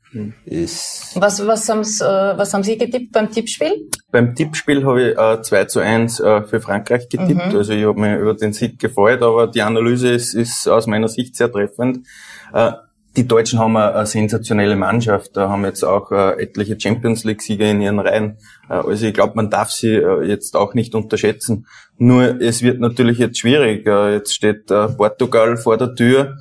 ist 0.45 1.13
Was, 1.15 1.47
was, 1.47 1.69
haben's, 1.69 2.01
äh, 2.01 2.05
was 2.05 2.53
haben 2.53 2.65
Sie 2.65 2.77
getippt 2.77 3.13
beim 3.13 3.31
Tippspiel? 3.31 3.89
Beim 4.11 4.35
Tippspiel 4.35 4.85
habe 4.85 5.11
ich 5.11 5.17
äh, 5.17 5.41
2 5.41 5.65
zu 5.67 5.79
1 5.79 6.19
äh, 6.19 6.43
für 6.43 6.61
Frankreich 6.61 7.09
getippt. 7.09 7.55
Also 7.55 7.73
ich 7.73 7.85
habe 7.85 8.01
mir 8.01 8.19
über 8.19 8.35
den 8.35 8.53
Sieg 8.53 8.81
gefreut, 8.81 9.23
aber 9.23 9.47
die 9.47 9.63
Analyse 9.63 10.09
ist, 10.09 10.35
ist 10.35 10.67
aus 10.67 10.89
meiner 10.89 11.07
Sicht 11.07 11.37
sehr 11.37 11.51
treffend. 11.51 12.07
Äh, 12.53 12.73
die 13.17 13.27
Deutschen 13.27 13.59
haben 13.59 13.77
eine, 13.77 13.95
eine 13.95 14.07
sensationelle 14.07 14.77
Mannschaft, 14.77 15.37
da 15.37 15.49
haben 15.49 15.65
jetzt 15.65 15.83
auch 15.83 16.13
äh, 16.13 16.41
etliche 16.41 16.79
Champions 16.79 17.25
League-Sieger 17.25 17.69
in 17.69 17.81
ihren 17.81 17.99
Reihen. 17.99 18.37
Äh, 18.69 18.75
also 18.75 19.07
ich 19.07 19.15
glaube, 19.15 19.33
man 19.35 19.51
darf 19.51 19.71
sie 19.71 19.95
äh, 19.95 20.23
jetzt 20.25 20.57
auch 20.57 20.75
nicht 20.75 20.95
unterschätzen. 20.95 21.67
Nur 21.99 22.41
es 22.41 22.63
wird 22.63 22.81
natürlich 22.81 23.19
jetzt 23.19 23.39
schwierig. 23.39 23.85
Jetzt 23.87 24.35
steht 24.35 24.69
Portugal 24.69 25.59
vor 25.59 25.77
der 25.77 25.95
Tür. 25.95 26.39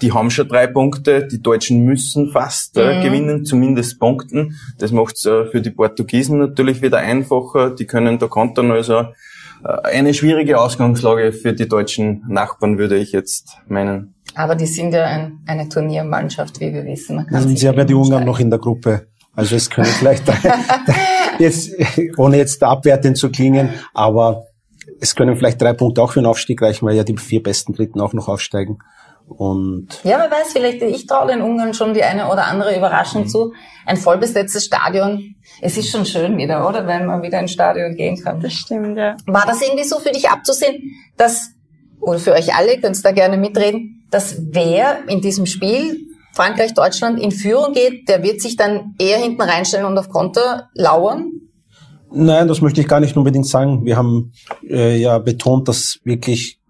Die 0.00 0.12
haben 0.12 0.30
schon 0.30 0.48
drei 0.48 0.66
Punkte. 0.66 1.28
Die 1.28 1.42
Deutschen 1.42 1.84
müssen 1.84 2.30
fast 2.30 2.78
äh, 2.78 3.02
gewinnen, 3.02 3.44
zumindest 3.44 3.98
punkten. 3.98 4.58
Das 4.78 4.92
macht 4.92 5.16
es 5.16 5.24
für 5.50 5.60
die 5.60 5.72
Portugiesen 5.72 6.38
natürlich 6.38 6.80
wieder 6.80 6.98
einfacher. 6.98 7.74
Die 7.74 7.84
können 7.84 8.18
da 8.18 8.28
kontern. 8.28 8.70
Also 8.70 9.08
eine 9.62 10.14
schwierige 10.14 10.58
Ausgangslage 10.58 11.32
für 11.32 11.52
die 11.52 11.68
deutschen 11.68 12.24
Nachbarn, 12.26 12.78
würde 12.78 12.96
ich 12.96 13.12
jetzt 13.12 13.58
meinen. 13.68 14.13
Aber 14.34 14.54
die 14.54 14.66
sind 14.66 14.92
ja 14.92 15.04
ein, 15.04 15.40
eine 15.46 15.68
Turniermannschaft, 15.68 16.60
wie 16.60 16.72
wir 16.72 16.84
wissen. 16.84 17.26
Sie 17.56 17.68
haben 17.68 17.78
ja 17.78 17.84
die 17.84 17.94
Ungarn 17.94 18.24
noch 18.24 18.40
in 18.40 18.50
der 18.50 18.58
Gruppe. 18.58 19.06
Also 19.36 19.56
es 19.56 19.68
können 19.68 19.86
vielleicht 19.86 20.24
jetzt, 21.38 21.72
ohne 22.16 22.36
jetzt 22.36 22.62
abwertend 22.62 23.18
zu 23.18 23.30
klingen, 23.30 23.70
aber 23.92 24.46
es 25.00 25.14
können 25.14 25.36
vielleicht 25.36 25.60
drei 25.60 25.72
Punkte 25.72 26.02
auch 26.02 26.12
für 26.12 26.20
den 26.20 26.26
Aufstieg 26.26 26.62
reichen, 26.62 26.86
weil 26.86 26.94
ja 26.94 27.04
die 27.04 27.16
vier 27.16 27.42
besten 27.42 27.72
Dritten 27.72 28.00
auch 28.00 28.12
noch 28.12 28.28
aufsteigen. 28.28 28.78
Und 29.26 29.88
Ja, 30.04 30.18
wer 30.18 30.30
weiß, 30.30 30.52
vielleicht, 30.52 30.82
ich 30.82 31.06
traue 31.06 31.28
den 31.28 31.40
Ungarn 31.40 31.72
schon 31.72 31.94
die 31.94 32.02
eine 32.02 32.30
oder 32.30 32.46
andere 32.46 32.76
Überraschung 32.76 33.26
zu. 33.26 33.54
Ein 33.86 33.96
vollbesetztes 33.96 34.66
Stadion. 34.66 35.36
Es 35.62 35.78
ist 35.78 35.90
schon 35.90 36.04
schön 36.04 36.36
wieder, 36.36 36.68
oder? 36.68 36.86
Wenn 36.86 37.06
man 37.06 37.22
wieder 37.22 37.40
ins 37.40 37.52
Stadion 37.52 37.96
gehen 37.96 38.22
kann. 38.22 38.40
Das 38.40 38.52
stimmt, 38.52 38.98
ja. 38.98 39.16
War 39.26 39.46
das 39.46 39.62
irgendwie 39.62 39.84
so 39.84 39.98
für 39.98 40.12
dich 40.12 40.28
abzusehen, 40.28 40.94
dass, 41.16 41.52
oder 42.00 42.18
für 42.18 42.32
euch 42.32 42.54
alle, 42.54 42.78
könnt 42.80 42.96
ihr 42.96 43.02
da 43.02 43.12
gerne 43.12 43.38
mitreden, 43.38 44.03
dass 44.14 44.36
wer 44.52 45.08
in 45.08 45.20
diesem 45.20 45.44
Spiel 45.44 46.06
Frankreich, 46.34 46.72
Deutschland 46.72 47.20
in 47.20 47.32
Führung 47.32 47.72
geht, 47.72 48.08
der 48.08 48.22
wird 48.22 48.40
sich 48.40 48.56
dann 48.56 48.94
eher 48.98 49.18
hinten 49.18 49.42
reinstellen 49.42 49.86
und 49.86 49.98
auf 49.98 50.08
Konter 50.08 50.68
lauern? 50.74 51.32
Nein, 52.12 52.46
das 52.46 52.60
möchte 52.60 52.80
ich 52.80 52.86
gar 52.86 53.00
nicht 53.00 53.16
unbedingt 53.16 53.46
sagen. 53.46 53.84
Wir 53.84 53.96
haben 53.96 54.32
äh, 54.68 54.96
ja 54.96 55.18
betont, 55.18 55.68
dass 55.68 55.98
wirklich 56.04 56.60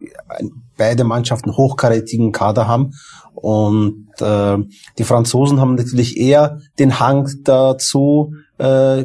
beide 0.76 1.04
Mannschaften 1.04 1.54
hochkarätigen 1.54 2.32
Kader 2.32 2.66
haben. 2.66 2.92
Und 3.34 4.08
äh, 4.20 4.56
die 4.98 5.04
Franzosen 5.04 5.60
haben 5.60 5.74
natürlich 5.74 6.16
eher 6.16 6.60
den 6.78 6.98
Hang 6.98 7.28
dazu, 7.42 8.32
äh, 8.56 9.04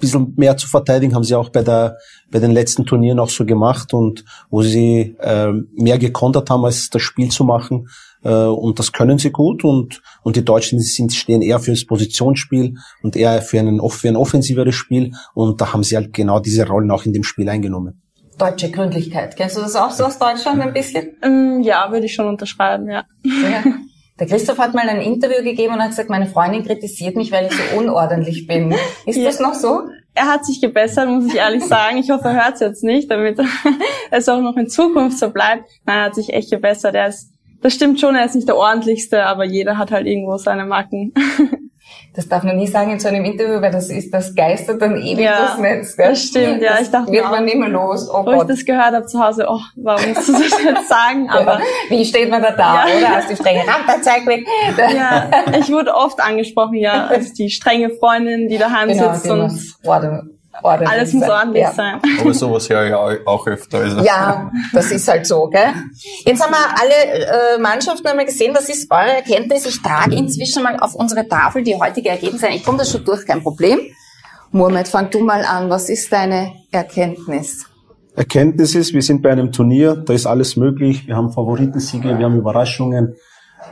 bisschen 0.00 0.32
mehr 0.36 0.56
zu 0.56 0.66
verteidigen, 0.66 1.14
haben 1.14 1.24
sie 1.24 1.34
auch 1.34 1.50
bei 1.50 1.62
der 1.62 1.98
bei 2.30 2.38
den 2.38 2.52
letzten 2.52 2.86
Turnieren 2.86 3.18
auch 3.18 3.28
so 3.30 3.44
gemacht 3.44 3.92
und 3.94 4.24
wo 4.50 4.62
sie 4.62 5.16
äh, 5.20 5.52
mehr 5.74 5.98
gekontert 5.98 6.48
haben, 6.50 6.64
als 6.64 6.90
das 6.90 7.02
Spiel 7.02 7.30
zu 7.30 7.44
machen. 7.44 7.88
Äh, 8.22 8.28
und 8.44 8.78
das 8.78 8.92
können 8.92 9.18
sie 9.18 9.30
gut 9.30 9.64
und 9.64 10.02
und 10.22 10.36
die 10.36 10.44
Deutschen 10.44 10.78
sind 10.80 11.12
stehen 11.12 11.42
eher 11.42 11.58
fürs 11.58 11.84
Positionsspiel 11.86 12.74
und 13.02 13.16
eher 13.16 13.40
für, 13.42 13.58
einen, 13.58 13.80
off- 13.80 13.94
für 13.96 14.08
ein 14.08 14.16
offensiveres 14.16 14.74
Spiel 14.74 15.12
und 15.34 15.60
da 15.60 15.72
haben 15.72 15.82
sie 15.82 15.96
halt 15.96 16.12
genau 16.12 16.38
diese 16.40 16.66
Rollen 16.66 16.90
auch 16.90 17.04
in 17.06 17.12
dem 17.12 17.22
Spiel 17.24 17.48
eingenommen. 17.48 18.02
Deutsche 18.38 18.70
Gründlichkeit. 18.70 19.36
Kennst 19.36 19.56
du 19.56 19.60
das 19.60 19.76
auch 19.76 19.90
so 19.90 20.04
aus 20.04 20.18
Deutschland 20.18 20.60
ein 20.62 20.72
bisschen? 20.72 21.10
Ähm, 21.22 21.60
ja, 21.62 21.90
würde 21.92 22.06
ich 22.06 22.14
schon 22.14 22.26
unterschreiben, 22.28 22.88
ja. 22.88 23.04
Ja. 23.24 23.64
Der 24.18 24.26
Christoph 24.26 24.58
hat 24.58 24.74
mal 24.74 24.86
ein 24.86 25.00
Interview 25.00 25.42
gegeben 25.42 25.72
und 25.74 25.80
hat 25.80 25.90
gesagt, 25.90 26.10
meine 26.10 26.26
Freundin 26.26 26.62
kritisiert 26.62 27.16
mich, 27.16 27.32
weil 27.32 27.46
ich 27.46 27.52
so 27.52 27.78
unordentlich 27.78 28.46
bin. 28.46 28.74
Ist 29.06 29.16
Ja. 29.16 29.24
das 29.24 29.40
noch 29.40 29.54
so? 29.54 29.80
Er 30.14 30.26
hat 30.26 30.44
sich 30.44 30.60
gebessert, 30.60 31.08
muss 31.08 31.26
ich 31.26 31.36
ehrlich 31.36 31.64
sagen. 31.64 31.98
Ich 31.98 32.10
hoffe, 32.10 32.28
er 32.28 32.44
hört 32.44 32.54
es 32.54 32.60
jetzt 32.60 32.84
nicht, 32.84 33.10
damit 33.10 33.38
es 34.10 34.28
auch 34.28 34.40
noch 34.40 34.56
in 34.56 34.68
Zukunft 34.68 35.18
so 35.18 35.30
bleibt. 35.30 35.68
Nein, 35.86 35.98
er 35.98 36.04
hat 36.04 36.14
sich 36.14 36.32
echt 36.32 36.50
gebessert. 36.50 36.94
Er 36.94 37.08
ist, 37.08 37.32
das 37.62 37.74
stimmt 37.74 38.00
schon, 38.00 38.14
er 38.16 38.24
ist 38.24 38.34
nicht 38.34 38.48
der 38.48 38.56
ordentlichste, 38.56 39.24
aber 39.24 39.44
jeder 39.44 39.78
hat 39.78 39.90
halt 39.90 40.06
irgendwo 40.06 40.36
seine 40.36 40.64
Macken. 40.64 41.14
Das 42.12 42.28
darf 42.28 42.42
man 42.42 42.56
nie 42.56 42.66
sagen 42.66 42.90
in 42.90 42.98
so 42.98 43.06
einem 43.06 43.24
Interview, 43.24 43.60
weil 43.62 43.70
das 43.70 43.88
ist, 43.88 44.12
das 44.12 44.34
geistert 44.34 44.82
dann 44.82 44.96
ewig 44.96 45.20
Ja, 45.24 45.38
durchs 45.46 45.58
Netz. 45.58 45.96
Gell? 45.96 46.08
das 46.08 46.22
stimmt, 46.24 46.60
ja, 46.60 46.70
Das 46.72 46.80
ich 46.82 46.90
dachte 46.90 47.12
wird 47.12 47.30
man 47.30 47.44
nicht 47.44 47.56
mehr 47.56 47.68
los. 47.68 48.10
Oh 48.12 48.26
Wo 48.26 48.32
ich 48.32 48.38
Gott. 48.38 48.50
das 48.50 48.64
gehört 48.64 48.92
habe 48.94 49.06
zu 49.06 49.24
Hause, 49.24 49.46
oh, 49.48 49.60
warum 49.76 50.08
musst 50.12 50.28
du 50.28 50.32
das 50.32 50.60
jetzt 50.62 50.88
sagen? 50.88 51.30
Aber 51.30 51.60
ja. 51.60 51.64
Wie 51.88 52.04
steht 52.04 52.28
man 52.28 52.42
da 52.42 52.50
da, 52.50 52.88
Ja. 52.88 52.96
oder? 52.98 53.08
Hast 53.16 53.30
du 53.30 53.36
strenge 53.36 53.60
Randanzeige 53.60 54.26
weg? 54.26 54.44
ja, 54.92 55.30
ich 55.56 55.70
wurde 55.70 55.94
oft 55.94 56.20
angesprochen, 56.20 56.74
ja, 56.74 57.06
als 57.10 57.32
die 57.32 57.48
strenge 57.48 57.90
Freundin, 57.90 58.48
die 58.48 58.58
daheim 58.58 58.88
Genau, 58.88 59.12
sitzt 59.12 59.26
die 59.26 59.30
und 59.30 59.60
Ordnung, 59.86 60.30
ordentlich 60.62 60.90
Alles 60.90 61.12
muss 61.12 61.28
ordentlich 61.28 61.62
ja. 61.62 61.72
sein. 61.72 62.00
Aber 62.20 62.34
sowas 62.34 62.68
höre 62.68 62.86
ich 62.86 63.26
auch- 63.26 63.46
öfter. 63.46 63.78
Also. 63.78 64.00
Ja, 64.00 64.50
das 64.72 64.90
ist 64.90 65.06
halt 65.08 65.26
so, 65.26 65.48
gell? 65.48 65.72
Jetzt 66.24 66.42
haben 66.42 66.52
wir 66.52 66.80
alle 66.80 67.56
äh, 67.56 67.58
Mannschaften 67.60 68.06
einmal 68.06 68.26
gesehen, 68.26 68.54
was 68.54 68.68
ist 68.68 68.90
eure 68.90 69.16
Erkenntnis? 69.16 69.66
Ich 69.66 69.80
trage 69.82 70.14
inzwischen 70.14 70.62
mal 70.62 70.78
auf 70.80 70.94
unsere 70.94 71.26
Tafel 71.26 71.62
die 71.62 71.74
heutige 71.76 72.08
Ergebnisse 72.10 72.48
ein. 72.48 72.54
Ich 72.54 72.64
komme 72.64 72.78
da 72.78 72.84
schon 72.84 73.04
durch, 73.04 73.24
kein 73.26 73.42
Problem. 73.42 73.80
Mohamed, 74.52 74.88
fang 74.88 75.10
du 75.10 75.20
mal 75.20 75.44
an. 75.44 75.70
Was 75.70 75.88
ist 75.88 76.12
deine 76.12 76.52
Erkenntnis? 76.72 77.66
Erkenntnis 78.16 78.74
ist, 78.74 78.92
wir 78.92 79.02
sind 79.02 79.22
bei 79.22 79.30
einem 79.30 79.52
Turnier, 79.52 79.94
da 79.94 80.12
ist 80.12 80.26
alles 80.26 80.56
möglich. 80.56 81.06
Wir 81.06 81.16
haben 81.16 81.30
Favoritensiege, 81.32 82.18
wir 82.18 82.24
haben 82.26 82.36
Überraschungen. 82.36 83.14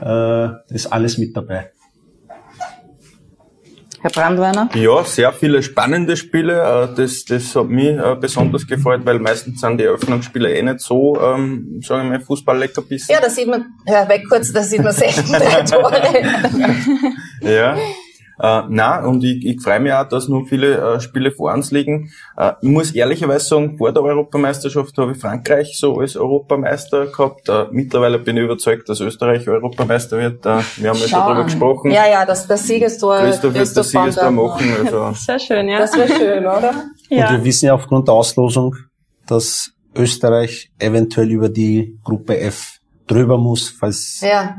Äh, 0.00 0.04
da 0.04 0.60
ist 0.68 0.86
alles 0.92 1.18
mit 1.18 1.36
dabei. 1.36 1.72
Herr 4.00 4.10
Brandweiner? 4.10 4.68
Ja, 4.74 5.02
sehr 5.04 5.32
viele 5.32 5.62
spannende 5.62 6.16
Spiele. 6.16 6.88
Äh, 6.92 6.94
Das, 6.94 7.24
das 7.24 7.54
hat 7.56 7.68
mich 7.68 7.88
äh, 7.88 8.16
besonders 8.20 8.66
gefreut, 8.66 9.00
weil 9.04 9.18
meistens 9.18 9.60
sind 9.60 9.78
die 9.78 9.84
Eröffnungsspiele 9.84 10.52
eh 10.54 10.62
nicht 10.62 10.80
so, 10.80 11.20
ähm, 11.20 11.80
sagen 11.82 12.10
wir 12.10 12.18
mal, 12.18 12.24
Fußball-Leckerbissen. 12.24 13.12
Ja, 13.12 13.20
da 13.20 13.28
sieht 13.30 13.48
man, 13.48 13.66
hör 13.86 14.08
weg 14.08 14.22
kurz, 14.28 14.52
da 14.52 14.62
sieht 14.62 14.82
man 14.82 14.92
selten 14.92 15.32
drei 15.32 15.62
Tore. 15.70 16.02
Ja. 17.40 17.76
Äh, 18.40 18.62
na 18.68 19.04
und 19.04 19.24
ich, 19.24 19.44
ich 19.44 19.60
freue 19.60 19.80
mich 19.80 19.92
auch, 19.92 20.08
dass 20.08 20.28
noch 20.28 20.46
viele 20.46 20.76
äh, 20.76 21.00
Spiele 21.00 21.32
vor 21.32 21.52
uns 21.52 21.70
liegen. 21.70 22.10
Äh, 22.36 22.52
ich 22.60 22.68
muss 22.68 22.92
ehrlicherweise 22.92 23.46
sagen, 23.46 23.76
vor 23.78 23.92
der 23.92 24.02
Europameisterschaft 24.02 24.96
habe 24.98 25.12
ich 25.12 25.18
Frankreich 25.18 25.76
so 25.76 25.98
als 25.98 26.16
Europameister 26.16 27.06
gehabt. 27.06 27.48
Äh, 27.48 27.66
mittlerweile 27.70 28.18
bin 28.18 28.36
ich 28.36 28.44
überzeugt, 28.44 28.88
dass 28.88 29.00
Österreich 29.00 29.48
Europameister 29.48 30.18
wird. 30.18 30.46
Äh, 30.46 30.60
wir 30.76 30.90
haben 30.90 30.98
ja 30.98 31.08
schon 31.08 31.18
darüber 31.18 31.44
gesprochen. 31.44 31.90
Ja, 31.90 32.08
ja, 32.08 32.24
das, 32.24 32.46
das 32.46 32.66
Siegestor. 32.66 33.18
Christoph 33.18 33.54
wird 33.54 33.76
das 33.76 33.90
Siegestor 33.90 34.30
machen. 34.30 34.72
Also, 34.84 35.12
Sehr 35.14 35.38
schön, 35.38 35.68
ja. 35.68 35.78
Das 35.78 35.96
wäre 35.96 36.08
schön, 36.08 36.46
oder? 36.46 36.70
Und 37.10 37.16
ja. 37.16 37.30
wir 37.32 37.44
wissen 37.44 37.66
ja 37.66 37.74
aufgrund 37.74 38.06
der 38.06 38.14
Auslosung, 38.14 38.76
dass 39.26 39.72
Österreich 39.94 40.70
eventuell 40.78 41.30
über 41.30 41.48
die 41.48 41.98
Gruppe 42.04 42.38
F 42.38 42.78
drüber 43.06 43.38
muss, 43.38 43.68
falls 43.68 44.20
Ja. 44.20 44.56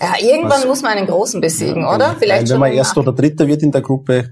Ja, 0.00 0.14
irgendwann 0.18 0.60
Was- 0.60 0.66
muss 0.66 0.82
man 0.82 0.92
einen 0.92 1.06
Großen 1.06 1.40
besiegen, 1.40 1.84
oder? 1.84 2.10
Weil 2.10 2.16
Vielleicht 2.20 2.50
wenn 2.50 2.60
man 2.60 2.72
Erster 2.72 3.00
oder 3.00 3.12
Dritter 3.12 3.46
wird 3.46 3.62
in 3.62 3.70
der 3.70 3.82
Gruppe, 3.82 4.30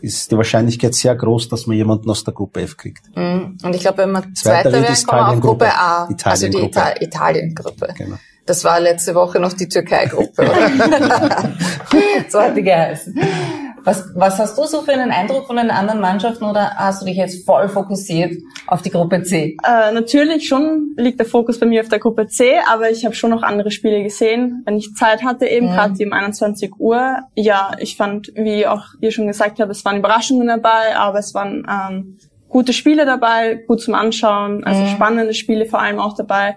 ist 0.00 0.30
die 0.32 0.36
Wahrscheinlichkeit 0.36 0.94
sehr 0.94 1.14
groß, 1.14 1.48
dass 1.48 1.66
man 1.66 1.76
jemanden 1.76 2.08
aus 2.08 2.24
der 2.24 2.32
Gruppe 2.32 2.62
F 2.62 2.76
kriegt. 2.76 3.04
Mhm. 3.14 3.58
Und 3.62 3.74
ich 3.74 3.82
glaube, 3.82 3.98
wenn 3.98 4.12
man 4.12 4.34
Zweiter 4.34 4.70
Zweiter 4.70 4.88
wird 4.88 5.06
kommen 5.06 5.20
wir 5.20 5.28
auf. 5.28 5.40
Gruppe 5.40 5.66
A. 5.74 6.08
also 6.24 6.48
die 6.48 6.56
Italien-Gruppe. 6.56 6.64
Ital 6.66 7.02
Italien-Gruppe. 7.02 7.94
Genau. 7.98 8.16
Das 8.46 8.64
war 8.64 8.80
letzte 8.80 9.14
Woche 9.14 9.38
noch 9.38 9.52
die 9.52 9.68
Türkei-Gruppe, 9.68 10.42
oder? 10.42 11.50
so 12.28 12.40
hat 12.40 12.56
die 12.56 12.62
geheißen. 12.62 13.14
Was, 13.84 14.04
was 14.14 14.38
hast 14.38 14.58
du 14.58 14.64
so 14.64 14.82
für 14.82 14.92
einen 14.92 15.10
Eindruck 15.10 15.46
von 15.46 15.56
den 15.56 15.70
anderen 15.70 16.00
Mannschaften 16.00 16.44
oder 16.44 16.70
hast 16.76 17.02
du 17.02 17.06
dich 17.06 17.16
jetzt 17.16 17.46
voll 17.46 17.68
fokussiert 17.68 18.32
auf 18.66 18.82
die 18.82 18.90
Gruppe 18.90 19.22
C? 19.22 19.56
Äh, 19.66 19.92
natürlich 19.92 20.46
schon 20.48 20.94
liegt 20.96 21.18
der 21.18 21.26
Fokus 21.26 21.58
bei 21.58 21.66
mir 21.66 21.80
auf 21.80 21.88
der 21.88 21.98
Gruppe 21.98 22.26
C, 22.28 22.52
aber 22.70 22.90
ich 22.90 23.04
habe 23.04 23.14
schon 23.14 23.30
noch 23.30 23.42
andere 23.42 23.70
Spiele 23.70 24.02
gesehen, 24.02 24.62
wenn 24.66 24.76
ich 24.76 24.94
Zeit 24.94 25.22
hatte, 25.22 25.46
eben 25.46 25.66
Mhm. 25.66 25.70
gerade 25.70 25.94
die 25.94 26.06
um 26.06 26.12
21 26.12 26.72
Uhr. 26.78 27.18
Ja, 27.34 27.72
ich 27.78 27.96
fand, 27.96 28.32
wie 28.34 28.66
auch 28.66 28.84
ihr 29.00 29.10
schon 29.12 29.26
gesagt 29.26 29.60
habt, 29.60 29.70
es 29.70 29.84
waren 29.84 29.96
Überraschungen 29.98 30.46
dabei, 30.48 30.96
aber 30.96 31.18
es 31.18 31.32
waren 31.34 31.66
ähm, 31.70 32.18
gute 32.48 32.72
Spiele 32.72 33.06
dabei, 33.06 33.54
gut 33.66 33.80
zum 33.80 33.94
Anschauen, 33.94 34.64
also 34.64 34.82
Mhm. 34.82 34.88
spannende 34.88 35.34
Spiele 35.34 35.66
vor 35.66 35.80
allem 35.80 35.98
auch 36.00 36.16
dabei. 36.16 36.56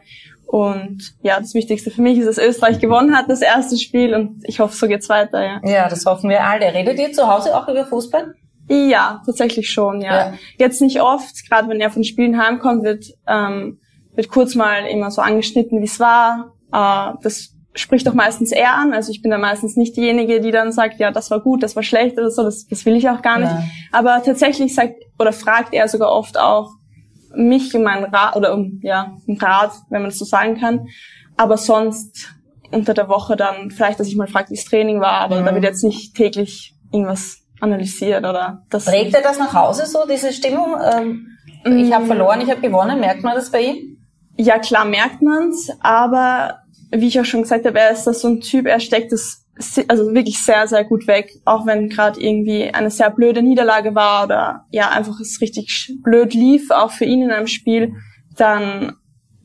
Und 0.53 1.15
ja, 1.23 1.39
das 1.39 1.55
Wichtigste 1.55 1.89
für 1.89 2.03
mich 2.03 2.19
ist, 2.19 2.27
dass 2.27 2.37
Österreich 2.37 2.77
gewonnen 2.77 3.17
hat, 3.17 3.27
das 3.27 3.41
erste 3.41 3.75
Spiel, 3.75 4.13
und 4.13 4.43
ich 4.43 4.59
hoffe, 4.59 4.77
so 4.77 4.87
geht's 4.87 5.09
weiter, 5.09 5.43
ja. 5.43 5.59
Ja, 5.63 5.89
das 5.89 6.05
hoffen 6.05 6.29
wir 6.29 6.43
alle. 6.43 6.71
Redet 6.71 6.99
ihr 6.99 7.11
zu 7.11 7.27
Hause 7.27 7.57
auch 7.57 7.67
über 7.67 7.87
Fußball? 7.87 8.35
Ja, 8.69 9.23
tatsächlich 9.25 9.71
schon, 9.71 9.99
ja. 10.01 10.15
Ja. 10.15 10.33
Jetzt 10.59 10.79
nicht 10.79 11.01
oft, 11.01 11.49
gerade 11.49 11.69
wenn 11.69 11.81
er 11.81 11.89
von 11.89 12.03
Spielen 12.03 12.39
heimkommt, 12.39 12.83
wird, 12.83 13.03
ähm, 13.27 13.79
wird 14.13 14.29
kurz 14.29 14.53
mal 14.53 14.85
immer 14.85 15.09
so 15.09 15.23
angeschnitten, 15.23 15.81
wie 15.81 15.85
es 15.85 15.99
war. 15.99 16.53
Äh, 16.71 17.17
das 17.23 17.55
spricht 17.73 18.05
doch 18.05 18.13
meistens 18.13 18.51
er 18.51 18.75
an. 18.75 18.93
Also 18.93 19.11
ich 19.11 19.23
bin 19.23 19.31
da 19.31 19.39
meistens 19.39 19.75
nicht 19.75 19.97
diejenige, 19.97 20.39
die 20.39 20.51
dann 20.51 20.71
sagt, 20.71 20.99
ja, 20.99 21.09
das 21.09 21.31
war 21.31 21.39
gut, 21.39 21.63
das 21.63 21.75
war 21.75 21.81
schlecht 21.81 22.19
oder 22.19 22.29
so. 22.29 22.43
Das, 22.43 22.67
das 22.67 22.85
will 22.85 22.95
ich 22.95 23.09
auch 23.09 23.23
gar 23.23 23.39
nicht. 23.39 23.49
Ja. 23.49 23.63
Aber 23.91 24.21
tatsächlich 24.23 24.75
sagt 24.75 24.97
oder 25.17 25.33
fragt 25.33 25.73
er 25.73 25.87
sogar 25.87 26.11
oft 26.11 26.37
auch 26.37 26.69
mich 27.35 27.73
um 27.75 27.83
meinen 27.83 28.05
Rat 28.05 28.35
oder 28.35 28.53
um 28.53 28.79
ja 28.83 29.15
um 29.27 29.37
Rat, 29.37 29.71
wenn 29.89 30.01
man 30.01 30.09
das 30.11 30.19
so 30.19 30.25
sagen 30.25 30.59
kann. 30.59 30.87
Aber 31.37 31.57
sonst 31.57 32.29
unter 32.71 32.93
der 32.93 33.07
Woche 33.09 33.35
dann 33.35 33.71
vielleicht, 33.71 33.99
dass 33.99 34.07
ich 34.07 34.15
mal 34.15 34.27
frage, 34.27 34.49
wie 34.51 34.55
das 34.55 34.65
Training 34.65 34.99
war. 34.99 35.19
Aber 35.21 35.41
Mhm. 35.41 35.45
da 35.45 35.53
wird 35.53 35.63
jetzt 35.63 35.83
nicht 35.83 36.15
täglich 36.15 36.75
irgendwas 36.91 37.37
analysiert 37.59 38.19
oder 38.25 38.63
das. 38.69 38.85
Trägt 38.85 39.13
er 39.15 39.21
das 39.21 39.37
nach 39.39 39.53
Hause 39.53 39.85
so, 39.85 39.99
diese 40.09 40.31
Stimmung? 40.33 40.75
Ähm, 40.83 41.27
ich 41.65 41.93
habe 41.93 42.05
verloren, 42.05 42.41
ich 42.41 42.49
habe 42.49 42.61
gewonnen. 42.61 42.99
Merkt 42.99 43.23
man 43.23 43.35
das 43.35 43.51
bei 43.51 43.61
ihm? 43.61 43.97
Ja, 44.35 44.57
klar 44.59 44.85
merkt 44.85 45.21
man's, 45.21 45.69
aber 45.81 46.59
wie 46.91 47.07
ich 47.07 47.19
auch 47.19 47.25
schon 47.25 47.43
gesagt 47.43 47.65
habe, 47.65 47.79
er 47.79 47.91
ist 47.91 48.05
das 48.05 48.21
so 48.21 48.27
ein 48.27 48.41
Typ, 48.41 48.65
er 48.67 48.79
steckt 48.79 49.11
es 49.13 49.42
se- 49.42 49.42
also 49.87 50.13
wirklich 50.13 50.39
sehr, 50.43 50.67
sehr 50.67 50.83
gut 50.83 51.07
weg, 51.07 51.31
auch 51.45 51.65
wenn 51.65 51.89
gerade 51.89 52.19
irgendwie 52.19 52.73
eine 52.73 52.89
sehr 52.89 53.09
blöde 53.11 53.41
Niederlage 53.43 53.93
war 53.95 54.25
oder 54.25 54.65
ja, 54.71 54.89
einfach 54.89 55.19
es 55.19 55.39
richtig 55.41 55.95
blöd 56.03 56.33
lief, 56.33 56.71
auch 56.71 56.91
für 56.91 57.05
ihn 57.05 57.21
in 57.21 57.31
einem 57.31 57.47
Spiel, 57.47 57.93
dann 58.37 58.93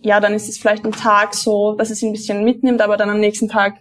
ja, 0.00 0.20
dann 0.20 0.32
ist 0.32 0.48
es 0.48 0.58
vielleicht 0.58 0.84
ein 0.84 0.92
Tag 0.92 1.34
so, 1.34 1.74
dass 1.74 1.90
es 1.90 2.00
ihn 2.02 2.10
ein 2.10 2.12
bisschen 2.12 2.44
mitnimmt, 2.44 2.80
aber 2.80 2.96
dann 2.96 3.10
am 3.10 3.18
nächsten 3.18 3.48
Tag 3.48 3.74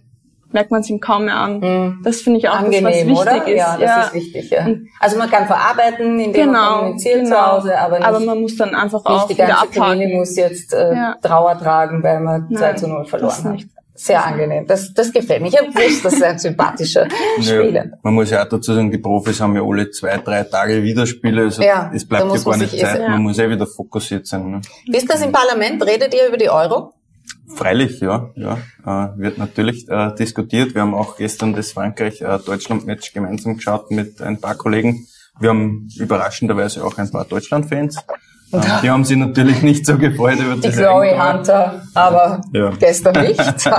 merkt 0.51 0.71
man 0.71 0.81
es 0.81 0.89
ihm 0.89 0.99
kaum 0.99 1.25
mehr 1.25 1.35
an. 1.35 1.99
Das 2.03 2.21
finde 2.21 2.39
ich 2.39 2.49
auch 2.49 2.55
Angenehm, 2.55 2.85
das, 2.85 2.93
was 2.93 3.05
wichtig 3.05 3.19
oder? 3.19 3.47
ist. 3.47 3.57
Ja, 3.57 3.77
das 3.77 4.07
ist 4.07 4.13
wichtig. 4.13 4.49
Ja. 4.49 4.67
Also 4.99 5.17
man 5.17 5.29
kann 5.29 5.45
verarbeiten, 5.45 6.19
indem 6.19 6.45
man 6.47 6.53
Genau, 6.53 6.77
kommuniziert 6.79 7.23
genau. 7.23 7.35
zu 7.35 7.51
Hause, 7.51 7.77
aber 7.77 7.99
nicht, 7.99 8.25
man 8.25 8.41
muss 8.41 8.55
dann 8.57 8.73
einfach 8.73 9.05
auch 9.05 9.27
die 9.27 9.35
ganze 9.35 9.67
Familie 9.73 10.17
muss 10.17 10.35
jetzt 10.35 10.73
äh, 10.73 10.93
Ja. 10.93 11.15
Trauer 11.21 11.57
tragen, 11.59 12.01
weil 12.01 12.19
man 12.21 12.47
Nein, 12.49 12.57
2 12.57 12.73
zu 12.73 12.87
0 12.87 12.99
das 13.01 13.09
verloren 13.09 13.43
hat. 13.43 13.53
nicht. 13.53 13.69
Sehr 13.97 14.23
angenehm. 14.23 14.67
Das, 14.67 14.93
das 14.93 15.11
gefällt 15.11 15.41
mir. 15.41 15.47
Ich 15.47 15.57
habe 15.57 15.71
gewusst, 15.71 16.05
das 16.05 16.13
ist 16.13 16.23
ein 16.23 16.37
sympathischer 16.37 17.07
Spieler. 17.41 17.85
Ja, 17.85 17.97
man 18.03 18.13
muss 18.13 18.29
ja 18.29 18.43
auch 18.43 18.47
dazu 18.47 18.75
sagen, 18.75 18.91
die 18.91 18.99
Profis 18.99 19.41
haben 19.41 19.55
ja 19.55 19.63
alle 19.63 19.89
zwei, 19.89 20.17
drei 20.17 20.43
Tage 20.43 20.83
Wiederspiele, 20.83 21.41
also 21.45 21.63
Ja, 21.63 21.91
es 21.91 22.07
bleibt 22.07 22.31
ja 22.31 22.43
gar 22.43 22.57
nicht 22.57 22.77
Zeit, 22.77 23.01
ja. 23.01 23.09
man 23.09 23.23
muss 23.23 23.37
ja 23.37 23.49
wieder 23.49 23.65
fokussiert 23.65 24.27
sein. 24.27 24.51
Ne? 24.51 24.61
Wie 24.85 24.97
ist 24.97 25.11
das 25.11 25.23
im 25.23 25.31
Parlament? 25.31 25.83
Redet 25.83 26.13
ihr 26.13 26.27
über 26.27 26.37
die 26.37 26.49
Euro? 26.49 26.93
Freilich, 27.55 27.99
ja, 27.99 28.29
ja, 28.35 28.59
äh, 28.85 29.17
wird 29.19 29.39
natürlich 29.39 29.89
äh, 29.89 30.13
diskutiert. 30.13 30.75
Wir 30.75 30.81
haben 30.81 30.93
auch 30.93 31.17
gestern 31.17 31.53
das 31.53 31.71
Frankreich-Deutschland-Match 31.71 33.13
gemeinsam 33.13 33.55
geschaut 33.55 33.89
mit 33.89 34.21
ein 34.21 34.39
paar 34.39 34.55
Kollegen. 34.55 35.07
Wir 35.39 35.49
haben 35.49 35.87
überraschenderweise 35.97 36.85
auch 36.85 36.99
ein 36.99 37.09
paar 37.09 37.25
Deutschland-Fans. 37.25 37.97
Äh, 38.51 38.59
die 38.81 38.89
haben 38.89 39.03
sich 39.03 39.17
natürlich 39.17 39.61
nicht 39.61 39.85
so 39.85 39.97
gefreut 39.97 40.39
über 40.39 40.55
Die 40.55 40.69
Glory 40.69 41.09
Eigentor. 41.09 41.33
Hunter, 41.33 41.81
aber 41.93 42.41
Ja. 42.53 42.69
gestern 42.79 43.25
nicht. 43.25 43.39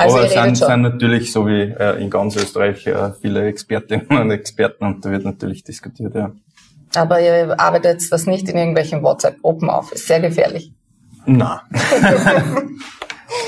Also 0.00 0.18
Aber 0.18 0.26
es 0.26 0.32
sind, 0.32 0.56
sind 0.56 0.82
natürlich, 0.82 1.32
so 1.32 1.48
wie 1.48 1.60
äh, 1.62 2.00
in 2.00 2.08
ganz 2.08 2.36
Österreich, 2.36 2.86
äh, 2.86 3.10
viele 3.20 3.44
Expertinnen 3.46 4.06
und 4.06 4.30
Experten 4.30 4.84
und 4.84 5.04
da 5.04 5.10
wird 5.10 5.24
natürlich 5.24 5.64
diskutiert, 5.64 6.14
ja. 6.14 6.30
Aber 6.94 7.20
ihr 7.20 7.58
arbeitet 7.58 8.00
das 8.12 8.26
nicht 8.26 8.48
in 8.48 8.56
irgendwelchen 8.56 9.02
WhatsApp-Gruppen 9.02 9.68
auf. 9.68 9.90
Ist 9.90 10.06
sehr 10.06 10.20
gefährlich. 10.20 10.72
Na. 11.26 11.62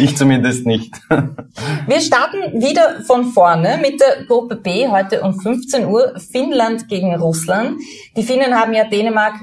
ich 0.01 0.17
zumindest 0.17 0.67
nicht. 0.67 0.93
Wir 1.87 2.01
starten 2.01 2.61
wieder 2.61 3.03
von 3.07 3.33
vorne 3.33 3.79
mit 3.81 4.01
der 4.01 4.25
Gruppe 4.27 4.57
B 4.57 4.89
heute 4.89 5.23
um 5.23 5.39
15 5.39 5.87
Uhr. 5.87 6.15
Finnland 6.19 6.89
gegen 6.89 7.15
Russland. 7.15 7.81
Die 8.17 8.23
Finnen 8.23 8.55
haben 8.55 8.73
ja 8.73 8.89
Dänemark 8.89 9.35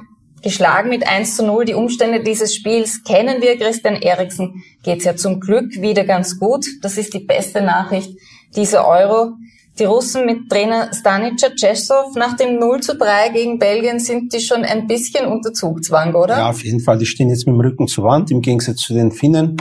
geschlagen 0.41 0.89
mit 0.89 1.07
1 1.07 1.35
zu 1.35 1.45
0. 1.45 1.65
Die 1.65 1.73
Umstände 1.73 2.23
dieses 2.23 2.55
Spiels 2.55 3.03
kennen 3.03 3.41
wir. 3.41 3.57
Christian 3.57 3.95
Eriksen 3.95 4.63
geht's 4.83 5.05
ja 5.05 5.15
zum 5.15 5.39
Glück 5.39 5.81
wieder 5.81 6.03
ganz 6.03 6.39
gut. 6.39 6.65
Das 6.81 6.97
ist 6.97 7.13
die 7.13 7.25
beste 7.25 7.61
Nachricht 7.61 8.17
dieser 8.55 8.87
Euro. 8.87 9.33
Die 9.79 9.83
Russen 9.83 10.25
mit 10.25 10.49
Trainer 10.49 10.91
Stanica 10.91 11.49
Cesov 11.55 12.15
nach 12.15 12.35
dem 12.35 12.57
0 12.57 12.79
zu 12.79 12.95
3 12.95 13.29
gegen 13.29 13.59
Belgien 13.59 13.99
sind 13.99 14.33
die 14.33 14.39
schon 14.39 14.63
ein 14.63 14.87
bisschen 14.87 15.27
unter 15.27 15.53
Zugzwang, 15.53 16.15
oder? 16.15 16.37
Ja, 16.37 16.49
auf 16.49 16.63
jeden 16.63 16.79
Fall. 16.79 16.97
Die 16.97 17.05
stehen 17.05 17.29
jetzt 17.29 17.45
mit 17.45 17.55
dem 17.55 17.61
Rücken 17.61 17.87
zur 17.87 18.05
Wand, 18.05 18.31
im 18.31 18.41
Gegensatz 18.41 18.77
zu 18.77 18.95
den 18.95 19.11
Finnen. 19.11 19.57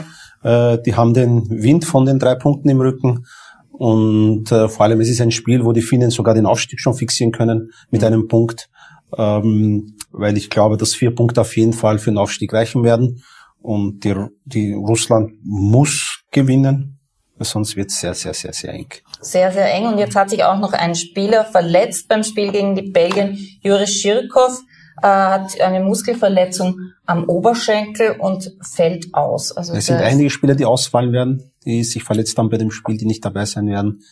Äh, 0.46 0.80
die 0.82 0.94
haben 0.94 1.12
den 1.12 1.50
Wind 1.50 1.84
von 1.84 2.06
den 2.06 2.20
drei 2.20 2.36
Punkten 2.36 2.68
im 2.68 2.80
Rücken. 2.80 3.26
Und 3.72 4.50
äh, 4.52 4.68
vor 4.68 4.86
allem, 4.86 5.00
es 5.00 5.10
ist 5.10 5.20
ein 5.20 5.32
Spiel, 5.32 5.64
wo 5.64 5.72
die 5.72 5.82
Finnen 5.82 6.10
sogar 6.10 6.34
den 6.34 6.46
Aufstieg 6.46 6.80
schon 6.80 6.94
fixieren 6.94 7.32
können 7.32 7.72
mit 7.90 8.04
einem 8.04 8.28
Punkt. 8.28 8.70
Ähm, 9.18 9.96
weil 10.12 10.36
ich 10.36 10.48
glaube, 10.48 10.76
dass 10.76 10.94
vier 10.94 11.12
Punkte 11.14 11.40
auf 11.40 11.56
jeden 11.56 11.72
Fall 11.72 11.98
für 11.98 12.10
den 12.10 12.18
Aufstieg 12.18 12.52
reichen 12.52 12.84
werden. 12.84 13.24
Und 13.60 14.04
die, 14.04 14.14
die 14.44 14.72
Russland 14.72 15.32
muss 15.42 16.20
gewinnen, 16.30 17.00
sonst 17.40 17.74
wird 17.74 17.90
es 17.90 18.00
sehr, 18.00 18.14
sehr, 18.14 18.32
sehr, 18.32 18.52
sehr 18.52 18.72
eng. 18.72 18.88
Sehr, 19.20 19.50
sehr 19.50 19.74
eng. 19.74 19.86
Und 19.86 19.98
jetzt 19.98 20.14
hat 20.14 20.30
sich 20.30 20.44
auch 20.44 20.58
noch 20.60 20.72
ein 20.72 20.94
Spieler 20.94 21.44
verletzt 21.44 22.06
beim 22.08 22.22
Spiel 22.22 22.52
gegen 22.52 22.76
die 22.76 22.90
Belgien. 22.90 23.36
Juris 23.62 23.90
Schirkov 23.90 24.62
äh, 25.02 25.06
hat 25.06 25.60
eine 25.60 25.80
Muskelverletzung 25.80 26.78
am 27.04 27.24
Oberschenkel 27.24 28.16
und 28.18 28.56
fällt 28.62 29.14
aus. 29.14 29.52
Also 29.52 29.74
Es 29.74 29.86
sind 29.86 29.96
einige 29.96 30.30
Spieler, 30.30 30.54
die 30.54 30.64
ausfallen 30.64 31.12
werden, 31.12 31.52
die 31.64 31.84
sich 31.84 32.04
verletzt 32.04 32.38
haben 32.38 32.50
bei 32.50 32.58
dem 32.58 32.70
Spiel, 32.70 32.96
die 32.96 33.06
nicht 33.06 33.24
dabei 33.24 33.44
sein 33.44 33.66
werden. 33.66 34.02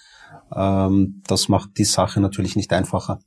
Ähm, 0.54 1.22
das 1.26 1.48
macht 1.48 1.78
die 1.78 1.84
Sache 1.84 2.20
natürlich 2.20 2.56
nicht 2.56 2.72
einfacher. 2.72 3.18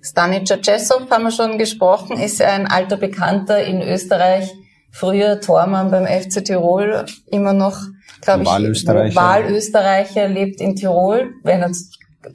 Stani 0.00 0.44
Czesov 0.44 1.10
haben 1.10 1.24
wir 1.24 1.30
schon 1.30 1.58
gesprochen, 1.58 2.18
ist 2.18 2.40
ein 2.40 2.66
alter 2.66 2.96
Bekannter 2.96 3.64
in 3.64 3.82
Österreich, 3.82 4.52
früher 4.92 5.40
Tormann 5.40 5.90
beim 5.90 6.06
FC 6.06 6.44
Tirol, 6.44 7.04
immer 7.26 7.52
noch, 7.52 7.80
glaube 8.20 8.42
ich, 8.42 8.48
Wahlösterreicher. 8.48 9.16
Wahlösterreicher, 9.16 10.28
lebt 10.28 10.60
in 10.60 10.76
Tirol, 10.76 11.34
wenn 11.42 11.62
er 11.62 11.72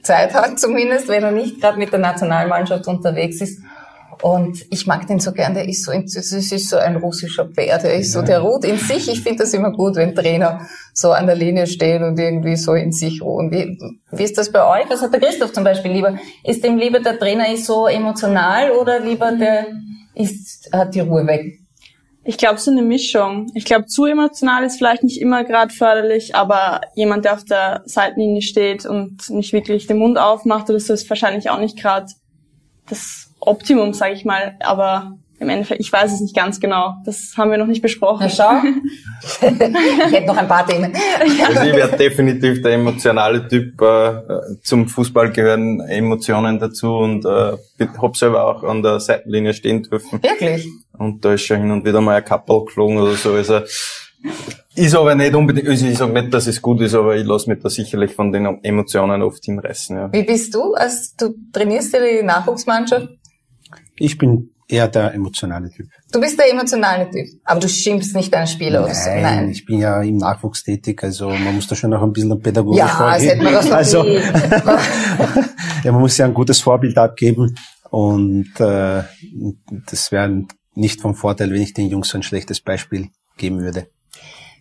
Zeit 0.02 0.34
hat 0.34 0.58
zumindest, 0.58 1.08
wenn 1.08 1.22
er 1.22 1.30
nicht 1.30 1.60
gerade 1.60 1.78
mit 1.78 1.92
der 1.92 2.00
Nationalmannschaft 2.00 2.86
unterwegs 2.86 3.40
ist. 3.40 3.60
Und 4.22 4.64
ich 4.70 4.86
mag 4.86 5.06
den 5.06 5.20
so 5.20 5.32
gern, 5.32 5.54
der 5.54 5.68
ist 5.68 5.84
so, 5.84 5.92
in- 5.92 6.02
das 6.12 6.32
ist 6.32 6.68
so 6.68 6.76
ein 6.76 6.96
russischer 6.96 7.44
Bär, 7.44 7.78
der 7.78 7.94
ist 7.94 8.12
so, 8.12 8.22
der 8.22 8.40
ruht 8.40 8.64
in 8.64 8.78
sich. 8.78 9.08
Ich 9.08 9.22
finde 9.22 9.44
das 9.44 9.54
immer 9.54 9.72
gut, 9.72 9.96
wenn 9.96 10.14
Trainer 10.14 10.66
so 10.92 11.12
an 11.12 11.26
der 11.26 11.36
Linie 11.36 11.66
stehen 11.66 12.02
und 12.02 12.18
irgendwie 12.18 12.56
so 12.56 12.74
in 12.74 12.92
sich 12.92 13.22
ruhen. 13.22 13.50
Wie, 13.50 13.78
wie 14.12 14.22
ist 14.22 14.36
das 14.38 14.50
bei 14.52 14.64
euch? 14.82 14.88
Was 14.90 15.02
hat 15.02 15.12
der 15.12 15.20
Christoph 15.20 15.52
zum 15.52 15.64
Beispiel 15.64 15.92
lieber? 15.92 16.18
Ist 16.44 16.62
dem 16.64 16.76
lieber 16.78 17.00
der 17.00 17.18
Trainer 17.18 17.52
ist 17.52 17.66
so 17.66 17.86
emotional 17.86 18.70
oder 18.72 19.00
lieber 19.00 19.32
der 19.32 19.66
ist, 20.14 20.68
hat 20.72 20.94
die 20.94 21.00
Ruhe 21.00 21.26
weg? 21.26 21.58
Ich 22.26 22.38
glaube, 22.38 22.58
so 22.58 22.70
eine 22.70 22.80
Mischung. 22.80 23.48
Ich 23.54 23.66
glaube, 23.66 23.84
zu 23.86 24.06
emotional 24.06 24.64
ist 24.64 24.78
vielleicht 24.78 25.02
nicht 25.02 25.20
immer 25.20 25.44
gerade 25.44 25.74
förderlich, 25.74 26.34
aber 26.34 26.80
jemand, 26.94 27.26
der 27.26 27.34
auf 27.34 27.44
der 27.44 27.82
Seitenlinie 27.84 28.40
steht 28.40 28.86
und 28.86 29.28
nicht 29.28 29.52
wirklich 29.52 29.86
den 29.86 29.98
Mund 29.98 30.16
aufmacht 30.16 30.70
oder 30.70 30.80
so, 30.80 30.94
ist 30.94 31.08
wahrscheinlich 31.10 31.50
auch 31.50 31.58
nicht 31.60 31.76
gerade 31.78 32.06
das 32.88 33.23
Optimum, 33.46 33.92
sage 33.94 34.14
ich 34.14 34.24
mal. 34.24 34.56
Aber 34.60 35.16
im 35.40 35.48
Endeffekt, 35.48 35.80
ich 35.80 35.92
weiß 35.92 36.12
es 36.12 36.20
nicht 36.20 36.34
ganz 36.34 36.60
genau. 36.60 36.94
Das 37.04 37.34
haben 37.36 37.50
wir 37.50 37.58
noch 37.58 37.66
nicht 37.66 37.82
besprochen. 37.82 38.20
Na 38.22 38.28
schau. 38.28 38.52
ich 39.40 40.12
hätte 40.12 40.26
noch 40.26 40.36
ein 40.36 40.48
paar 40.48 40.66
Themen. 40.66 40.92
Also 41.46 41.62
ich 41.62 41.74
werde 41.74 41.96
definitiv 41.96 42.62
der 42.62 42.72
emotionale 42.72 43.46
Typ. 43.48 43.80
Äh, 43.80 44.22
zum 44.62 44.88
Fußball 44.88 45.32
gehören 45.32 45.80
Emotionen 45.80 46.58
dazu 46.58 46.96
und 46.96 47.24
äh, 47.24 47.56
hab 48.00 48.16
selber 48.16 48.46
auch 48.46 48.62
an 48.64 48.82
der 48.82 49.00
Seitenlinie 49.00 49.54
stehen 49.54 49.82
dürfen. 49.82 50.22
Wirklich? 50.22 50.68
Und 50.96 51.24
da 51.24 51.34
ist 51.34 51.42
schon 51.42 51.60
hin 51.60 51.70
und 51.70 51.84
wieder 51.84 52.00
mal 52.00 52.16
ein 52.16 52.24
Kappel 52.24 52.64
geflogen 52.64 52.98
oder 52.98 53.14
so. 53.14 53.32
Also 53.32 53.60
ist 54.74 54.94
aber 54.94 55.14
nicht 55.14 55.34
unbedingt, 55.34 55.68
also 55.68 55.86
ich 55.86 55.98
sage 55.98 56.12
nicht, 56.12 56.32
dass 56.32 56.46
es 56.46 56.62
gut 56.62 56.80
ist, 56.80 56.94
aber 56.94 57.16
ich 57.16 57.26
lasse 57.26 57.50
mich 57.50 57.62
da 57.62 57.68
sicherlich 57.68 58.14
von 58.14 58.32
den 58.32 58.58
Emotionen 58.62 59.22
oft 59.22 59.44
hinreißen. 59.44 59.96
Ja. 59.96 60.12
Wie 60.12 60.22
bist 60.22 60.54
du? 60.54 60.74
Als 60.74 61.14
du 61.16 61.34
trainierst 61.52 61.92
ja 61.92 62.00
die 62.00 62.22
Nachwuchsmannschaft? 62.22 63.08
Ich 63.96 64.18
bin 64.18 64.50
eher 64.68 64.88
der 64.88 65.14
emotionale 65.14 65.70
Typ. 65.70 65.88
Du 66.10 66.20
bist 66.20 66.38
der 66.38 66.50
emotionale 66.50 67.10
Typ, 67.10 67.26
aber 67.44 67.60
du 67.60 67.68
schimpfst 67.68 68.14
nicht 68.14 68.32
deinen 68.32 68.46
Spieler 68.46 68.84
oder 68.84 68.94
so. 68.94 69.10
Nein, 69.10 69.22
Nein. 69.22 69.48
ich 69.50 69.64
bin 69.66 69.78
ja 69.78 70.00
im 70.02 70.16
Nachwuchs 70.16 70.64
tätig, 70.64 71.02
also 71.02 71.28
man 71.28 71.54
muss 71.54 71.66
da 71.66 71.74
schon 71.74 71.90
noch 71.90 72.02
ein 72.02 72.12
bisschen 72.12 72.40
pädagogisch 72.40 72.78
Ja, 72.78 72.88
vorgehen. 72.88 73.42
man 73.42 73.52
das 73.52 73.70
also, 73.70 74.04
ja, 75.84 75.92
man 75.92 76.00
muss 76.00 76.16
ja 76.16 76.24
ein 76.24 76.34
gutes 76.34 76.60
Vorbild 76.60 76.96
abgeben 76.96 77.54
und 77.90 78.48
äh, 78.58 79.02
das 79.90 80.10
wäre 80.12 80.44
nicht 80.74 81.00
vom 81.00 81.14
Vorteil, 81.14 81.50
wenn 81.50 81.62
ich 81.62 81.74
den 81.74 81.88
Jungs 81.88 82.08
so 82.08 82.18
ein 82.18 82.22
schlechtes 82.22 82.60
Beispiel 82.60 83.08
geben 83.36 83.60
würde. 83.60 83.88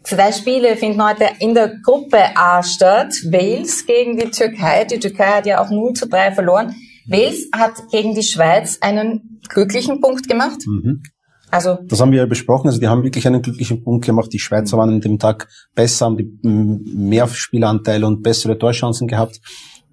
Zwei 0.04 0.34
Spiele 0.34 0.76
finden 0.76 1.02
heute 1.02 1.30
in 1.40 1.54
der 1.54 1.78
Gruppe 1.82 2.36
A 2.36 2.62
statt. 2.62 3.14
Wales 3.32 3.86
gegen 3.86 4.18
die 4.18 4.30
Türkei. 4.30 4.84
Die 4.84 5.00
Türkei 5.00 5.28
hat 5.28 5.46
ja 5.46 5.62
auch 5.64 5.70
0 5.70 5.94
zu 5.94 6.10
3 6.10 6.34
verloren. 6.34 6.76
Wales 7.08 7.50
hat 7.54 7.90
gegen 7.92 8.16
die 8.16 8.24
Schweiz 8.24 8.78
einen 8.82 9.40
glücklichen 9.50 10.02
Punkt 10.02 10.28
gemacht. 10.28 10.60
Mhm. 10.66 11.04
Also 11.52 11.78
Das 11.88 12.02
haben 12.02 12.12
wir 12.12 12.20
ja 12.20 12.26
besprochen. 12.26 12.68
Also 12.68 12.80
die 12.80 12.88
haben 12.88 13.04
wirklich 13.04 13.28
einen 13.28 13.42
glücklichen 13.42 13.84
Punkt 13.84 14.06
gemacht. 14.06 14.34
Die 14.34 14.40
Schweizer 14.40 14.78
waren 14.78 14.90
an 14.90 15.02
dem 15.02 15.20
Tag 15.20 15.48
besser, 15.76 16.06
haben 16.06 16.18
die 16.18 16.40
mehr 16.42 17.28
Spielanteile 17.28 18.08
und 18.08 18.24
bessere 18.24 18.58
Torchancen 18.58 19.08
gehabt 19.08 19.40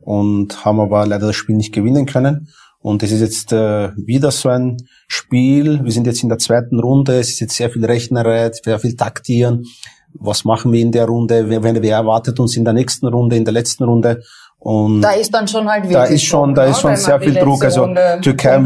und 0.00 0.64
haben 0.64 0.80
aber 0.80 1.06
leider 1.06 1.26
das 1.26 1.36
Spiel 1.36 1.56
nicht 1.56 1.74
gewinnen 1.74 2.06
können. 2.06 2.48
Und 2.78 3.02
es 3.02 3.12
ist 3.12 3.20
jetzt 3.20 3.52
äh, 3.52 3.90
wieder 3.96 4.30
so 4.30 4.48
ein 4.48 4.78
Spiel. 5.06 5.84
Wir 5.84 5.92
sind 5.92 6.06
jetzt 6.06 6.22
in 6.22 6.30
der 6.30 6.38
zweiten 6.38 6.80
Runde. 6.80 7.18
Es 7.18 7.28
ist 7.28 7.40
jetzt 7.40 7.56
sehr 7.56 7.68
viel 7.68 7.84
Rechnerei, 7.84 8.50
sehr 8.52 8.78
viel 8.78 8.96
Taktieren. 8.96 9.66
Was 10.14 10.46
machen 10.46 10.72
wir 10.72 10.80
in 10.80 10.92
der 10.92 11.04
Runde? 11.04 11.50
Wer 11.50 11.62
wer 11.62 11.94
erwartet 11.94 12.40
uns 12.40 12.56
in 12.56 12.64
der 12.64 12.72
nächsten 12.72 13.06
Runde, 13.06 13.36
in 13.36 13.44
der 13.44 13.52
letzten 13.52 13.84
Runde? 13.84 14.22
Und 14.62 15.00
da 15.00 15.12
ist 15.12 15.32
dann 15.32 15.48
schon 15.48 15.66
halt 15.66 15.84
wirklich 15.84 15.96
da 15.96 16.04
ist 16.04 16.22
schon, 16.22 16.54
da 16.54 16.66
Druck, 16.66 16.76
ist 16.76 16.84
ne, 16.84 16.90
schon 16.90 16.96
sehr 16.96 17.20
viel 17.20 17.34
Druck. 17.34 17.64
Also 17.64 17.80
Runde 17.84 18.18
Türkei. 18.22 18.58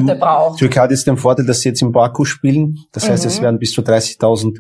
Türkei 0.59 0.81
hat 0.81 0.91
jetzt 0.91 1.07
den 1.07 1.17
Vorteil, 1.17 1.47
dass 1.47 1.61
sie 1.61 1.69
jetzt 1.69 1.83
in 1.83 1.93
Baku 1.93 2.25
spielen. 2.25 2.79
Das 2.91 3.09
heißt, 3.09 3.23
Mhm. 3.25 3.29
es 3.29 3.41
werden 3.41 3.59
bis 3.61 3.73
zu 3.73 3.81
30.000 3.83 4.59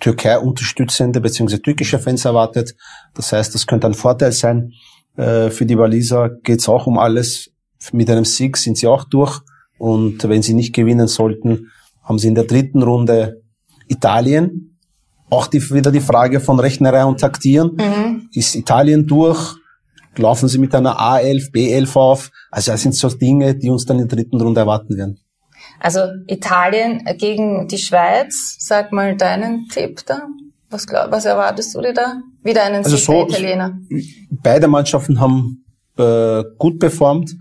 Türkei-Unterstützende 0.00 1.20
bzw. 1.20 1.58
türkische 1.58 1.98
Fans 1.98 2.24
erwartet. 2.24 2.74
Das 3.14 3.32
heißt, 3.32 3.54
das 3.54 3.66
könnte 3.66 3.86
ein 3.86 3.94
Vorteil 3.94 4.32
sein. 4.32 4.72
Äh, 5.16 5.50
Für 5.50 5.64
die 5.64 5.78
Waliser 5.78 6.28
geht's 6.42 6.68
auch 6.68 6.86
um 6.86 6.98
alles. 6.98 7.50
Mit 7.92 8.10
einem 8.10 8.24
Sieg 8.24 8.56
sind 8.56 8.76
sie 8.76 8.86
auch 8.88 9.04
durch. 9.04 9.40
Und 9.78 10.28
wenn 10.28 10.42
sie 10.42 10.54
nicht 10.54 10.74
gewinnen 10.74 11.06
sollten, 11.08 11.70
haben 12.02 12.18
sie 12.18 12.28
in 12.28 12.34
der 12.34 12.44
dritten 12.44 12.82
Runde 12.82 13.42
Italien. 13.88 14.76
Auch 15.30 15.46
die, 15.46 15.60
wieder 15.70 15.90
die 15.92 16.00
Frage 16.00 16.40
von 16.40 16.58
Rechnerei 16.60 17.04
und 17.04 17.20
Taktieren. 17.20 17.76
Mhm. 17.76 18.28
Ist 18.32 18.54
Italien 18.56 19.06
durch? 19.06 19.54
Laufen 20.18 20.48
sie 20.48 20.58
mit 20.58 20.74
einer 20.74 20.98
A11, 21.00 21.50
B11 21.52 21.96
auf? 21.96 22.30
Also 22.50 22.72
das 22.72 22.82
sind 22.82 22.94
so 22.94 23.08
Dinge, 23.08 23.54
die 23.54 23.70
uns 23.70 23.84
dann 23.86 23.98
in 23.98 24.08
der 24.08 24.16
dritten 24.18 24.40
Runde 24.40 24.60
erwarten 24.60 24.96
werden. 24.96 25.18
Also 25.80 26.00
Italien 26.28 27.04
gegen 27.18 27.68
die 27.68 27.78
Schweiz. 27.78 28.56
Sag 28.58 28.92
mal 28.92 29.16
deinen 29.16 29.68
Tipp 29.68 30.00
da. 30.06 30.22
Was, 30.70 30.86
glaub, 30.86 31.10
was 31.10 31.24
erwartest 31.24 31.74
du 31.74 31.80
dir 31.80 31.92
da? 31.92 32.20
Wieder 32.42 32.64
einen 32.64 32.84
Also 32.84 32.96
Sieg 32.96 33.04
so- 33.06 33.26
Italiener. 33.28 33.78
Beide 34.30 34.66
Mannschaften 34.68 35.20
haben 35.20 35.64
äh, 35.98 36.42
gut 36.58 36.78
performt, 36.80 37.34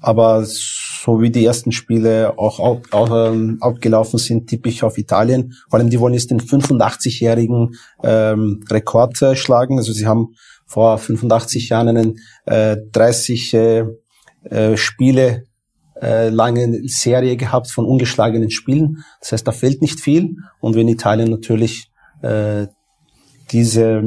aber 0.00 0.44
so 0.44 1.20
wie 1.20 1.30
die 1.30 1.44
ersten 1.44 1.72
Spiele 1.72 2.38
auch, 2.38 2.60
auch, 2.60 2.80
auch 2.92 3.30
ähm, 3.30 3.58
abgelaufen 3.60 4.18
sind, 4.18 4.48
tippe 4.48 4.68
ich 4.68 4.82
auf 4.82 4.98
Italien. 4.98 5.54
Vor 5.68 5.78
allem, 5.78 5.90
die 5.90 6.00
wollen 6.00 6.14
jetzt 6.14 6.30
den 6.30 6.40
85-jährigen 6.40 7.74
ähm, 8.02 8.64
Rekord 8.70 9.20
äh, 9.22 9.36
schlagen. 9.36 9.78
Also 9.78 9.92
sie 9.92 10.06
haben 10.06 10.34
vor 10.66 10.98
85 10.98 11.70
Jahren 11.70 11.88
einen 11.88 12.20
äh, 12.46 12.76
30 12.92 13.54
äh, 13.54 13.84
äh, 14.44 14.76
Spiele 14.76 15.44
äh, 16.00 16.28
lange 16.28 16.80
Serie 16.88 17.36
gehabt 17.36 17.70
von 17.70 17.84
ungeschlagenen 17.84 18.50
Spielen. 18.50 19.04
Das 19.20 19.32
heißt, 19.32 19.46
da 19.46 19.52
fehlt 19.52 19.82
nicht 19.82 20.00
viel. 20.00 20.36
Und 20.60 20.76
wenn 20.76 20.88
Italien 20.88 21.30
natürlich 21.30 21.90
äh, 22.22 22.66
diese 23.50 24.02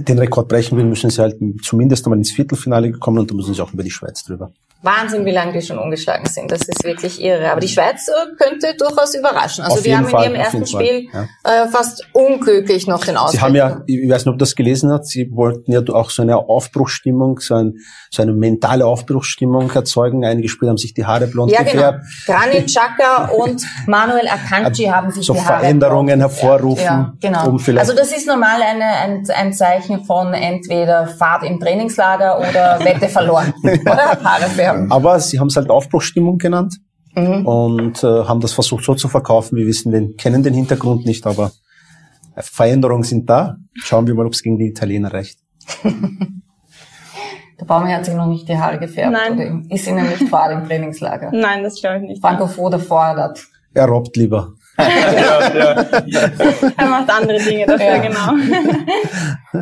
den 0.00 0.18
Rekord 0.18 0.48
brechen 0.48 0.76
will, 0.76 0.84
müssen 0.84 1.10
sie 1.10 1.20
halt 1.20 1.36
zumindest 1.62 2.04
einmal 2.06 2.18
ins 2.18 2.30
Viertelfinale 2.30 2.92
kommen 2.92 3.18
und 3.18 3.30
dann 3.30 3.36
müssen 3.36 3.54
sie 3.54 3.62
auch 3.62 3.72
über 3.72 3.82
die 3.82 3.90
Schweiz 3.90 4.24
drüber. 4.24 4.50
Wahnsinn, 4.82 5.24
wie 5.24 5.32
lange 5.32 5.52
die 5.52 5.62
schon 5.62 5.78
ungeschlagen 5.78 6.26
sind. 6.26 6.52
Das 6.52 6.60
ist 6.62 6.84
wirklich 6.84 7.20
irre. 7.20 7.50
Aber 7.50 7.60
die 7.60 7.68
Schweiz 7.68 8.08
könnte 8.38 8.74
durchaus 8.78 9.14
überraschen. 9.14 9.64
Also 9.64 9.78
Auf 9.78 9.82
die 9.82 9.96
haben 9.96 10.06
Fall, 10.06 10.26
in 10.26 10.32
ihrem 10.32 10.40
ersten 10.40 10.66
Spiel 10.66 11.08
ja. 11.12 11.24
äh, 11.44 11.68
fast 11.68 12.06
unglücklich 12.12 12.86
noch 12.86 13.04
den 13.04 13.16
Ausblick. 13.16 13.40
Sie 13.40 13.44
haben 13.44 13.54
ja, 13.54 13.82
ich 13.86 14.08
weiß 14.08 14.26
nicht, 14.26 14.32
ob 14.32 14.38
das 14.38 14.54
gelesen 14.54 14.92
hast, 14.92 15.08
sie 15.08 15.30
wollten 15.32 15.72
ja 15.72 15.80
auch 15.92 16.10
so 16.10 16.22
eine 16.22 16.36
Aufbruchsstimmung, 16.36 17.40
so, 17.40 17.54
ein, 17.54 17.74
so 18.10 18.22
eine 18.22 18.32
mentale 18.32 18.86
Aufbruchsstimmung 18.86 19.70
erzeugen. 19.70 20.24
Einige 20.24 20.48
Spieler 20.48 20.70
haben 20.70 20.78
sich 20.78 20.94
die 20.94 21.04
Haare 21.04 21.26
blond 21.26 21.52
ja, 21.52 21.60
genau. 21.60 21.72
gefärbt. 21.72 22.04
Granit 22.26 22.66
Xhaka 22.66 23.24
und 23.30 23.62
Manuel 23.86 24.28
Akanji 24.28 24.84
haben 24.84 25.10
sich 25.10 25.26
so 25.26 25.32
die 25.32 25.40
Haare 25.40 25.60
Veränderungen 25.60 26.18
blond 26.18 26.22
hervorrufen, 26.22 26.84
Ja, 26.84 27.12
genau. 27.20 27.48
um 27.48 27.60
also 27.76 27.94
das 27.94 28.12
ist 28.12 28.26
normal 28.26 28.60
eine, 28.62 28.84
ein, 28.84 29.26
ein 29.34 29.52
Zeichen 29.52 30.04
von 30.04 30.32
entweder 30.34 31.06
Fahrt 31.06 31.44
im 31.44 31.58
Trainingslager 31.58 32.38
oder 32.38 32.78
Wette 32.84 33.08
verloren. 33.08 33.52
oder 33.62 34.18
Haare 34.22 34.44
färben. 34.44 34.75
Aber 34.90 35.18
sie 35.20 35.38
haben 35.40 35.48
es 35.48 35.56
halt 35.56 35.70
Aufbruchsstimmung 35.70 36.38
genannt 36.38 36.76
Mhm. 37.18 37.46
und 37.46 38.04
äh, 38.04 38.06
haben 38.06 38.40
das 38.40 38.52
versucht 38.52 38.84
so 38.84 38.94
zu 38.94 39.08
verkaufen. 39.08 39.56
Wir 39.56 39.66
wissen 39.66 39.90
den, 39.90 40.16
kennen 40.18 40.42
den 40.42 40.52
Hintergrund 40.52 41.06
nicht, 41.06 41.26
aber 41.26 41.50
Veränderungen 42.36 43.04
sind 43.04 43.30
da. 43.30 43.56
Schauen 43.72 44.06
wir 44.06 44.14
mal, 44.14 44.26
ob 44.26 44.34
es 44.34 44.42
gegen 44.42 44.58
die 44.58 44.66
Italiener 44.66 45.10
reicht. 45.14 45.38
Der 47.58 47.64
Baumi 47.64 47.90
hat 47.90 48.04
sich 48.04 48.14
noch 48.14 48.26
nicht 48.26 48.46
die 48.48 48.56
Haare 48.58 48.78
gefärbt. 48.78 49.12
Nein. 49.12 49.32
Oder 49.32 49.74
ist 49.74 49.86
ihnen 49.86 50.06
nicht 50.08 50.28
Fahrt 50.28 50.52
im 50.52 50.66
Trainingslager. 50.68 51.30
Nein, 51.32 51.62
das 51.62 51.80
glaube 51.80 51.96
ich 51.98 52.02
nicht. 52.02 52.20
Franco 52.20 52.46
Foda 52.46 52.78
fordert. 52.78 53.42
Er 53.72 53.86
robbt 53.86 54.14
lieber. 54.16 54.52
Er 56.76 56.86
macht 56.86 57.10
andere 57.10 57.38
Dinge 57.38 57.66
dafür, 57.66 57.86
Ja. 57.86 57.98
genau. 57.98 58.32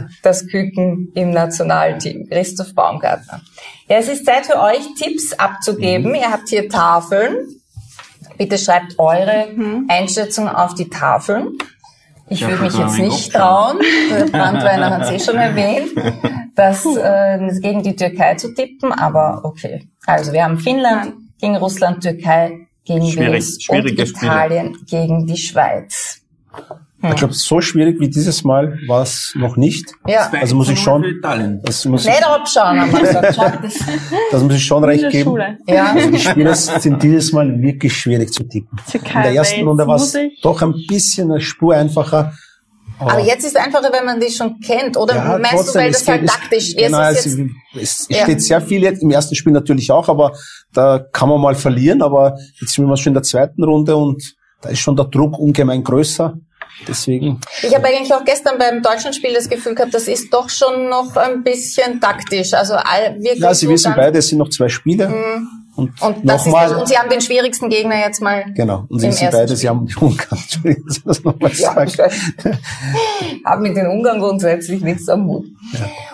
das 0.23 0.47
Küken 0.49 1.13
im 1.15 1.31
Nationalteam. 1.31 2.27
Christoph 2.29 2.75
Baumgartner. 2.75 3.41
Ja, 3.89 3.97
es 3.99 4.09
ist 4.09 4.27
Zeit 4.27 4.47
für 4.47 4.61
euch, 4.61 4.81
Tipps 4.99 5.33
abzugeben. 5.35 6.11
Mhm. 6.11 6.15
Ihr 6.17 6.31
habt 6.33 6.49
hier 6.49 6.69
Tafeln. 6.69 7.37
Bitte 8.37 8.59
schreibt 8.59 8.99
eure 8.99 9.47
Einschätzung 9.89 10.49
auf 10.49 10.75
die 10.75 10.89
Tafeln. 10.91 11.53
Ich 12.29 12.41
Ja, 12.41 12.49
würde 12.49 12.63
mich 12.65 12.77
jetzt 12.77 12.99
nicht 12.99 13.33
trauen, 13.33 13.79
Brandweiner 14.33 14.91
hat 14.91 15.03
es 15.03 15.11
eh 15.11 15.19
schon 15.25 15.37
erwähnt, 15.37 15.91
das 16.57 16.85
äh, 16.87 17.39
gegen 17.61 17.83
die 17.83 17.95
Türkei 17.95 18.35
zu 18.37 18.55
tippen, 18.55 18.93
aber 18.93 19.43
okay. 19.45 19.87
Also 20.07 20.33
wir 20.33 20.43
haben 20.43 20.59
Finnland 20.59 21.13
gegen 21.39 21.57
Russland, 21.57 22.03
Türkei 22.03 22.67
gegen 22.85 23.07
Schwierig- 23.11 23.29
Wales 23.33 23.55
und 23.55 23.63
schwierige 23.63 24.07
Spiele. 24.07 24.33
Italien 24.33 24.77
gegen 24.87 25.27
die 25.27 25.37
Schweiz. 25.37 26.21
Ich 27.07 27.17
glaube, 27.17 27.35
so 27.35 27.61
schwierig 27.61 28.01
wie 28.01 28.09
dieses 28.09 28.45
Mal 28.45 28.79
war 28.87 29.03
es 29.03 29.35
noch 29.37 29.57
nicht. 29.59 29.93
Ja. 30.07 30.31
Also 30.41 30.57
muss 30.57 30.71
ich 30.71 30.79
schon, 30.79 31.05
das 31.63 31.85
muss 31.85 32.07
ich, 32.07 32.11
Nicht 32.13 32.27
abschauen, 32.27 32.81
haben 32.81 32.93
wir 32.93 33.01
gesagt. 33.01 33.35
Schau, 33.37 33.51
das, 33.61 33.75
das 34.31 34.43
muss 34.43 34.55
ich 34.55 34.65
schon 34.65 34.85
recht 34.85 35.11
geben. 35.11 35.25
Schule. 35.31 35.59
ja. 35.67 35.93
Also 35.93 36.11
die 36.11 36.19
Spiele 36.19 36.55
sind 36.55 37.03
dieses 37.03 37.31
Mal 37.33 37.61
wirklich 37.61 37.95
schwierig 37.95 38.33
zu 38.33 38.45
tippen. 38.45 38.79
In 38.95 39.23
der 39.23 39.35
ersten 39.35 39.67
Runde 39.69 39.87
war 39.87 39.97
es 39.97 40.17
doch 40.43 40.63
ein 40.63 40.73
bisschen 40.89 41.31
eine 41.31 41.41
Spur 41.43 41.75
einfacher. 41.75 42.33
Aber 42.99 43.21
jetzt 43.21 43.45
ist 43.45 43.55
es 43.55 43.57
einfacher, 43.57 43.93
wenn 43.93 44.05
man 44.05 44.21
die 44.21 44.31
schon 44.31 44.61
kennt, 44.61 44.97
oder? 44.97 45.15
Ja, 45.15 45.39
Meinst 45.39 45.51
trotzdem, 45.53 45.73
du, 45.73 45.79
weil 45.81 45.91
es 45.91 45.99
das 46.05 46.09
halt 46.09 46.23
es- 46.25 46.31
taktisch 46.31 46.69
ist? 46.75 46.77
Genau, 46.77 47.01
es 47.03 47.27
ist 47.27 47.33
also, 47.39 47.43
jetzt, 47.75 47.83
es 47.83 48.07
Ja. 48.17 48.23
steht 48.25 48.43
sehr 48.43 48.61
viel 48.61 48.83
jetzt, 48.83 49.03
im 49.03 49.11
ersten 49.11 49.35
Spiel 49.35 49.53
natürlich 49.53 49.91
auch, 49.91 50.09
aber 50.09 50.33
da 50.73 50.99
kann 51.13 51.29
man 51.29 51.41
mal 51.41 51.55
verlieren, 51.55 52.03
aber 52.03 52.37
jetzt 52.61 52.75
sind 52.75 52.87
wir 52.87 52.97
schon 52.97 53.11
in 53.11 53.15
der 53.15 53.23
zweiten 53.23 53.63
Runde 53.65 53.97
und 53.97 54.35
da 54.61 54.69
ist 54.71 54.79
schon 54.81 54.97
der 54.97 55.07
Druck 55.07 55.39
ungemein 55.39 55.83
größer. 55.85 56.35
Deswegen, 56.87 57.41
ich 57.63 57.75
habe 57.75 57.87
eigentlich 57.87 58.13
auch 58.13 58.25
gestern 58.25 58.59
beim 58.59 58.83
Deutschlandspiel 58.83 59.33
das 59.33 59.49
Gefühl 59.49 59.75
gehabt, 59.75 59.95
das 59.95 60.09
ist 60.09 60.33
doch 60.35 60.49
schon 60.51 60.89
noch 60.89 61.17
ein 61.17 61.43
bisschen 61.43 62.01
taktisch. 62.01 62.53
Also 62.53 62.75
wirklich 62.75 63.39
ja, 63.39 63.55
Sie 63.55 63.67
so 63.67 63.73
wissen 63.73 63.93
beide, 63.97 64.19
es 64.19 64.29
sind 64.29 64.39
noch 64.39 64.51
zwei 64.51 64.69
Spiele. 64.69 65.07
Und, 65.77 66.01
Und, 66.03 66.19
das 66.23 66.43
ist, 66.43 66.47
nochmal, 66.47 66.73
und 66.77 66.87
sie 66.87 66.97
haben 66.97 67.11
den 67.11 67.21
schwierigsten 67.21 67.69
Gegner 67.69 67.97
jetzt 67.99 68.23
mal. 68.23 68.45
genau, 68.55 68.85
und 68.89 69.01
Sie 69.01 69.09
wissen 69.09 69.29
beide, 69.33 69.49
Spiel. 69.49 69.57
Sie 69.57 69.69
haben 69.69 69.87
die 69.87 69.97
Ungarn. 69.97 70.39
Ich 70.89 71.03
das 71.05 71.25
nochmal 71.25 71.51
Ja, 71.53 71.73
sage. 71.89 72.11
ich 72.13 73.45
habe 73.45 73.63
mit 73.63 73.77
den 73.77 73.89
Ungarn 73.89 74.21
grundsätzlich 74.21 74.83
nichts 74.83 75.09
am 75.09 75.27
Mut. 75.27 75.47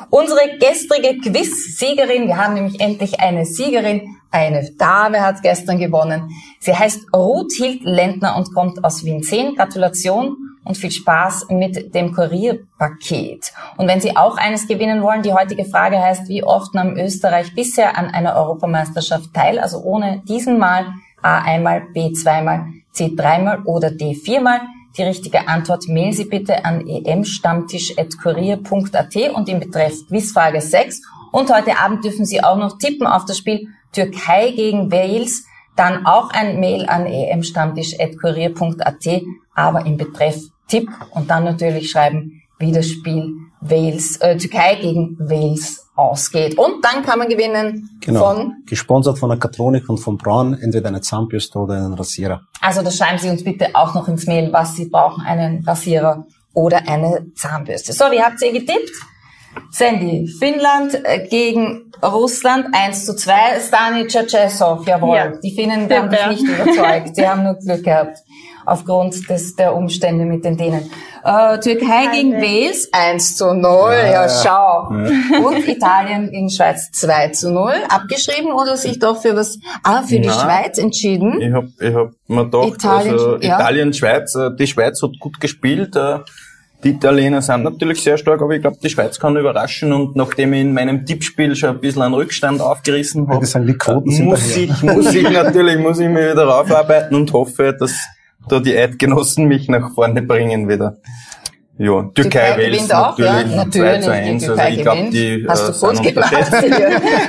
Unsere 0.08 0.40
gestrige 0.58 1.18
Quiz-Siegerin, 1.20 2.26
wir 2.26 2.36
haben 2.38 2.54
nämlich 2.54 2.80
endlich 2.80 3.20
eine 3.20 3.44
Siegerin, 3.44 4.16
eine 4.30 4.70
Dame 4.78 5.20
hat 5.20 5.42
gestern 5.42 5.78
gewonnen. 5.78 6.30
Sie 6.60 6.74
heißt 6.74 7.12
Ruth 7.14 7.52
Hild 7.52 7.82
Lentner 7.84 8.36
und 8.36 8.54
kommt 8.54 8.82
aus 8.82 9.04
Wien 9.04 9.22
10. 9.22 9.56
Gratulation 9.56 10.36
und 10.64 10.76
viel 10.76 10.90
Spaß 10.90 11.46
mit 11.50 11.94
dem 11.94 12.12
Kurierpaket. 12.12 13.52
Und 13.76 13.88
wenn 13.88 14.00
Sie 14.00 14.16
auch 14.16 14.36
eines 14.36 14.68
gewinnen 14.68 15.02
wollen, 15.02 15.22
die 15.22 15.32
heutige 15.32 15.64
Frage 15.64 15.98
heißt, 15.98 16.28
wie 16.28 16.44
oft 16.44 16.74
nahm 16.74 16.96
Österreich 16.96 17.54
bisher 17.54 17.96
an 17.96 18.06
einer 18.06 18.36
Europameisterschaft 18.36 19.32
teil? 19.32 19.58
Also 19.58 19.82
ohne 19.82 20.22
diesen 20.28 20.58
Mal 20.58 20.92
A 21.22 21.38
einmal, 21.38 21.82
B 21.92 22.12
zweimal, 22.12 22.66
C 22.92 23.14
dreimal 23.14 23.62
oder 23.64 23.90
D 23.90 24.14
viermal. 24.14 24.60
Die 24.96 25.02
richtige 25.02 25.48
Antwort 25.48 25.88
mailen 25.88 26.12
Sie 26.12 26.24
bitte 26.24 26.64
an 26.64 26.86
emstammtisch.kurier.at 26.86 29.16
und 29.34 29.48
im 29.48 29.60
Betreff 29.60 30.06
Quizfrage 30.08 30.60
6. 30.60 31.02
Und 31.30 31.54
heute 31.54 31.78
Abend 31.78 32.04
dürfen 32.04 32.24
Sie 32.24 32.42
auch 32.42 32.56
noch 32.56 32.78
tippen 32.78 33.06
auf 33.06 33.24
das 33.24 33.38
Spiel 33.38 33.68
Türkei 33.92 34.50
gegen 34.50 34.90
Wales. 34.90 35.44
Dann 35.80 36.04
auch 36.04 36.28
ein 36.30 36.60
Mail 36.60 36.84
an 36.90 37.06
emstammtisch.kurier.at, 37.06 39.22
aber 39.54 39.86
im 39.86 39.96
Betreff 39.96 40.38
Tipp 40.68 40.90
und 41.12 41.30
dann 41.30 41.44
natürlich 41.44 41.90
schreiben, 41.90 42.42
wie 42.58 42.70
das 42.70 42.86
Spiel 42.86 43.32
Wales, 43.62 44.18
äh, 44.18 44.36
Türkei 44.36 44.74
gegen 44.74 45.18
Wales 45.18 45.88
ausgeht. 45.96 46.58
Und 46.58 46.84
dann 46.84 47.02
kann 47.02 47.18
man 47.18 47.30
gewinnen 47.30 47.88
Genau. 48.02 48.20
von 48.20 48.56
Gesponsert 48.66 49.18
von 49.18 49.30
der 49.30 49.38
Katronik 49.38 49.88
und 49.88 49.96
von 49.96 50.18
Braun, 50.18 50.52
entweder 50.52 50.88
eine 50.88 51.00
Zahnbürste 51.00 51.58
oder 51.58 51.76
einen 51.76 51.94
Rasierer. 51.94 52.42
Also 52.60 52.82
das 52.82 52.98
schreiben 52.98 53.16
Sie 53.16 53.30
uns 53.30 53.42
bitte 53.42 53.68
auch 53.72 53.94
noch 53.94 54.06
ins 54.06 54.26
Mail, 54.26 54.52
was 54.52 54.76
Sie 54.76 54.90
brauchen, 54.90 55.24
einen 55.24 55.64
Rasierer 55.66 56.26
oder 56.52 56.86
eine 56.86 57.24
Zahnbürste. 57.34 57.94
So, 57.94 58.04
wie 58.10 58.20
habt 58.20 58.42
ihr 58.42 58.52
getippt? 58.52 58.90
Sandy, 59.70 60.26
Finnland 60.38 60.94
äh, 61.04 61.26
gegen 61.28 61.90
Russland 62.02 62.66
1 62.72 63.06
zu 63.06 63.14
2. 63.14 63.60
Stani 63.66 64.06
Tschetschesow, 64.06 64.86
jawohl. 64.86 65.16
Ja. 65.16 65.32
Die 65.42 65.54
Finnen 65.54 65.88
Der 65.88 66.02
haben 66.02 66.10
dich 66.10 66.18
Bär. 66.18 66.28
nicht 66.28 66.42
überzeugt. 66.42 67.16
Sie 67.16 67.28
haben 67.28 67.44
nur 67.44 67.54
Glück 67.54 67.84
gehabt. 67.84 68.18
Aufgrund 68.66 69.28
des, 69.28 69.56
der 69.56 69.74
Umstände 69.74 70.24
mit 70.24 70.44
den 70.44 70.56
Dänen. 70.56 70.90
Äh, 71.24 71.58
Türkei 71.58 72.06
gegen 72.12 72.34
Wales 72.34 72.88
1 72.92 73.36
zu 73.36 73.52
0. 73.52 73.92
Ja, 73.92 74.28
schau. 74.28 74.88
Und 74.88 75.66
Italien 75.66 76.30
gegen 76.30 76.50
Schweiz 76.50 76.90
2 76.92 77.28
zu 77.28 77.50
0. 77.50 77.72
Abgeschrieben 77.88 78.52
oder 78.52 78.76
sich 78.76 78.98
doch 78.98 79.20
für 79.20 79.34
was, 79.34 79.58
ah, 79.82 80.02
für 80.02 80.20
die 80.20 80.28
Nein. 80.28 80.38
Schweiz 80.38 80.78
entschieden? 80.78 81.40
Ich 81.40 81.52
hab, 81.52 81.64
ich 81.80 81.94
hab 81.94 82.10
mir 82.28 82.44
gedacht, 82.44 82.68
Italien, 82.68 83.12
also 83.12 83.36
ja. 83.38 83.58
Italien, 83.58 83.92
Schweiz, 83.92 84.34
äh, 84.34 84.50
die 84.56 84.66
Schweiz 84.66 85.02
hat 85.02 85.18
gut 85.18 85.40
gespielt. 85.40 85.96
Äh, 86.80 86.84
Die 86.84 86.90
Italiener 86.90 87.42
sind 87.42 87.62
natürlich 87.62 88.02
sehr 88.02 88.18
stark, 88.18 88.42
aber 88.42 88.54
ich 88.54 88.62
glaube, 88.62 88.78
die 88.82 88.88
Schweiz 88.88 89.18
kann 89.18 89.36
überraschen 89.36 89.92
und 89.92 90.16
nachdem 90.16 90.52
ich 90.52 90.60
in 90.62 90.72
meinem 90.72 91.04
Tippspiel 91.04 91.54
schon 91.54 91.70
ein 91.70 91.80
bisschen 91.80 92.02
einen 92.02 92.14
Rückstand 92.14 92.60
aufgerissen 92.60 93.28
habe, 93.28 93.40
die 93.40 93.46
sind 93.46 93.66
muss 94.24 94.56
ich, 94.56 94.82
muss 94.82 95.14
ich 95.14 95.30
natürlich, 95.30 95.78
muss 95.78 95.98
ich 95.98 96.08
mich 96.08 96.30
wieder 96.30 96.54
aufarbeiten 96.54 97.14
und 97.14 97.32
hoffe, 97.32 97.76
dass 97.78 97.94
da 98.48 98.60
die 98.60 98.76
Eidgenossen 98.76 99.46
mich 99.46 99.68
nach 99.68 99.92
vorne 99.94 100.22
bringen 100.22 100.68
wieder. 100.68 100.96
Ja, 101.78 102.02
Türkei, 102.02 102.52
Türkei 102.52 102.56
Wales 102.58 102.90
auch, 102.90 103.18
ja, 103.18 103.42
natürlich, 103.42 104.04
2 104.04 104.32
natürlich. 104.32 104.42
zu 104.42 104.50
Die 104.50 104.50
1. 104.50 104.50
Also 104.50 104.54
Türkei 104.54 104.70
ich 104.74 104.82
glaube, 104.82 105.10
die 105.10 105.46
Hast 105.48 105.82
du 105.82 105.86
äh, 105.86 105.94
gut 105.94 106.14
gemacht, 106.14 106.50